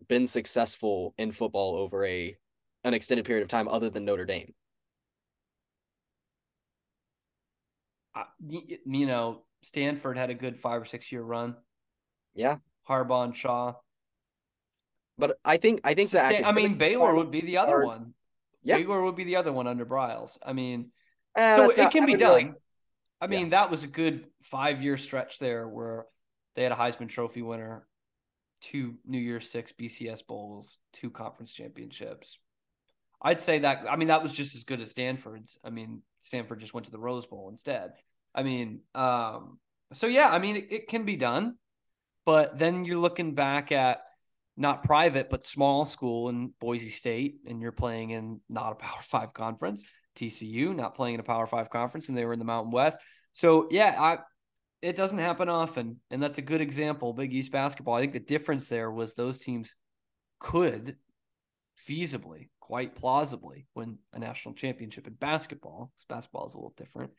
been 0.08 0.28
successful 0.28 1.14
in 1.18 1.32
football 1.32 1.76
over 1.78 2.06
a 2.06 2.36
an 2.84 2.94
extended 2.94 3.26
period 3.26 3.42
of 3.42 3.50
time 3.50 3.68
other 3.68 3.90
than 3.90 4.06
Notre 4.06 4.26
Dame? 4.26 4.54
I- 8.14 8.26
you 8.40 9.06
know, 9.06 9.44
Stanford 9.62 10.18
had 10.18 10.30
a 10.30 10.34
good 10.36 10.60
five 10.60 10.82
or 10.82 10.86
six 10.86 11.12
year 11.12 11.22
run. 11.22 11.56
Yeah, 12.34 12.58
Harbaugh 12.88 13.24
and 13.26 13.36
Shaw. 13.36 13.74
but 15.18 15.38
I 15.46 15.58
think 15.58 15.82
I 15.84 15.94
think 15.94 16.10
that 16.12 16.46
I 16.46 16.52
mean, 16.52 16.78
Baylor 16.78 17.16
would 17.16 17.32
be 17.32 17.42
the 17.42 17.58
other 17.58 17.86
one. 17.86 18.14
Yeah. 18.64 18.78
Baylor 18.78 19.04
would 19.04 19.16
be 19.16 19.24
the 19.24 19.38
other 19.38 19.54
one 19.54 19.68
under 19.68 19.86
Briles. 19.86 20.38
I 20.44 20.54
mean, 20.54 20.92
Eh, 21.36 21.56
so 21.56 21.70
it 21.70 21.78
not- 21.78 21.92
can 21.92 22.06
be 22.06 22.14
wouldn't 22.14 22.30
really- 22.30 22.44
done. 22.46 22.56
I 23.22 23.26
Yeah. 23.26 23.30
mean, 23.30 23.50
that 23.52 23.70
was 23.72 23.84
a 23.84 23.88
good 23.88 24.30
five 24.44 24.82
year 24.82 24.98
stretch 24.98 25.40
there 25.40 25.68
where 25.68 26.06
they 26.56 26.64
had 26.64 26.72
a 26.72 26.76
Heisman 26.76 27.08
Trophy 27.10 27.42
winner, 27.42 27.88
two 28.66 28.96
New 29.06 29.20
Year's 29.20 29.50
Six 29.50 29.72
BCS 29.74 30.26
Bowls, 30.26 30.80
two 30.94 31.10
conference 31.10 31.54
championships. 31.54 32.40
I'd 33.22 33.42
say 33.42 33.60
that, 33.60 33.86
I 33.90 33.96
mean, 33.96 34.10
that 34.10 34.22
was 34.22 34.34
just 34.34 34.56
as 34.56 34.64
good 34.64 34.82
as 34.82 34.92
Stanford's. 34.92 35.58
I 35.64 35.70
mean, 35.70 36.02
Stanford 36.20 36.60
just 36.60 36.74
went 36.74 36.86
to 36.86 36.92
the 36.92 37.00
Rose 37.00 37.26
Bowl 37.26 37.50
instead. 37.50 37.94
I 38.34 38.44
mean, 38.44 38.82
um, 38.94 39.60
so 39.94 40.08
yeah, 40.08 40.30
I 40.30 40.40
mean, 40.40 40.58
it, 40.58 40.68
it 40.70 40.88
can 40.88 41.06
be 41.06 41.16
done, 41.16 41.56
but 42.26 42.58
then 42.58 42.86
you're 42.86 43.00
looking 43.00 43.34
back 43.36 43.72
at 43.72 44.00
not 44.58 44.84
private, 44.84 45.30
but 45.30 45.44
small 45.44 45.86
school 45.86 46.30
in 46.30 46.54
Boise 46.60 46.90
State, 46.90 47.38
and 47.46 47.62
you're 47.62 47.72
playing 47.72 48.12
in 48.12 48.42
not 48.50 48.74
a 48.74 48.76
Power 48.76 49.02
Five 49.02 49.34
conference. 49.34 49.84
TCU 50.16 50.76
not 50.76 50.96
playing 50.96 51.16
in 51.16 51.20
a 51.20 51.24
Power 51.24 51.46
Five 51.46 51.70
conference, 51.70 52.10
and 52.10 52.18
they 52.18 52.26
were 52.26 52.34
in 52.34 52.40
the 52.40 52.46
Mountain 52.46 52.72
West. 52.72 53.00
So 53.34 53.68
yeah, 53.70 53.96
I 54.00 54.20
it 54.86 54.96
doesn't 54.96 55.18
happen 55.18 55.50
often, 55.50 56.00
and 56.12 56.22
that's 56.22 56.38
a 56.38 56.44
good 56.44 56.62
example. 56.62 57.12
Big 57.12 57.34
East 57.34 57.52
basketball. 57.52 57.96
I 57.96 58.02
think 58.02 58.14
the 58.14 58.20
difference 58.20 58.68
there 58.68 58.92
was 58.92 59.16
those 59.16 59.40
teams 59.40 59.76
could 60.40 60.98
feasibly, 61.76 62.50
quite 62.60 62.94
plausibly, 62.94 63.66
win 63.74 63.98
a 64.14 64.20
national 64.20 64.54
championship 64.54 65.08
in 65.08 65.14
basketball. 65.14 65.92
Because 65.92 66.06
basketball 66.06 66.46
is 66.46 66.54
a 66.54 66.58
little 66.58 66.74
different. 66.78 67.12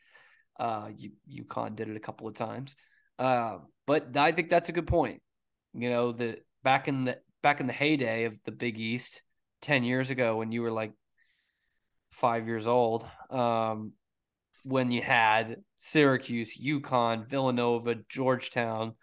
Uh, 0.57 0.89
U- 0.95 1.43
UConn 1.43 1.75
did 1.75 1.89
it 1.89 1.97
a 1.97 1.99
couple 1.99 2.27
of 2.27 2.35
times, 2.35 2.77
uh, 3.19 3.57
but 3.85 4.15
I 4.15 4.31
think 4.31 4.49
that's 4.49 4.69
a 4.69 4.71
good 4.73 4.87
point. 4.87 5.21
You 5.73 5.89
know, 5.89 6.13
the 6.13 6.39
back 6.63 6.87
in 6.87 7.03
the 7.03 7.19
back 7.43 7.59
in 7.59 7.67
the 7.67 7.73
heyday 7.73 8.23
of 8.23 8.39
the 8.45 8.51
Big 8.53 8.79
East 8.79 9.21
ten 9.61 9.83
years 9.83 10.09
ago, 10.09 10.37
when 10.37 10.53
you 10.53 10.61
were 10.61 10.71
like 10.71 10.93
five 12.11 12.47
years 12.47 12.65
old, 12.65 13.05
um, 13.29 13.91
when 14.63 14.91
you 14.91 15.01
had 15.01 15.57
Syracuse, 15.77 16.57
UConn, 16.59 17.27
Villanova, 17.27 17.95
Georgetown, 18.09 18.95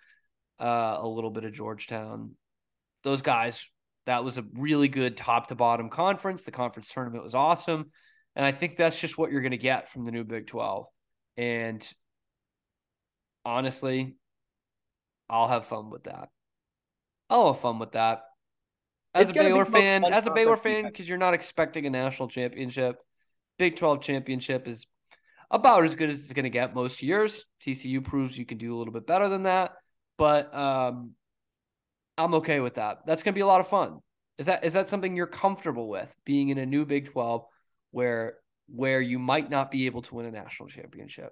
uh, 0.60 0.98
a 1.00 1.06
little 1.06 1.30
bit 1.30 1.44
of 1.44 1.52
Georgetown. 1.52 2.32
Those 3.02 3.22
guys, 3.22 3.66
that 4.06 4.24
was 4.24 4.38
a 4.38 4.44
really 4.54 4.88
good 4.88 5.16
top 5.16 5.48
to 5.48 5.54
bottom 5.54 5.88
conference. 5.88 6.44
The 6.44 6.52
conference 6.52 6.92
tournament 6.92 7.24
was 7.24 7.34
awesome. 7.34 7.90
And 8.36 8.44
I 8.44 8.52
think 8.52 8.76
that's 8.76 9.00
just 9.00 9.16
what 9.16 9.30
you're 9.30 9.42
going 9.42 9.52
to 9.52 9.56
get 9.56 9.88
from 9.88 10.04
the 10.04 10.10
new 10.10 10.24
Big 10.24 10.46
12. 10.46 10.86
And 11.36 11.92
honestly, 13.44 14.16
I'll 15.28 15.48
have 15.48 15.66
fun 15.66 15.90
with 15.90 16.04
that. 16.04 16.28
I'll 17.30 17.52
have 17.52 17.60
fun 17.60 17.78
with 17.78 17.92
that. 17.92 18.22
As 19.14 19.30
It's 19.30 19.38
a 19.38 19.42
Baylor 19.42 19.64
fan, 19.64 20.04
as 20.04 20.26
a 20.26 20.32
Baylor 20.32 20.56
fan, 20.56 20.84
because 20.84 21.08
you're 21.08 21.18
not 21.18 21.34
expecting 21.34 21.86
a 21.86 21.90
national 21.90 22.28
championship. 22.28 22.96
Big 23.58 23.76
12 23.76 24.02
championship 24.02 24.66
is 24.66 24.86
about 25.54 25.84
as 25.84 25.94
good 25.94 26.10
as 26.10 26.18
it's 26.18 26.32
going 26.32 26.44
to 26.44 26.50
get 26.50 26.74
most 26.74 27.02
years. 27.02 27.46
TCU 27.62 28.02
proves 28.02 28.36
you 28.36 28.44
can 28.44 28.58
do 28.58 28.74
a 28.74 28.76
little 28.76 28.92
bit 28.92 29.06
better 29.06 29.28
than 29.28 29.44
that, 29.44 29.72
but 30.18 30.54
um, 30.54 31.12
I'm 32.18 32.34
okay 32.34 32.60
with 32.60 32.74
that. 32.74 33.06
That's 33.06 33.22
going 33.22 33.34
to 33.34 33.38
be 33.38 33.42
a 33.42 33.46
lot 33.46 33.60
of 33.60 33.68
fun. 33.68 34.00
Is 34.36 34.46
that 34.46 34.64
is 34.64 34.72
that 34.72 34.88
something 34.88 35.14
you're 35.14 35.28
comfortable 35.28 35.88
with 35.88 36.12
being 36.26 36.48
in 36.48 36.58
a 36.58 36.66
new 36.66 36.84
Big 36.84 37.10
12 37.12 37.44
where 37.92 38.34
where 38.66 39.00
you 39.00 39.20
might 39.20 39.48
not 39.48 39.70
be 39.70 39.86
able 39.86 40.02
to 40.02 40.14
win 40.16 40.26
a 40.26 40.30
national 40.32 40.68
championship? 40.68 41.30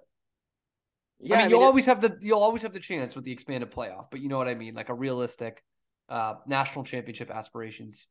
Yeah, 1.19 1.35
I 1.35 1.41
mean, 1.41 1.49
you'll 1.49 1.61
it- 1.61 1.65
always 1.65 1.85
have 1.87 1.99
the 1.99 2.17
you'll 2.21 2.41
always 2.41 2.63
have 2.63 2.71
the 2.71 2.79
chance 2.79 3.15
with 3.15 3.25
the 3.25 3.31
expanded 3.33 3.71
playoff, 3.71 4.05
but 4.09 4.21
you 4.21 4.29
know 4.29 4.37
what 4.37 4.47
I 4.47 4.55
mean, 4.55 4.73
like 4.73 4.87
a 4.87 4.93
realistic 4.93 5.61
uh, 6.07 6.35
national 6.47 6.85
championship 6.85 7.29
aspirations. 7.29 8.07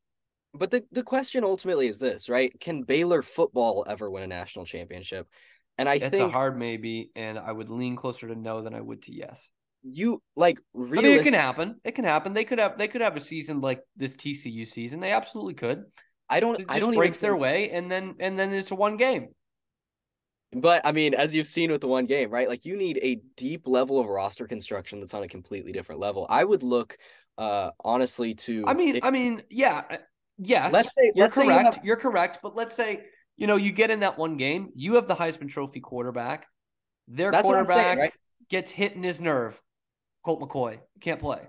But 0.54 0.70
the, 0.70 0.84
the 0.92 1.02
question 1.02 1.44
ultimately 1.44 1.88
is 1.88 1.98
this, 1.98 2.28
right? 2.28 2.52
Can 2.60 2.82
Baylor 2.82 3.22
football 3.22 3.86
ever 3.88 4.10
win 4.10 4.22
a 4.22 4.26
national 4.26 4.66
championship? 4.66 5.26
And 5.78 5.88
I 5.88 5.94
It's 5.94 6.02
think 6.02 6.14
it's 6.14 6.22
a 6.22 6.28
hard 6.28 6.58
maybe, 6.58 7.10
and 7.16 7.38
I 7.38 7.50
would 7.50 7.70
lean 7.70 7.96
closer 7.96 8.28
to 8.28 8.34
no 8.34 8.62
than 8.62 8.74
I 8.74 8.80
would 8.80 9.02
to 9.02 9.12
yes. 9.12 9.48
you 9.82 10.22
like 10.36 10.60
I 10.76 10.78
mean, 11.00 11.06
it 11.06 11.24
can 11.24 11.34
happen. 11.34 11.80
It 11.82 11.92
can 11.92 12.04
happen. 12.04 12.34
They 12.34 12.44
could 12.44 12.58
have 12.60 12.76
they 12.78 12.88
could 12.88 13.00
have 13.00 13.16
a 13.16 13.20
season 13.20 13.60
like 13.60 13.80
this 13.96 14.14
TCU 14.16 14.66
season. 14.66 15.00
They 15.00 15.12
absolutely 15.12 15.54
could. 15.54 15.84
I 16.28 16.40
don't 16.40 16.60
It 16.60 16.66
I 16.68 16.78
don't 16.78 16.94
breaks 16.94 17.18
their 17.18 17.32
think- 17.32 17.42
way, 17.42 17.70
and 17.70 17.90
then 17.90 18.14
and 18.20 18.38
then 18.38 18.52
it's 18.52 18.70
a 18.70 18.74
one 18.76 18.96
game. 18.96 19.28
But 20.54 20.82
I 20.84 20.92
mean, 20.92 21.14
as 21.14 21.34
you've 21.34 21.46
seen 21.46 21.70
with 21.72 21.80
the 21.80 21.88
one 21.88 22.04
game, 22.06 22.30
right? 22.30 22.48
Like 22.48 22.64
you 22.66 22.76
need 22.76 22.98
a 23.02 23.20
deep 23.36 23.66
level 23.66 23.98
of 23.98 24.06
roster 24.06 24.46
construction 24.46 25.00
that's 25.00 25.14
on 25.14 25.22
a 25.22 25.28
completely 25.28 25.72
different 25.72 26.00
level. 26.00 26.26
I 26.28 26.44
would 26.44 26.62
look 26.62 26.96
uh 27.38 27.70
honestly 27.82 28.34
to 28.34 28.64
I 28.66 28.74
mean, 28.74 28.96
if- 28.96 29.04
I 29.04 29.10
mean, 29.10 29.42
yeah, 29.48 29.82
uh, 29.90 29.96
yes, 30.38 30.70
Let's 30.72 30.88
say- 30.96 31.12
you're 31.14 31.24
let's 31.24 31.34
say 31.34 31.42
you 31.44 31.48
correct. 31.48 31.74
have- 31.76 31.84
You're 31.84 31.96
correct. 31.96 32.38
But 32.42 32.54
let's 32.54 32.74
say 32.74 33.04
you 33.36 33.46
know 33.46 33.56
you 33.56 33.72
get 33.72 33.90
in 33.90 34.00
that 34.00 34.18
one 34.18 34.36
game, 34.36 34.70
you 34.74 34.94
have 34.94 35.06
the 35.08 35.14
Heisman 35.14 35.48
Trophy 35.48 35.80
quarterback. 35.80 36.46
Their 37.08 37.30
That's 37.30 37.44
quarterback 37.44 37.76
saying, 37.76 37.98
right? 37.98 38.12
gets 38.48 38.70
hit 38.70 38.92
in 38.92 39.02
his 39.02 39.20
nerve. 39.20 39.60
Colt 40.24 40.40
McCoy 40.40 40.78
can't 41.00 41.18
play. 41.18 41.40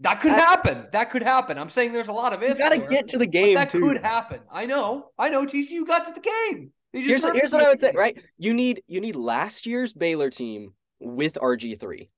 That 0.00 0.20
could 0.20 0.32
I- 0.32 0.38
happen. 0.38 0.86
That 0.92 1.10
could 1.10 1.22
happen. 1.22 1.58
I'm 1.58 1.70
saying 1.70 1.92
there's 1.92 2.08
a 2.08 2.12
lot 2.12 2.32
of 2.32 2.42
if 2.42 2.50
you 2.50 2.54
gotta 2.58 2.78
get 2.78 3.08
to 3.08 3.18
the 3.18 3.26
game 3.26 3.54
that 3.54 3.68
too. 3.70 3.80
could 3.80 3.98
happen. 3.98 4.40
I 4.50 4.66
know. 4.66 5.08
I 5.18 5.28
know. 5.30 5.46
TCU 5.46 5.86
got 5.86 6.04
to 6.06 6.12
the 6.12 6.20
game. 6.20 6.72
Here's 6.92 7.24
here's 7.32 7.52
what 7.52 7.62
I 7.62 7.68
would 7.68 7.80
say, 7.80 7.92
right? 7.94 8.16
You 8.38 8.52
need 8.52 8.82
you 8.88 9.00
need 9.00 9.14
last 9.14 9.66
year's 9.66 9.92
Baylor 9.92 10.30
team 10.30 10.74
with 10.98 11.34
RG3. 11.34 12.08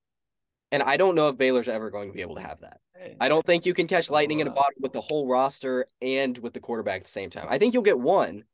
And 0.71 0.83
I 0.83 0.97
don't 0.97 1.15
know 1.15 1.29
if 1.29 1.37
Baylor's 1.37 1.69
ever 1.69 1.91
going 1.91 2.09
to 2.09 2.15
be 2.15 2.23
able 2.23 2.37
to 2.37 2.41
have 2.41 2.61
that. 2.61 2.79
I 3.21 3.29
don't 3.29 3.45
think 3.45 3.67
you 3.67 3.75
can 3.75 3.87
catch 3.87 4.11
lightning 4.11 4.41
in 4.41 4.47
a 4.47 4.51
bottle 4.51 4.81
with 4.81 4.93
the 4.93 5.01
whole 5.01 5.27
roster 5.27 5.87
and 6.01 6.37
with 6.39 6.53
the 6.53 6.61
quarterback 6.61 6.97
at 6.97 7.05
the 7.05 7.11
same 7.11 7.31
time. 7.31 7.47
I 7.49 7.59
think 7.59 7.75
you'll 7.75 7.83
get 7.83 7.99
one, 7.99 8.45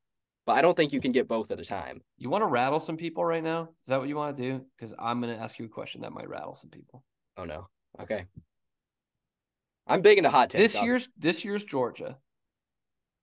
but 0.47 0.53
I 0.57 0.63
don't 0.63 0.77
think 0.77 0.93
you 0.93 1.01
can 1.01 1.13
get 1.13 1.29
both 1.29 1.51
at 1.51 1.61
a 1.61 1.65
time. 1.65 2.03
You 2.17 2.31
want 2.31 2.43
to 2.43 2.47
rattle 2.47 2.81
some 2.81 2.97
people 2.97 3.25
right 3.25 3.43
now? 3.43 3.71
Is 3.83 3.89
that 3.89 3.99
what 3.99 4.09
you 4.09 4.17
want 4.17 4.37
to 4.37 4.43
do? 4.43 4.65
Because 4.77 4.95
I'm 4.99 5.21
going 5.21 5.35
to 5.37 5.43
ask 5.43 5.59
you 5.59 5.67
a 5.67 5.69
question 5.69 6.03
that 6.03 6.13
might 6.13 6.29
rattle 6.29 6.57
some 6.57 6.71
people. 6.71 7.05
Oh 7.37 7.45
no. 7.45 7.69
Okay. 8.01 8.27
I'm 9.87 10.03
big 10.03 10.19
into 10.19 10.31
hot 10.31 10.51
takes. 10.51 10.75
This 10.75 10.83
year's 10.83 11.09
this 11.19 11.45
year's 11.45 11.65
Georgia, 11.65 12.19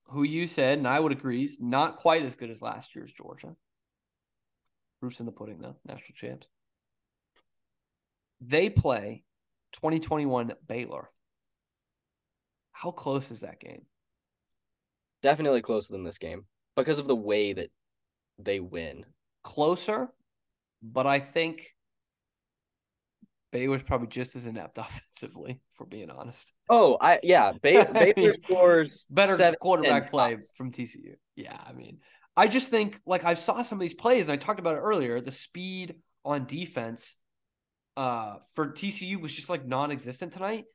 who 0.06 0.24
you 0.24 0.48
said, 0.48 0.78
and 0.80 0.88
I 0.88 1.00
would 1.00 1.12
agree, 1.12 1.44
is 1.44 1.60
not 1.60 1.96
quite 1.96 2.24
as 2.24 2.36
good 2.36 2.50
as 2.50 2.62
last 2.62 2.96
year's 2.96 3.14
Georgia. 3.14 3.56
Proofs 5.00 5.20
in 5.20 5.26
the 5.26 5.32
pudding, 5.32 5.60
though. 5.60 5.76
National 5.86 6.16
champs. 6.16 6.50
They 8.42 8.70
play 8.70 9.24
2021 9.74 10.54
Baylor. 10.68 11.10
How 12.76 12.92
close 12.92 13.32
is 13.32 13.40
that 13.40 13.60
game? 13.60 13.84
definitely 15.22 15.62
closer 15.62 15.92
than 15.92 16.04
this 16.04 16.20
game 16.20 16.46
because 16.76 17.00
of 17.00 17.08
the 17.08 17.16
way 17.16 17.52
that 17.52 17.72
they 18.38 18.60
win. 18.60 19.06
Closer, 19.44 20.10
but 20.84 21.08
I 21.08 21.18
think 21.18 21.74
Baylor's 23.52 23.82
probably 23.82 24.08
just 24.08 24.36
as 24.36 24.46
inept 24.46 24.78
offensively, 24.78 25.62
for 25.74 25.86
being 25.86 26.12
honest. 26.12 26.54
Oh, 26.70 26.98
I 27.02 27.20
yeah, 27.24 27.54
ba- 27.54 27.90
I 27.90 28.14
Baylor 28.14 28.36
scores 28.40 29.06
better 29.10 29.36
seven, 29.36 29.58
quarterback 29.60 30.04
10 30.04 30.10
play 30.12 30.34
tops. 30.34 30.54
from 30.56 30.72
TCU. 30.72 31.16
Yeah, 31.36 31.58
I 31.66 31.74
mean, 31.74 32.00
I 32.38 32.48
just 32.48 32.70
think 32.70 33.00
like 33.08 33.24
I 33.24 33.34
saw 33.34 33.64
some 33.64 33.78
of 33.78 33.82
these 33.82 33.96
plays 33.96 34.26
and 34.26 34.32
I 34.34 34.38
talked 34.38 34.60
about 34.60 34.76
it 34.76 34.82
earlier. 34.82 35.22
The 35.22 35.32
speed 35.32 35.96
on 36.24 36.46
defense 36.46 37.16
uh 37.98 38.36
for 38.54 38.74
TCU 38.74 39.20
was 39.22 39.34
just 39.34 39.50
like 39.50 39.66
non-existent 39.66 40.34
tonight. 40.34 40.66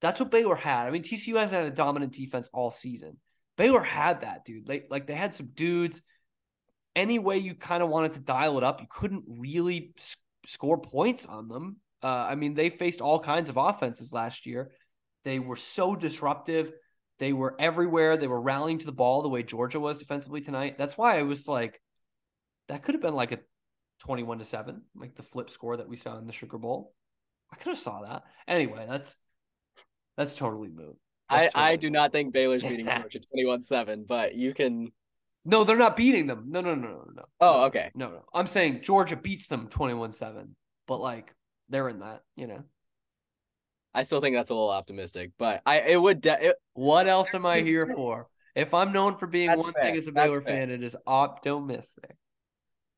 That's 0.00 0.20
what 0.20 0.30
Baylor 0.30 0.56
had. 0.56 0.86
I 0.86 0.90
mean, 0.90 1.02
TCU 1.02 1.38
hasn't 1.38 1.62
had 1.62 1.72
a 1.72 1.74
dominant 1.74 2.12
defense 2.12 2.48
all 2.52 2.70
season. 2.70 3.18
Baylor 3.56 3.82
had 3.82 4.20
that, 4.20 4.44
dude. 4.44 4.66
They 4.66 4.84
like 4.88 5.06
they 5.06 5.14
had 5.14 5.34
some 5.34 5.50
dudes. 5.54 6.00
Any 6.96 7.18
way 7.18 7.38
you 7.38 7.54
kind 7.54 7.82
of 7.82 7.88
wanted 7.88 8.12
to 8.12 8.20
dial 8.20 8.58
it 8.58 8.64
up, 8.64 8.80
you 8.80 8.86
couldn't 8.90 9.24
really 9.26 9.94
score 10.46 10.80
points 10.80 11.26
on 11.26 11.48
them. 11.48 11.76
Uh, 12.02 12.26
I 12.28 12.34
mean, 12.34 12.54
they 12.54 12.70
faced 12.70 13.00
all 13.00 13.20
kinds 13.20 13.48
of 13.50 13.56
offenses 13.56 14.12
last 14.12 14.46
year. 14.46 14.72
They 15.24 15.38
were 15.38 15.56
so 15.56 15.94
disruptive. 15.94 16.72
They 17.18 17.32
were 17.32 17.54
everywhere. 17.58 18.16
They 18.16 18.26
were 18.26 18.40
rallying 18.40 18.78
to 18.78 18.86
the 18.86 18.92
ball 18.92 19.22
the 19.22 19.28
way 19.28 19.42
Georgia 19.42 19.78
was 19.78 19.98
defensively 19.98 20.40
tonight. 20.40 20.78
That's 20.78 20.96
why 20.96 21.18
I 21.18 21.22
was 21.22 21.46
like, 21.46 21.80
that 22.68 22.82
could 22.82 22.94
have 22.94 23.02
been 23.02 23.14
like 23.14 23.32
a 23.32 23.40
21 24.00 24.38
to 24.38 24.44
7, 24.44 24.82
like 24.96 25.14
the 25.14 25.22
flip 25.22 25.50
score 25.50 25.76
that 25.76 25.88
we 25.88 25.96
saw 25.96 26.16
in 26.18 26.26
the 26.26 26.32
Sugar 26.32 26.56
Bowl. 26.56 26.94
I 27.52 27.56
could 27.56 27.70
have 27.70 27.78
saw 27.78 28.02
that. 28.02 28.22
Anyway, 28.48 28.86
that's 28.88 29.18
that's 30.16 30.34
totally 30.34 30.68
moot. 30.68 30.96
I, 31.28 31.42
That's 31.44 31.54
I 31.54 31.60
totally 31.72 31.76
do 31.78 31.86
moot. 31.86 31.92
not 31.92 32.12
think 32.12 32.32
Baylor's 32.32 32.62
beating 32.64 32.86
Georgia 32.94 33.20
21-7, 33.36 34.06
but 34.06 34.34
you 34.34 34.52
can 34.54 34.92
No, 35.44 35.64
they're 35.64 35.76
not 35.76 35.96
beating 35.96 36.26
them. 36.26 36.46
No, 36.48 36.60
no, 36.60 36.74
no, 36.74 36.88
no, 36.88 37.04
no. 37.14 37.24
Oh, 37.40 37.66
okay. 37.66 37.90
No, 37.94 38.10
no. 38.10 38.24
I'm 38.34 38.46
saying 38.46 38.82
Georgia 38.82 39.16
beats 39.16 39.48
them 39.48 39.68
21-7, 39.68 40.48
but 40.86 41.00
like 41.00 41.32
they're 41.68 41.88
in 41.88 42.00
that, 42.00 42.22
you 42.36 42.46
know. 42.46 42.64
I 43.94 44.04
still 44.04 44.20
think 44.20 44.36
that's 44.36 44.50
a 44.50 44.54
little 44.54 44.70
optimistic, 44.70 45.32
but 45.38 45.62
I 45.66 45.80
it 45.80 46.00
would 46.00 46.20
de- 46.20 46.48
it, 46.50 46.56
What 46.74 47.08
else 47.08 47.34
am 47.34 47.44
I 47.46 47.60
here 47.60 47.86
for? 47.86 48.26
If 48.54 48.72
I'm 48.74 48.92
known 48.92 49.16
for 49.16 49.26
being 49.26 49.48
That's 49.48 49.62
one 49.62 49.72
fair. 49.72 49.82
thing 49.84 49.96
as 49.96 50.06
a 50.08 50.12
Baylor 50.12 50.40
fan, 50.40 50.70
it 50.70 50.82
is 50.82 50.96
optimistic. 51.06 52.16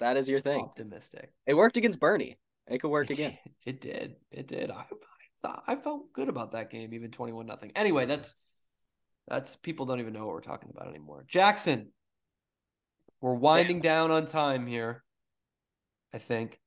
that 0.00 0.16
is 0.16 0.28
your 0.28 0.40
thing. 0.40 0.60
Optimistic. 0.60 1.30
It 1.46 1.54
worked 1.54 1.76
against 1.76 2.00
Bernie. 2.00 2.38
It 2.66 2.78
could 2.80 2.88
work 2.90 3.10
It 3.10 3.14
again. 3.14 3.38
did. 3.44 3.52
It 3.64 3.80
did. 3.80 4.16
It 4.30 4.46
did. 4.48 4.70
I, 4.70 4.80
I 4.80 4.86
thought 5.42 5.64
I 5.66 5.76
felt 5.76 6.12
good 6.12 6.28
about 6.28 6.52
that 6.52 6.70
game, 6.70 6.94
even 6.94 7.10
twenty-one 7.10 7.46
nothing. 7.46 7.72
Anyway, 7.74 8.06
that's 8.06 8.34
that's 9.28 9.56
people 9.56 9.86
don't 9.86 10.00
even 10.00 10.12
know 10.12 10.26
what 10.26 10.34
we're 10.34 10.40
talking 10.40 10.70
about 10.74 10.88
anymore. 10.88 11.24
Jackson, 11.28 11.88
we're 13.20 13.34
winding 13.34 13.80
down 13.80 14.10
on 14.10 14.26
time 14.26 14.66
here. 14.66 15.02
I 16.14 16.18
think. 16.18 16.58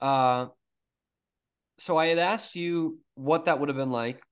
Uh, 0.00 0.46
so 1.78 1.96
I 1.96 2.06
had 2.06 2.18
asked 2.18 2.54
you 2.54 2.98
what 3.14 3.46
that 3.46 3.58
would 3.58 3.68
have 3.68 3.76
been 3.76 3.90
like 3.90 4.22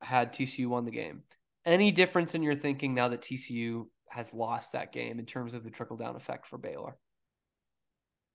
had 0.00 0.32
TCU 0.32 0.66
won 0.66 0.84
the 0.84 0.90
game. 0.90 1.22
Any 1.64 1.90
difference 1.90 2.34
in 2.34 2.42
your 2.42 2.54
thinking 2.54 2.94
now 2.94 3.08
that 3.08 3.22
TCU 3.22 3.86
has 4.08 4.34
lost 4.34 4.72
that 4.72 4.92
game 4.92 5.18
in 5.18 5.26
terms 5.26 5.54
of 5.54 5.64
the 5.64 5.70
trickle 5.70 5.96
down 5.96 6.14
effect 6.14 6.46
for 6.46 6.58
Baylor? 6.58 6.96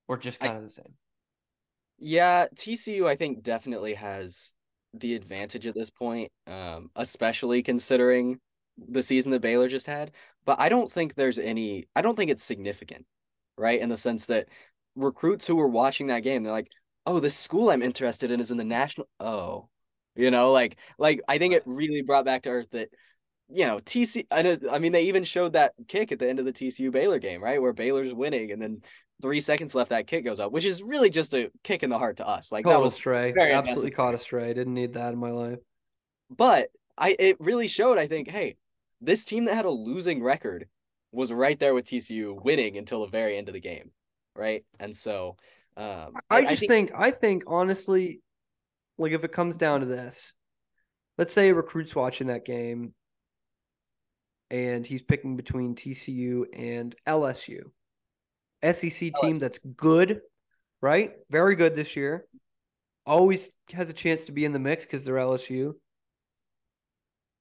Or 0.08 0.18
just 0.18 0.44
I- 0.44 0.48
kind 0.48 0.58
of 0.58 0.64
the 0.64 0.70
same? 0.70 0.96
Yeah, 2.00 2.48
TCU 2.56 3.08
I 3.08 3.16
think 3.16 3.44
definitely 3.44 3.94
has 3.96 4.54
the 4.94 5.16
advantage 5.16 5.68
at 5.68 5.76
this 5.76 5.90
point, 5.90 6.32
um, 6.48 6.90
especially 6.96 7.62
considering 7.62 8.40
the 8.78 9.04
season 9.04 9.32
that 9.32 9.42
Baylor 9.42 9.68
just 9.68 9.88
had. 9.88 10.12
But 10.46 10.60
I 10.60 10.70
don't 10.70 10.92
think 10.92 11.14
there's 11.16 11.38
any 11.40 11.88
I 11.96 12.02
don't 12.02 12.16
think 12.16 12.32
it's 12.32 12.44
significant, 12.44 13.06
right? 13.58 13.80
In 13.80 13.90
the 13.90 13.98
sense 13.98 14.26
that 14.28 14.48
recruits 14.96 15.46
who 15.48 15.56
were 15.56 15.68
watching 15.68 16.08
that 16.08 16.24
game, 16.24 16.44
they're 16.44 16.54
like, 16.54 16.72
oh, 17.06 17.20
the 17.20 17.30
school 17.30 17.70
I'm 17.70 17.82
interested 17.84 18.32
in 18.32 18.40
is 18.40 18.52
in 18.52 18.58
the 18.58 18.64
national 18.64 19.08
oh. 19.20 19.70
You 20.16 20.32
know, 20.32 20.52
like 20.52 20.78
like 20.98 21.22
I 21.28 21.38
think 21.38 21.54
it 21.54 21.64
really 21.66 22.02
brought 22.02 22.26
back 22.26 22.44
to 22.44 22.50
earth 22.50 22.70
that 22.72 22.90
you 23.50 23.66
know, 23.68 23.80
TC 23.80 24.28
I 24.32 24.80
mean 24.80 24.92
they 24.92 25.04
even 25.06 25.24
showed 25.24 25.54
that 25.54 25.74
kick 25.88 26.12
at 26.12 26.20
the 26.20 26.30
end 26.30 26.40
of 26.40 26.46
the 26.46 26.54
TCU 26.54 26.92
Baylor 26.92 27.20
game, 27.20 27.44
right? 27.44 27.62
Where 27.62 27.74
Baylor's 27.74 28.14
winning 28.14 28.52
and 28.52 28.62
then 28.62 28.82
three 29.22 29.40
seconds 29.40 29.76
left 29.76 29.90
that 29.90 30.08
kick 30.08 30.24
goes 30.26 30.40
up, 30.40 30.52
which 30.52 30.66
is 30.66 30.82
really 30.82 31.10
just 31.10 31.34
a 31.34 31.52
kick 31.64 31.84
in 31.84 31.90
the 31.90 31.98
heart 32.00 32.18
to 32.18 32.28
us. 32.28 32.52
Like 32.52 32.66
that 32.66 32.80
was 32.80 32.96
stray. 32.96 33.32
very 33.32 33.52
Absolutely 33.54 33.92
caught 33.92 34.14
a 34.14 34.18
stray. 34.18 34.54
Didn't 34.54 34.74
need 34.74 34.94
that 34.94 35.14
in 35.14 35.20
my 35.20 35.32
life. 35.32 35.60
but 36.30 36.70
I 36.98 37.16
it 37.18 37.38
really 37.40 37.68
showed, 37.68 37.98
I 37.98 38.08
think, 38.08 38.30
hey, 38.30 38.58
this 39.02 39.26
team 39.26 39.46
that 39.46 39.56
had 39.56 39.66
a 39.66 39.70
losing 39.70 40.22
record 40.22 40.68
was 41.12 41.32
right 41.32 41.58
there 41.60 41.74
with 41.74 41.86
TCU 41.86 42.44
winning 42.44 42.78
until 42.78 43.02
the 43.02 43.08
very 43.08 43.38
end 43.38 43.48
of 43.48 43.54
the 43.54 43.60
game. 43.62 43.92
Right. 44.36 44.64
And 44.80 44.96
so 44.96 45.38
um 45.78 46.14
I 46.30 46.46
just 46.46 46.68
think, 46.68 46.92
I 46.96 47.12
think 47.12 47.44
honestly, 47.48 48.22
like 48.98 49.12
if 49.14 49.24
it 49.24 49.32
comes 49.32 49.58
down 49.58 49.80
to 49.80 49.86
this, 49.86 50.34
let's 51.18 51.34
say 51.34 51.50
a 51.50 51.54
recruit's 51.54 51.96
watching 51.96 52.28
that 52.28 52.46
game 52.46 52.94
and 54.52 54.86
he's 54.86 55.02
picking 55.04 55.36
between 55.38 55.76
TCU 55.76 56.46
and 56.54 56.96
LSU. 57.08 57.72
SEC 58.64 59.12
team 59.22 59.40
that's 59.40 59.60
good, 59.60 60.22
right? 60.82 61.14
Very 61.30 61.56
good 61.56 61.76
this 61.76 61.96
year. 61.96 62.26
Always 63.06 63.50
has 63.74 63.90
a 63.90 63.94
chance 63.94 64.26
to 64.26 64.32
be 64.32 64.46
in 64.46 64.52
the 64.52 64.60
mix 64.60 64.86
because 64.86 65.06
they're 65.06 65.16
LSU. 65.16 65.74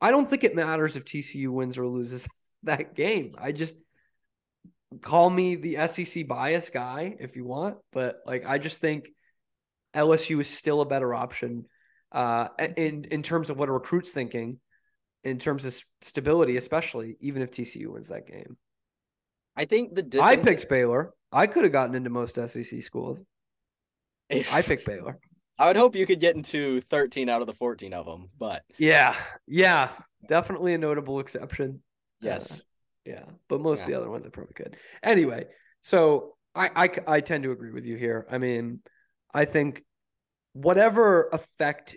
I 0.01 0.11
don't 0.11 0.29
think 0.29 0.45
it 0.45 0.55
matters 0.55 0.97
if 0.97 1.05
TCU 1.05 1.49
wins 1.49 1.77
or 1.77 1.87
loses 1.87 2.27
that 2.63 2.95
game. 2.95 3.35
I 3.39 3.53
just 3.53 3.77
call 5.03 5.29
me 5.29 5.57
the 5.57 5.89
SEC 5.89 6.27
bias 6.27 6.71
guy 6.71 7.17
if 7.19 7.37
you 7.37 7.45
want, 7.45 7.77
but 7.93 8.21
like 8.27 8.47
I 8.47 8.59
just 8.59 8.81
think 8.81 9.09
LSU 9.95 10.41
is 10.41 10.49
still 10.49 10.81
a 10.81 10.87
better 10.87 11.15
option 11.15 11.65
uh 12.11 12.49
in 12.79 13.05
in 13.05 13.23
terms 13.23 13.51
of 13.51 13.59
what 13.59 13.69
a 13.69 13.73
recruit's 13.73 14.13
thinking 14.13 14.59
in 15.25 15.39
terms 15.39 15.67
of 15.67 15.79
stability 16.01 16.57
especially 16.57 17.19
even 17.21 17.43
if 17.43 17.51
TCU 17.51 17.89
wins 17.89 18.09
that 18.09 18.27
game. 18.27 18.57
I 19.59 19.65
think 19.67 19.95
the 19.95 20.21
I 20.23 20.37
picked 20.37 20.69
Baylor. 20.69 21.13
I 21.31 21.47
could 21.47 21.65
have 21.65 21.73
gotten 21.73 21.95
into 21.95 22.09
most 22.11 22.37
SEC 22.37 22.83
schools. 22.83 23.21
I 24.31 24.63
picked 24.63 24.87
Baylor. 24.87 25.19
I 25.59 25.67
would 25.67 25.77
hope 25.77 25.97
you 25.97 26.07
could 26.07 26.21
get 26.21 26.37
into 26.37 26.81
13 26.83 27.29
out 27.29 27.41
of 27.41 27.47
the 27.49 27.53
14 27.55 27.93
of 27.93 28.07
them, 28.07 28.31
but 28.39 28.63
Yeah. 28.79 29.17
Yeah. 29.47 29.91
Definitely 30.29 30.75
a 30.75 30.79
notable 30.79 31.21
exception. 31.21 31.83
yes. 32.21 32.65
Yeah, 33.05 33.25
but 33.49 33.63
most 33.63 33.81
of 33.83 33.87
the 33.87 33.95
other 33.95 34.11
ones 34.11 34.27
I 34.27 34.29
probably 34.29 34.53
could. 34.53 34.77
Anyway, 35.03 35.47
so 35.81 36.35
I, 36.55 36.71
I 36.85 36.91
I 37.17 37.21
tend 37.21 37.45
to 37.45 37.53
agree 37.53 37.71
with 37.73 37.87
you 37.87 37.97
here. 37.97 38.27
I 38.31 38.37
mean, 38.37 38.81
I 39.33 39.47
think 39.47 39.83
whatever 40.53 41.31
effect 41.33 41.97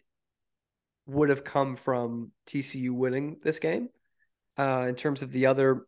would 1.08 1.28
have 1.28 1.44
come 1.44 1.76
from 1.76 2.32
TCU 2.48 2.92
winning 2.92 3.40
this 3.44 3.60
game, 3.60 3.90
uh, 4.58 4.86
in 4.88 4.96
terms 4.96 5.22
of 5.22 5.32
the 5.32 5.48
other, 5.48 5.86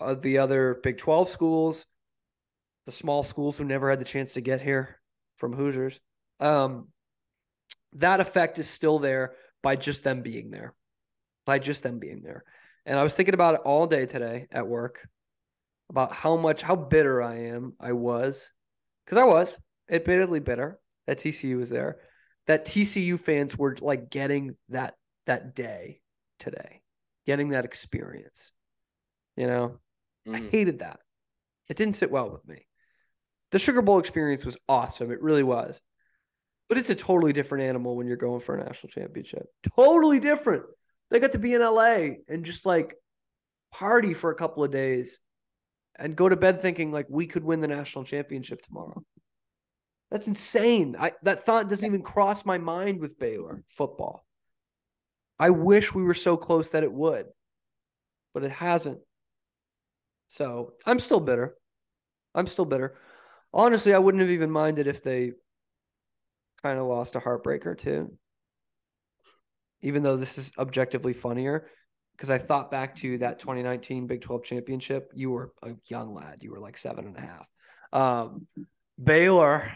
uh, 0.00 0.14
the 0.14 0.38
other 0.38 0.80
Big 0.82 0.98
Twelve 0.98 1.28
schools, 1.28 1.86
the 2.86 2.92
small 2.92 3.22
schools 3.22 3.58
who 3.58 3.64
never 3.64 3.90
had 3.90 4.00
the 4.00 4.04
chance 4.04 4.34
to 4.34 4.40
get 4.40 4.60
here 4.60 5.00
from 5.36 5.52
Hoosiers, 5.52 5.98
um, 6.40 6.88
that 7.94 8.20
effect 8.20 8.58
is 8.58 8.68
still 8.68 8.98
there 8.98 9.34
by 9.62 9.76
just 9.76 10.04
them 10.04 10.22
being 10.22 10.50
there, 10.50 10.74
by 11.46 11.58
just 11.58 11.82
them 11.82 11.98
being 11.98 12.22
there. 12.22 12.44
And 12.86 12.98
I 12.98 13.02
was 13.02 13.14
thinking 13.14 13.34
about 13.34 13.54
it 13.54 13.60
all 13.64 13.86
day 13.86 14.06
today 14.06 14.46
at 14.50 14.66
work 14.66 15.08
about 15.88 16.12
how 16.12 16.36
much, 16.36 16.62
how 16.62 16.76
bitter 16.76 17.22
I 17.22 17.46
am. 17.46 17.74
I 17.80 17.92
was, 17.92 18.50
because 19.04 19.18
I 19.18 19.24
was 19.24 19.56
admittedly 19.90 20.40
bitter 20.40 20.78
that 21.06 21.18
TCU 21.18 21.58
was 21.58 21.70
there, 21.70 21.98
that 22.46 22.66
TCU 22.66 23.18
fans 23.18 23.56
were 23.56 23.76
like 23.80 24.10
getting 24.10 24.56
that, 24.68 24.94
that 25.26 25.54
day 25.54 26.00
today, 26.38 26.82
getting 27.26 27.50
that 27.50 27.64
experience, 27.64 28.50
you 29.36 29.46
know? 29.46 29.78
I 30.26 30.40
Mhm. 30.40 30.50
hated 30.50 30.78
that. 30.80 31.00
It 31.68 31.76
didn't 31.76 31.96
sit 31.96 32.10
well 32.10 32.30
with 32.30 32.46
me. 32.46 32.66
The 33.50 33.58
Sugar 33.58 33.82
Bowl 33.82 33.98
experience 33.98 34.44
was 34.44 34.56
awesome. 34.68 35.10
It 35.10 35.20
really 35.22 35.42
was. 35.42 35.80
But 36.68 36.78
it's 36.78 36.90
a 36.90 36.94
totally 36.94 37.32
different 37.32 37.64
animal 37.64 37.96
when 37.96 38.06
you're 38.06 38.16
going 38.16 38.40
for 38.40 38.54
a 38.54 38.64
national 38.64 38.90
championship. 38.90 39.46
Totally 39.76 40.18
different. 40.18 40.64
They 41.10 41.20
got 41.20 41.32
to 41.32 41.38
be 41.38 41.54
in 41.54 41.60
LA 41.62 42.16
and 42.28 42.44
just 42.44 42.64
like 42.66 42.96
party 43.70 44.14
for 44.14 44.30
a 44.30 44.34
couple 44.34 44.64
of 44.64 44.70
days 44.70 45.18
and 45.96 46.16
go 46.16 46.28
to 46.28 46.36
bed 46.36 46.60
thinking 46.60 46.90
like 46.90 47.06
we 47.08 47.26
could 47.26 47.44
win 47.44 47.60
the 47.60 47.68
national 47.68 48.04
championship 48.04 48.62
tomorrow. 48.62 49.04
That's 50.10 50.26
insane. 50.26 50.96
I 50.98 51.12
that 51.22 51.44
thought 51.44 51.68
doesn't 51.68 51.86
even 51.86 52.02
cross 52.02 52.44
my 52.44 52.58
mind 52.58 53.00
with 53.00 53.18
Baylor 53.18 53.62
football. 53.68 54.24
I 55.38 55.50
wish 55.50 55.94
we 55.94 56.02
were 56.02 56.14
so 56.14 56.36
close 56.36 56.70
that 56.70 56.84
it 56.84 56.92
would, 56.92 57.26
but 58.32 58.44
it 58.44 58.52
hasn't. 58.52 59.00
So 60.34 60.72
I'm 60.84 60.98
still 60.98 61.20
bitter. 61.20 61.54
I'm 62.34 62.48
still 62.48 62.64
bitter. 62.64 62.96
Honestly, 63.52 63.94
I 63.94 63.98
wouldn't 63.98 64.20
have 64.20 64.32
even 64.32 64.50
minded 64.50 64.88
if 64.88 65.00
they 65.00 65.30
kind 66.60 66.76
of 66.76 66.86
lost 66.86 67.14
a 67.14 67.20
heartbreaker 67.20 67.78
too. 67.78 68.18
Even 69.80 70.02
though 70.02 70.16
this 70.16 70.36
is 70.36 70.50
objectively 70.58 71.12
funnier, 71.12 71.68
because 72.16 72.32
I 72.32 72.38
thought 72.38 72.72
back 72.72 72.96
to 72.96 73.18
that 73.18 73.38
2019 73.38 74.08
Big 74.08 74.22
12 74.22 74.42
championship. 74.42 75.12
You 75.14 75.30
were 75.30 75.52
a 75.62 75.76
young 75.86 76.12
lad. 76.12 76.38
You 76.40 76.50
were 76.50 76.58
like 76.58 76.78
seven 76.78 77.06
and 77.06 77.16
a 77.16 77.20
half. 77.20 77.48
Um, 77.92 78.48
Baylor 79.00 79.70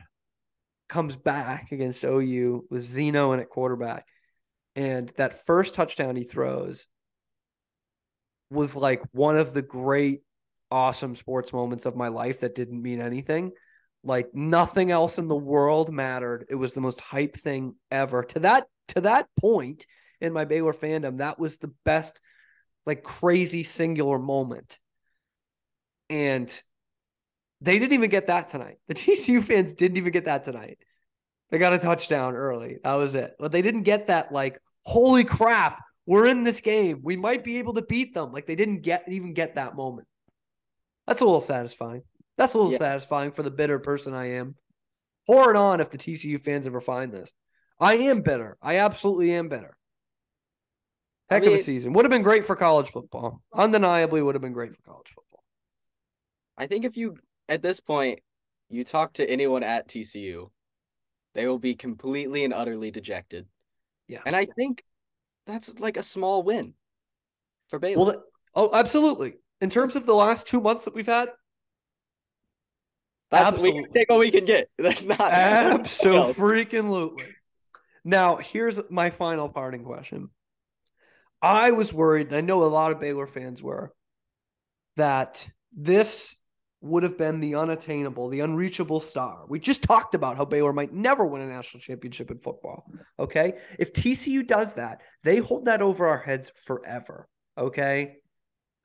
comes 0.89 1.15
back 1.15 1.71
against 1.71 2.03
OU 2.03 2.67
with 2.69 2.83
Zeno 2.83 3.33
in 3.33 3.39
at 3.39 3.49
quarterback. 3.49 4.07
And 4.75 5.09
that 5.19 5.47
first 5.47 5.77
touchdown 5.77 6.17
he 6.17 6.25
throws 6.25 6.89
was 8.51 8.75
like 8.75 9.05
one 9.13 9.39
of 9.39 9.53
the 9.53 9.63
great, 9.63 10.23
awesome 10.71 11.15
sports 11.15 11.53
moments 11.53 11.87
of 11.87 11.97
my 11.97 12.09
life 12.09 12.41
that 12.41 12.55
didn't 12.55 12.83
mean 12.83 13.01
anything. 13.01 13.53
Like 14.05 14.35
nothing 14.35 14.91
else 14.91 15.19
in 15.19 15.29
the 15.29 15.37
world 15.37 15.93
mattered. 15.93 16.47
It 16.49 16.55
was 16.55 16.75
the 16.75 16.81
most 16.81 17.01
hype 17.01 17.37
thing 17.37 17.75
ever. 17.91 18.23
To 18.23 18.41
that 18.41 18.67
to 18.89 19.03
that 19.03 19.29
point 19.39 19.87
in 20.21 20.33
my 20.33 20.45
Baylor 20.45 20.73
fandom, 20.73 21.19
that 21.19 21.39
was 21.39 21.59
the 21.59 21.73
best, 21.85 22.21
like 22.87 23.03
crazy 23.03 23.63
singular 23.63 24.19
moment. 24.19 24.79
And 26.09 26.51
they 27.61 27.79
didn't 27.79 27.93
even 27.93 28.11
get 28.11 28.29
that 28.29 28.49
tonight. 28.49 28.79
The 28.87 28.95
TCU 28.95 29.43
fans 29.43 29.75
didn't 29.75 29.97
even 29.97 30.13
get 30.13 30.27
that 30.27 30.45
tonight. 30.45 30.79
They 31.51 31.59
got 31.59 31.73
a 31.73 31.79
touchdown 31.79 32.35
early. 32.35 32.79
That 32.85 32.95
was 32.95 33.15
it. 33.15 33.35
But 33.39 33.53
they 33.53 33.63
didn't 33.63 33.83
get 33.83 34.09
that 34.09 34.33
like, 34.33 34.61
holy 34.85 35.25
crap, 35.25 35.83
we're 36.07 36.27
in 36.27 36.45
this 36.45 36.61
game. 36.61 37.01
We 37.03 37.17
might 37.17 37.45
be 37.45 37.59
able 37.59 37.75
to 37.75 37.83
beat 37.83 38.15
them. 38.15 38.33
Like 38.33 38.47
they 38.47 38.57
didn't 38.57 38.83
get 38.83 39.05
even 39.09 39.35
get 39.35 39.57
that 39.57 39.77
moment. 39.77 40.09
That's 41.09 41.23
a 41.23 41.25
little 41.25 41.41
satisfying. 41.41 42.03
That's 42.37 42.53
a 42.53 42.59
little 42.59 42.73
Yeah. 42.73 42.79
satisfying 42.79 43.33
for 43.33 43.43
the 43.43 43.51
bitter 43.51 43.79
person 43.79 44.13
I 44.13 44.27
am. 44.33 44.57
Pour 45.27 45.51
it 45.51 45.57
on 45.57 45.81
if 45.81 45.91
the 45.91 45.97
TCU 45.97 46.37
fans 46.39 46.67
ever 46.67 46.83
find 46.83 47.11
this. 47.11 47.33
I 47.81 47.95
am 47.95 48.21
bitter. 48.21 48.59
I 48.61 48.77
absolutely 48.77 49.33
am 49.33 49.49
bitter. 49.49 49.79
I 51.31 51.35
Heck 51.35 51.45
of 51.45 51.53
a 51.55 51.59
season. 51.59 51.95
Would 51.95 52.05
have 52.05 52.11
been 52.11 52.23
great 52.23 52.45
for 52.45 52.57
college 52.57 52.91
football. 52.91 53.43
Undeniably 53.55 54.21
would 54.21 54.35
have 54.35 54.43
been 54.43 54.53
great 54.53 54.75
for 54.77 54.83
college 54.83 55.09
football. 55.09 55.43
I 56.59 56.67
think 56.67 56.85
if 56.85 56.97
you 56.99 57.17
at 57.49 57.63
this 57.63 57.81
point 57.81 58.21
you 58.69 58.85
talk 58.85 59.15
to 59.15 59.29
anyone 59.29 59.63
at 59.63 59.89
TCU, 59.89 60.51
they 61.35 61.47
will 61.47 61.59
be 61.59 61.75
completely 61.75 62.45
and 62.45 62.53
utterly 62.53 62.91
dejected. 62.91 63.47
Yeah. 64.09 64.21
And 64.27 64.37
I 64.37 64.45
think 64.45 64.85
that's 65.47 65.79
like 65.79 65.97
a 65.97 66.03
small 66.03 66.43
win 66.43 66.75
for 67.69 67.79
Baylor. 67.79 68.05
Well, 68.05 68.25
oh, 68.55 68.71
absolutely. 68.75 69.37
In 69.61 69.71
terms 69.71 69.97
of 69.97 70.07
the 70.07 70.15
last 70.15 70.47
two 70.47 70.61
months 70.61 70.85
that 70.85 70.95
we've 70.95 71.07
had, 71.07 71.31
that's 73.31 73.59
we 73.59 73.73
can 73.73 73.93
take 73.93 74.09
what 74.09 74.21
we 74.21 74.31
can 74.31 74.45
get. 74.45 74.71
There's 74.79 75.07
not 75.07 75.21
absolutely 75.21 76.21
else. 76.29 76.37
freaking 76.37 77.19
Now, 78.05 78.37
here's 78.37 78.81
my 78.91 79.11
final 79.11 79.49
parting 79.49 79.85
question. 79.85 80.31
I 81.43 81.73
was 81.73 81.93
worried, 81.93 82.29
and 82.29 82.37
I 82.37 82.41
know 82.41 82.65
a 82.65 82.67
lot 82.67 82.93
of 82.93 83.01
Baylor 83.01 83.27
fans 83.27 83.63
were, 83.63 83.93
that 84.97 85.49
this 85.73 86.35
would 86.81 87.03
have 87.03 87.19
been 87.19 87.41
the 87.41 87.57
unattainable, 87.57 88.29
the 88.29 88.41
unreachable 88.41 89.01
star. 89.01 89.45
We 89.49 89.59
just 89.59 89.83
talked 89.83 90.15
about 90.15 90.37
how 90.37 90.45
Baylor 90.45 90.73
might 90.73 90.93
never 90.93 91.27
win 91.27 91.43
a 91.43 91.47
national 91.47 91.81
championship 91.81 92.31
in 92.31 92.39
football. 92.39 92.91
Okay. 93.19 93.59
If 93.79 93.93
TCU 93.93 94.47
does 94.47 94.75
that, 94.75 95.03
they 95.25 95.39
hold 95.39 95.65
that 95.65 95.83
over 95.83 96.07
our 96.07 96.19
heads 96.19 96.53
forever. 96.67 97.29
Okay. 97.57 98.19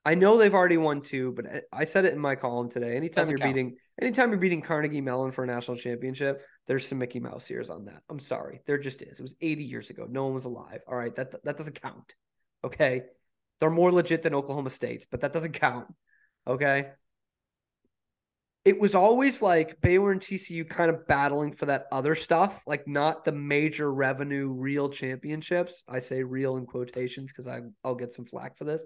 I 0.04 0.14
know 0.14 0.36
they've 0.36 0.54
already 0.54 0.76
won 0.76 1.00
two, 1.00 1.32
but 1.32 1.46
I- 1.72 1.84
said 1.84 2.04
it 2.04 2.12
in 2.12 2.18
my 2.18 2.34
column 2.34 2.68
today. 2.68 2.96
Anytime 2.96 3.22
Doesn't 3.22 3.30
you're 3.32 3.38
count. 3.38 3.54
beating 3.54 3.76
anytime 4.00 4.30
you're 4.30 4.38
beating 4.38 4.60
Carnegie 4.60 5.00
Mellon 5.00 5.32
for 5.32 5.44
a 5.44 5.46
national 5.46 5.78
championship, 5.78 6.42
there's 6.66 6.86
some 6.86 6.98
Mickey 6.98 7.20
Mouse 7.20 7.50
ears 7.50 7.70
on 7.70 7.86
that. 7.86 8.02
I'm 8.10 8.18
sorry. 8.18 8.60
There 8.66 8.76
just 8.78 9.02
is. 9.02 9.18
It 9.18 9.22
was 9.22 9.34
80 9.40 9.64
years 9.64 9.90
ago. 9.90 10.06
No 10.08 10.24
one 10.24 10.34
was 10.34 10.44
alive. 10.44 10.80
All 10.86 10.96
right. 10.96 11.14
That 11.14 11.42
that 11.44 11.56
doesn't 11.56 11.80
count. 11.80 12.14
Okay. 12.62 13.02
They're 13.60 13.70
more 13.70 13.92
legit 13.92 14.22
than 14.22 14.34
Oklahoma 14.34 14.70
State's, 14.70 15.06
but 15.06 15.22
that 15.22 15.32
doesn't 15.32 15.52
count. 15.52 15.86
Okay. 16.46 16.90
It 18.64 18.80
was 18.80 18.94
always 18.94 19.42
like 19.42 19.80
Baylor 19.82 20.10
and 20.10 20.20
TCU 20.22 20.66
kind 20.68 20.90
of 20.90 21.06
battling 21.06 21.52
for 21.52 21.66
that 21.66 21.86
other 21.92 22.14
stuff, 22.14 22.62
like 22.66 22.88
not 22.88 23.24
the 23.24 23.32
major 23.32 23.92
revenue 23.92 24.48
real 24.48 24.88
championships. 24.88 25.84
I 25.86 25.98
say 25.98 26.22
real 26.22 26.56
in 26.56 26.64
quotations 26.64 27.30
because 27.30 27.46
I 27.46 27.60
I'll 27.84 27.94
get 27.94 28.14
some 28.14 28.24
flack 28.24 28.56
for 28.56 28.64
this. 28.64 28.84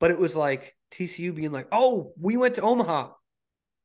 But 0.00 0.10
it 0.10 0.18
was 0.18 0.36
like 0.36 0.76
TCU 0.92 1.34
being 1.34 1.52
like, 1.52 1.68
oh, 1.72 2.12
we 2.20 2.36
went 2.36 2.54
to 2.56 2.62
Omaha. 2.62 3.10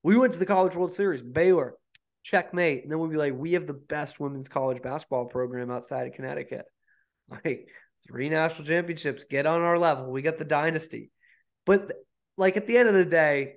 We 0.04 0.17
went 0.17 0.34
to 0.34 0.39
the 0.39 0.45
College 0.45 0.76
World 0.76 0.91
Series, 0.91 1.21
Baylor, 1.21 1.76
checkmate. 2.23 2.84
And 2.84 2.91
then 2.91 2.99
we'd 2.99 3.12
be 3.12 3.17
like, 3.17 3.34
we 3.36 3.54
have 3.54 3.67
the 3.67 3.73
best 3.73 4.19
women's 4.19 4.49
college 4.49 4.82
basketball 4.82 5.26
program 5.26 5.71
outside 5.71 6.08
of 6.08 6.13
Connecticut. 6.13 6.65
Like 7.45 7.69
three 8.06 8.30
national 8.30 8.67
championships, 8.67 9.23
get 9.23 9.45
on 9.45 9.62
our 9.62 9.80
level. 9.80 10.12
We 10.12 10.21
got 10.21 10.38
the 10.38 10.43
dynasty. 10.43 11.10
But 11.65 11.93
like 12.38 12.58
at 12.58 12.67
the 12.67 12.78
end 12.78 12.89
of 12.89 12.95
the 12.95 13.06
day, 13.06 13.56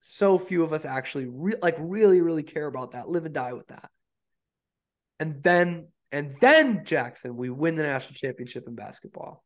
so 0.00 0.38
few 0.38 0.64
of 0.64 0.72
us 0.72 0.84
actually 0.84 1.26
re- 1.26 1.56
like 1.62 1.76
really, 1.78 2.22
really 2.22 2.42
care 2.42 2.66
about 2.66 2.92
that, 2.92 3.08
live 3.08 3.26
and 3.26 3.34
die 3.34 3.52
with 3.52 3.68
that. 3.68 3.90
And 5.20 5.42
then, 5.42 5.88
and 6.10 6.34
then 6.40 6.84
Jackson, 6.84 7.36
we 7.36 7.50
win 7.50 7.76
the 7.76 7.84
national 7.84 8.14
championship 8.14 8.66
in 8.66 8.74
basketball. 8.74 9.44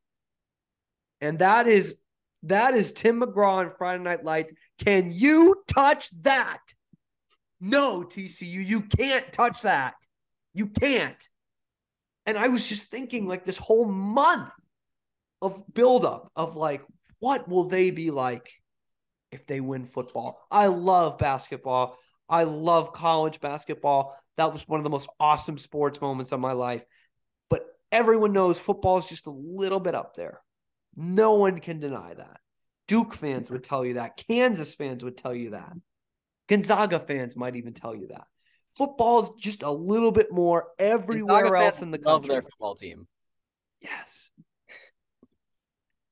And 1.21 1.41
that 1.41 1.67
is 1.67 1.97
that 2.45 2.75
is 2.75 2.93
Tim 2.93 3.21
McGraw 3.21 3.59
on 3.59 3.71
Friday 3.71 4.03
Night 4.03 4.25
Lights. 4.25 4.53
Can 4.79 5.11
you 5.13 5.63
touch 5.69 6.11
that? 6.23 6.61
No, 7.61 8.03
TCU, 8.03 8.65
you 8.65 8.83
can't 8.83 9.33
touch 9.33 9.63
that. 9.63 9.95
You 10.55 10.67
can't. 10.67 11.23
And 12.27 12.37
I 12.37 12.49
was 12.49 12.69
just 12.69 12.91
thinking, 12.91 13.27
like, 13.27 13.45
this 13.45 13.59
whole 13.59 13.87
month 13.87 14.51
of 15.41 15.63
buildup 15.73 16.31
of 16.35 16.57
like, 16.57 16.83
what 17.21 17.49
will 17.49 17.65
they 17.65 17.91
be 17.91 18.11
like 18.11 18.53
if 19.31 19.47
they 19.47 19.61
win 19.61 19.85
football? 19.85 20.47
I 20.51 20.67
love 20.67 21.19
basketball. 21.19 21.97
I 22.29 22.45
love 22.45 22.93
college 22.93 23.41
basketball. 23.41 24.17
That 24.37 24.53
was 24.53 24.67
one 24.69 24.81
of 24.81 24.85
the 24.85 24.91
most 24.91 25.09
awesome 25.21 25.59
sports 25.59 26.01
moments 26.01 26.33
of 26.33 26.41
my 26.41 26.53
life. 26.53 26.85
But 27.49 27.65
everyone 27.93 28.33
knows 28.33 28.59
football 28.59 28.99
is 28.99 29.09
just 29.09 29.27
a 29.27 29.31
little 29.31 29.81
bit 29.81 29.95
up 29.95 30.15
there. 30.15 30.41
No 30.97 31.35
one 31.35 31.61
can 31.61 31.79
deny 31.79 32.15
that. 32.15 32.41
Duke 32.89 33.15
fans 33.15 33.51
would 33.51 33.65
tell 33.65 33.85
you 33.85 33.95
that. 33.95 34.17
Kansas 34.29 34.75
fans 34.75 35.05
would 35.05 35.17
tell 35.17 35.35
you 35.35 35.51
that. 35.51 35.73
Gonzaga 36.49 37.01
fans 37.01 37.37
might 37.37 37.57
even 37.57 37.75
tell 37.75 37.95
you 37.95 38.09
that. 38.09 38.27
Football 38.77 39.25
is 39.25 39.31
just 39.39 39.63
a 39.63 39.71
little 39.71 40.13
bit 40.13 40.31
more 40.31 40.69
everywhere 40.79 41.45
Gonzaga 41.45 41.65
else 41.65 41.83
in 41.83 41.91
the 41.91 41.99
country. 41.99 42.13
love 42.13 42.27
their 42.27 42.43
football 42.43 42.75
team. 42.75 43.07
Yes. 43.81 44.31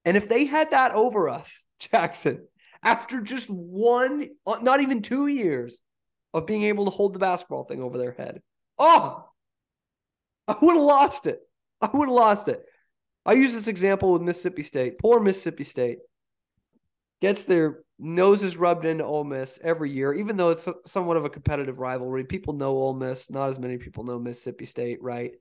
And 0.04 0.16
if 0.16 0.28
they 0.28 0.44
had 0.44 0.72
that 0.72 0.92
over 0.92 1.28
us, 1.28 1.64
Jackson, 1.78 2.46
after 2.82 3.20
just 3.20 3.48
one, 3.48 4.28
uh, 4.46 4.58
not 4.62 4.80
even 4.80 5.02
two 5.02 5.26
years 5.26 5.80
of 6.32 6.46
being 6.46 6.64
able 6.64 6.84
to 6.86 6.90
hold 6.90 7.14
the 7.14 7.18
basketball 7.18 7.64
thing 7.64 7.82
over 7.82 7.96
their 7.96 8.12
head, 8.12 8.42
oh, 8.78 9.24
I 10.48 10.56
would 10.60 10.74
have 10.74 10.84
lost 10.84 11.26
it. 11.26 11.40
I 11.80 11.88
would 11.92 12.08
have 12.08 12.14
lost 12.14 12.48
it. 12.48 12.64
I 13.26 13.32
use 13.32 13.54
this 13.54 13.68
example 13.68 14.12
with 14.12 14.22
Mississippi 14.22 14.62
State. 14.62 14.98
Poor 14.98 15.20
Mississippi 15.20 15.64
State 15.64 15.98
gets 17.20 17.44
their 17.44 17.80
noses 17.98 18.56
rubbed 18.56 18.84
into 18.84 19.04
Ole 19.04 19.24
Miss 19.24 19.58
every 19.62 19.90
year, 19.90 20.12
even 20.12 20.36
though 20.36 20.50
it's 20.50 20.68
somewhat 20.86 21.16
of 21.16 21.24
a 21.24 21.30
competitive 21.30 21.78
rivalry. 21.78 22.24
People 22.24 22.54
know 22.54 22.72
Ole 22.72 22.94
Miss. 22.94 23.30
Not 23.30 23.48
as 23.48 23.58
many 23.58 23.78
people 23.78 24.04
know 24.04 24.18
Mississippi 24.18 24.66
State, 24.66 25.02
right? 25.02 25.32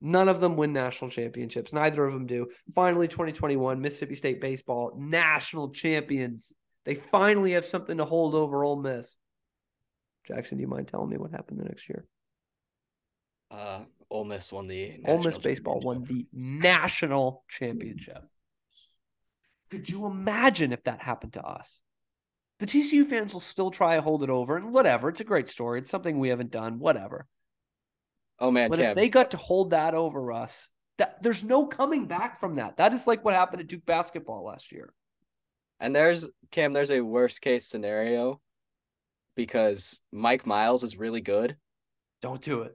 None 0.00 0.28
of 0.28 0.40
them 0.40 0.56
win 0.56 0.72
national 0.72 1.10
championships. 1.10 1.72
Neither 1.72 2.04
of 2.04 2.14
them 2.14 2.26
do. 2.26 2.48
Finally, 2.74 3.08
2021, 3.08 3.80
Mississippi 3.80 4.14
State 4.14 4.40
baseball, 4.40 4.94
national 4.96 5.70
champions. 5.70 6.52
They 6.86 6.94
finally 6.94 7.52
have 7.52 7.66
something 7.66 7.98
to 7.98 8.06
hold 8.06 8.34
over 8.34 8.64
Ole 8.64 8.80
Miss. 8.80 9.14
Jackson, 10.26 10.56
do 10.56 10.62
you 10.62 10.68
mind 10.68 10.88
telling 10.88 11.10
me 11.10 11.18
what 11.18 11.32
happened 11.32 11.60
the 11.60 11.64
next 11.64 11.88
year? 11.88 12.06
Uh, 13.50 13.80
Ole 14.10 14.24
Miss 14.24 14.52
won 14.52 14.66
the 14.66 15.00
Ole 15.06 15.22
Miss 15.22 15.38
baseball 15.38 15.80
won 15.80 16.04
the 16.04 16.26
national 16.32 17.44
championship. 17.48 18.24
Could 19.70 19.88
you 19.88 20.06
imagine 20.06 20.72
if 20.72 20.82
that 20.84 21.00
happened 21.00 21.34
to 21.34 21.42
us? 21.44 21.80
The 22.58 22.66
TCU 22.66 23.04
fans 23.06 23.32
will 23.32 23.40
still 23.40 23.70
try 23.70 23.96
to 23.96 24.02
hold 24.02 24.22
it 24.22 24.30
over 24.30 24.56
and 24.56 24.72
whatever. 24.72 25.08
It's 25.08 25.20
a 25.20 25.24
great 25.24 25.48
story. 25.48 25.78
It's 25.78 25.90
something 25.90 26.18
we 26.18 26.28
haven't 26.28 26.50
done, 26.50 26.78
whatever. 26.78 27.26
Oh 28.38 28.50
man, 28.50 28.68
But 28.68 28.80
Cam, 28.80 28.90
if 28.90 28.96
they 28.96 29.08
got 29.08 29.30
to 29.30 29.36
hold 29.36 29.70
that 29.70 29.94
over 29.94 30.32
us, 30.32 30.68
that 30.98 31.22
there's 31.22 31.44
no 31.44 31.66
coming 31.66 32.06
back 32.06 32.38
from 32.38 32.56
that. 32.56 32.76
That 32.78 32.92
is 32.92 33.06
like 33.06 33.24
what 33.24 33.34
happened 33.34 33.60
to 33.60 33.66
Duke 33.66 33.86
basketball 33.86 34.44
last 34.44 34.72
year. 34.72 34.92
and 35.78 35.94
there's 35.94 36.28
Cam, 36.50 36.72
there's 36.72 36.90
a 36.90 37.00
worst 37.00 37.40
case 37.40 37.66
scenario 37.66 38.40
because 39.36 40.00
Mike 40.12 40.46
Miles 40.46 40.82
is 40.84 40.98
really 40.98 41.20
good. 41.20 41.56
Don't 42.20 42.42
do 42.42 42.62
it. 42.62 42.72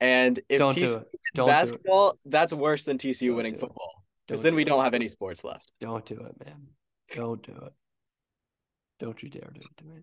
And 0.00 0.38
if 0.48 0.58
Don't 0.58 0.74
TCU 0.76 0.94
do 0.94 1.04
Don't 1.34 1.46
do 1.48 1.52
basketball, 1.52 2.18
that's 2.24 2.52
worse 2.52 2.84
than 2.84 2.98
TCU 2.98 3.28
Don't 3.28 3.36
winning 3.36 3.58
football. 3.58 4.04
Because 4.26 4.42
then 4.42 4.54
we 4.54 4.62
it. 4.62 4.66
don't 4.66 4.82
have 4.82 4.94
any 4.94 5.08
sports 5.08 5.44
left. 5.44 5.70
Don't 5.80 6.04
do 6.04 6.14
it, 6.14 6.44
man. 6.44 6.68
Don't 7.14 7.42
do 7.42 7.52
it. 7.52 7.72
Don't 8.98 9.22
you 9.22 9.28
dare 9.28 9.50
do 9.54 9.60
it 9.60 9.76
to 9.78 9.84
me. 9.84 10.02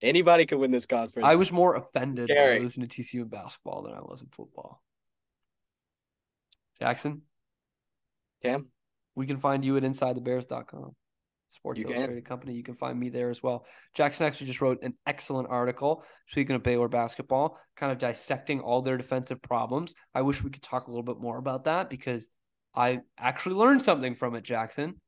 Anybody 0.00 0.46
could 0.46 0.58
win 0.58 0.70
this 0.70 0.86
conference. 0.86 1.26
I 1.26 1.34
was 1.34 1.50
more 1.50 1.74
offended 1.74 2.30
I 2.30 2.34
Scary. 2.34 2.68
to 2.68 2.86
TCU 2.86 3.22
in 3.22 3.28
basketball 3.28 3.82
than 3.82 3.94
I 3.94 4.00
was 4.00 4.22
in 4.22 4.28
football. 4.28 4.80
Jackson, 6.78 7.22
Cam. 8.42 8.68
we 9.16 9.26
can 9.26 9.38
find 9.38 9.64
you 9.64 9.76
at 9.76 9.82
InsideTheBears.com. 9.82 10.94
Sports 11.50 11.80
You 11.80 11.86
can. 11.86 11.96
Illustrated 11.96 12.24
company. 12.24 12.54
You 12.54 12.62
can 12.62 12.74
find 12.74 12.98
me 12.98 13.08
there 13.08 13.30
as 13.30 13.42
well. 13.42 13.64
Jackson 13.94 14.26
actually 14.26 14.48
just 14.48 14.60
wrote 14.60 14.82
an 14.82 14.94
excellent 15.06 15.48
article. 15.48 16.04
Speaking 16.28 16.56
of 16.56 16.62
Baylor 16.62 16.88
basketball, 16.88 17.58
kind 17.76 17.90
of 17.90 17.98
dissecting 17.98 18.60
all 18.60 18.82
their 18.82 18.96
defensive 18.96 19.40
problems. 19.40 19.94
I 20.14 20.22
wish 20.22 20.42
we 20.42 20.50
could 20.50 20.62
talk 20.62 20.86
a 20.86 20.90
little 20.90 21.02
bit 21.02 21.18
more 21.18 21.38
about 21.38 21.64
that 21.64 21.88
because 21.88 22.28
I 22.74 23.00
actually 23.18 23.54
learned 23.54 23.82
something 23.82 24.14
from 24.14 24.34
it, 24.34 24.44
Jackson. 24.44 25.00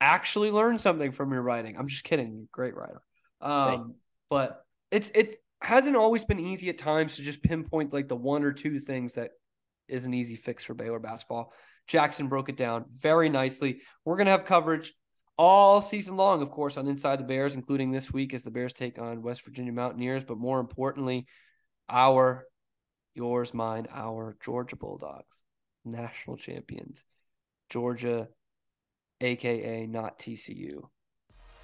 Actually 0.00 0.50
learned 0.50 0.80
something 0.80 1.10
from 1.10 1.32
your 1.32 1.42
writing. 1.42 1.76
I'm 1.76 1.88
just 1.88 2.04
kidding. 2.04 2.32
You're 2.32 2.44
a 2.44 2.48
great 2.52 2.76
writer. 2.76 3.02
Um, 3.40 3.94
but 4.30 4.64
it's 4.90 5.10
it 5.14 5.36
hasn't 5.62 5.96
always 5.96 6.24
been 6.24 6.40
easy 6.40 6.68
at 6.68 6.78
times 6.78 7.16
to 7.16 7.22
just 7.22 7.42
pinpoint 7.42 7.92
like 7.92 8.08
the 8.08 8.16
one 8.16 8.44
or 8.44 8.52
two 8.52 8.78
things 8.78 9.14
that 9.14 9.30
is 9.88 10.06
an 10.06 10.14
easy 10.14 10.36
fix 10.36 10.64
for 10.64 10.74
Baylor 10.74 10.98
basketball. 10.98 11.52
Jackson 11.86 12.28
broke 12.28 12.48
it 12.48 12.56
down 12.56 12.84
very 12.98 13.28
nicely. 13.28 13.80
We're 14.04 14.16
gonna 14.16 14.30
have 14.30 14.44
coverage 14.44 14.94
all 15.36 15.82
season 15.82 16.16
long, 16.16 16.42
of 16.42 16.50
course, 16.50 16.76
on 16.76 16.86
Inside 16.86 17.18
the 17.18 17.24
Bears, 17.24 17.54
including 17.54 17.90
this 17.90 18.12
week 18.12 18.34
as 18.34 18.44
the 18.44 18.50
Bears 18.50 18.72
take 18.72 18.98
on 18.98 19.22
West 19.22 19.44
Virginia 19.44 19.72
Mountaineers. 19.72 20.24
But 20.24 20.38
more 20.38 20.60
importantly, 20.60 21.26
our, 21.88 22.46
yours, 23.14 23.52
mine, 23.52 23.86
our 23.92 24.36
Georgia 24.44 24.76
Bulldogs, 24.76 25.42
national 25.84 26.36
champions, 26.36 27.04
Georgia, 27.68 28.28
aka 29.20 29.86
not 29.86 30.18
TCU 30.18 30.82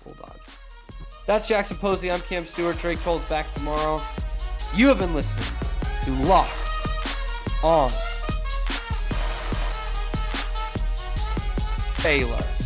Bulldogs. 0.05 0.51
That's 1.27 1.47
Jackson 1.47 1.77
Posey. 1.77 2.11
I'm 2.11 2.21
Cam 2.23 2.47
Stewart. 2.47 2.79
Drake 2.79 3.01
Toll's 3.01 3.25
back 3.27 3.53
tomorrow. 3.53 4.03
You 4.75 4.89
have 4.89 4.99
been 4.99 5.15
listening 5.15 5.47
to 6.05 6.13
Locked 6.25 6.51
On 7.63 7.91
Baylor. 12.03 12.60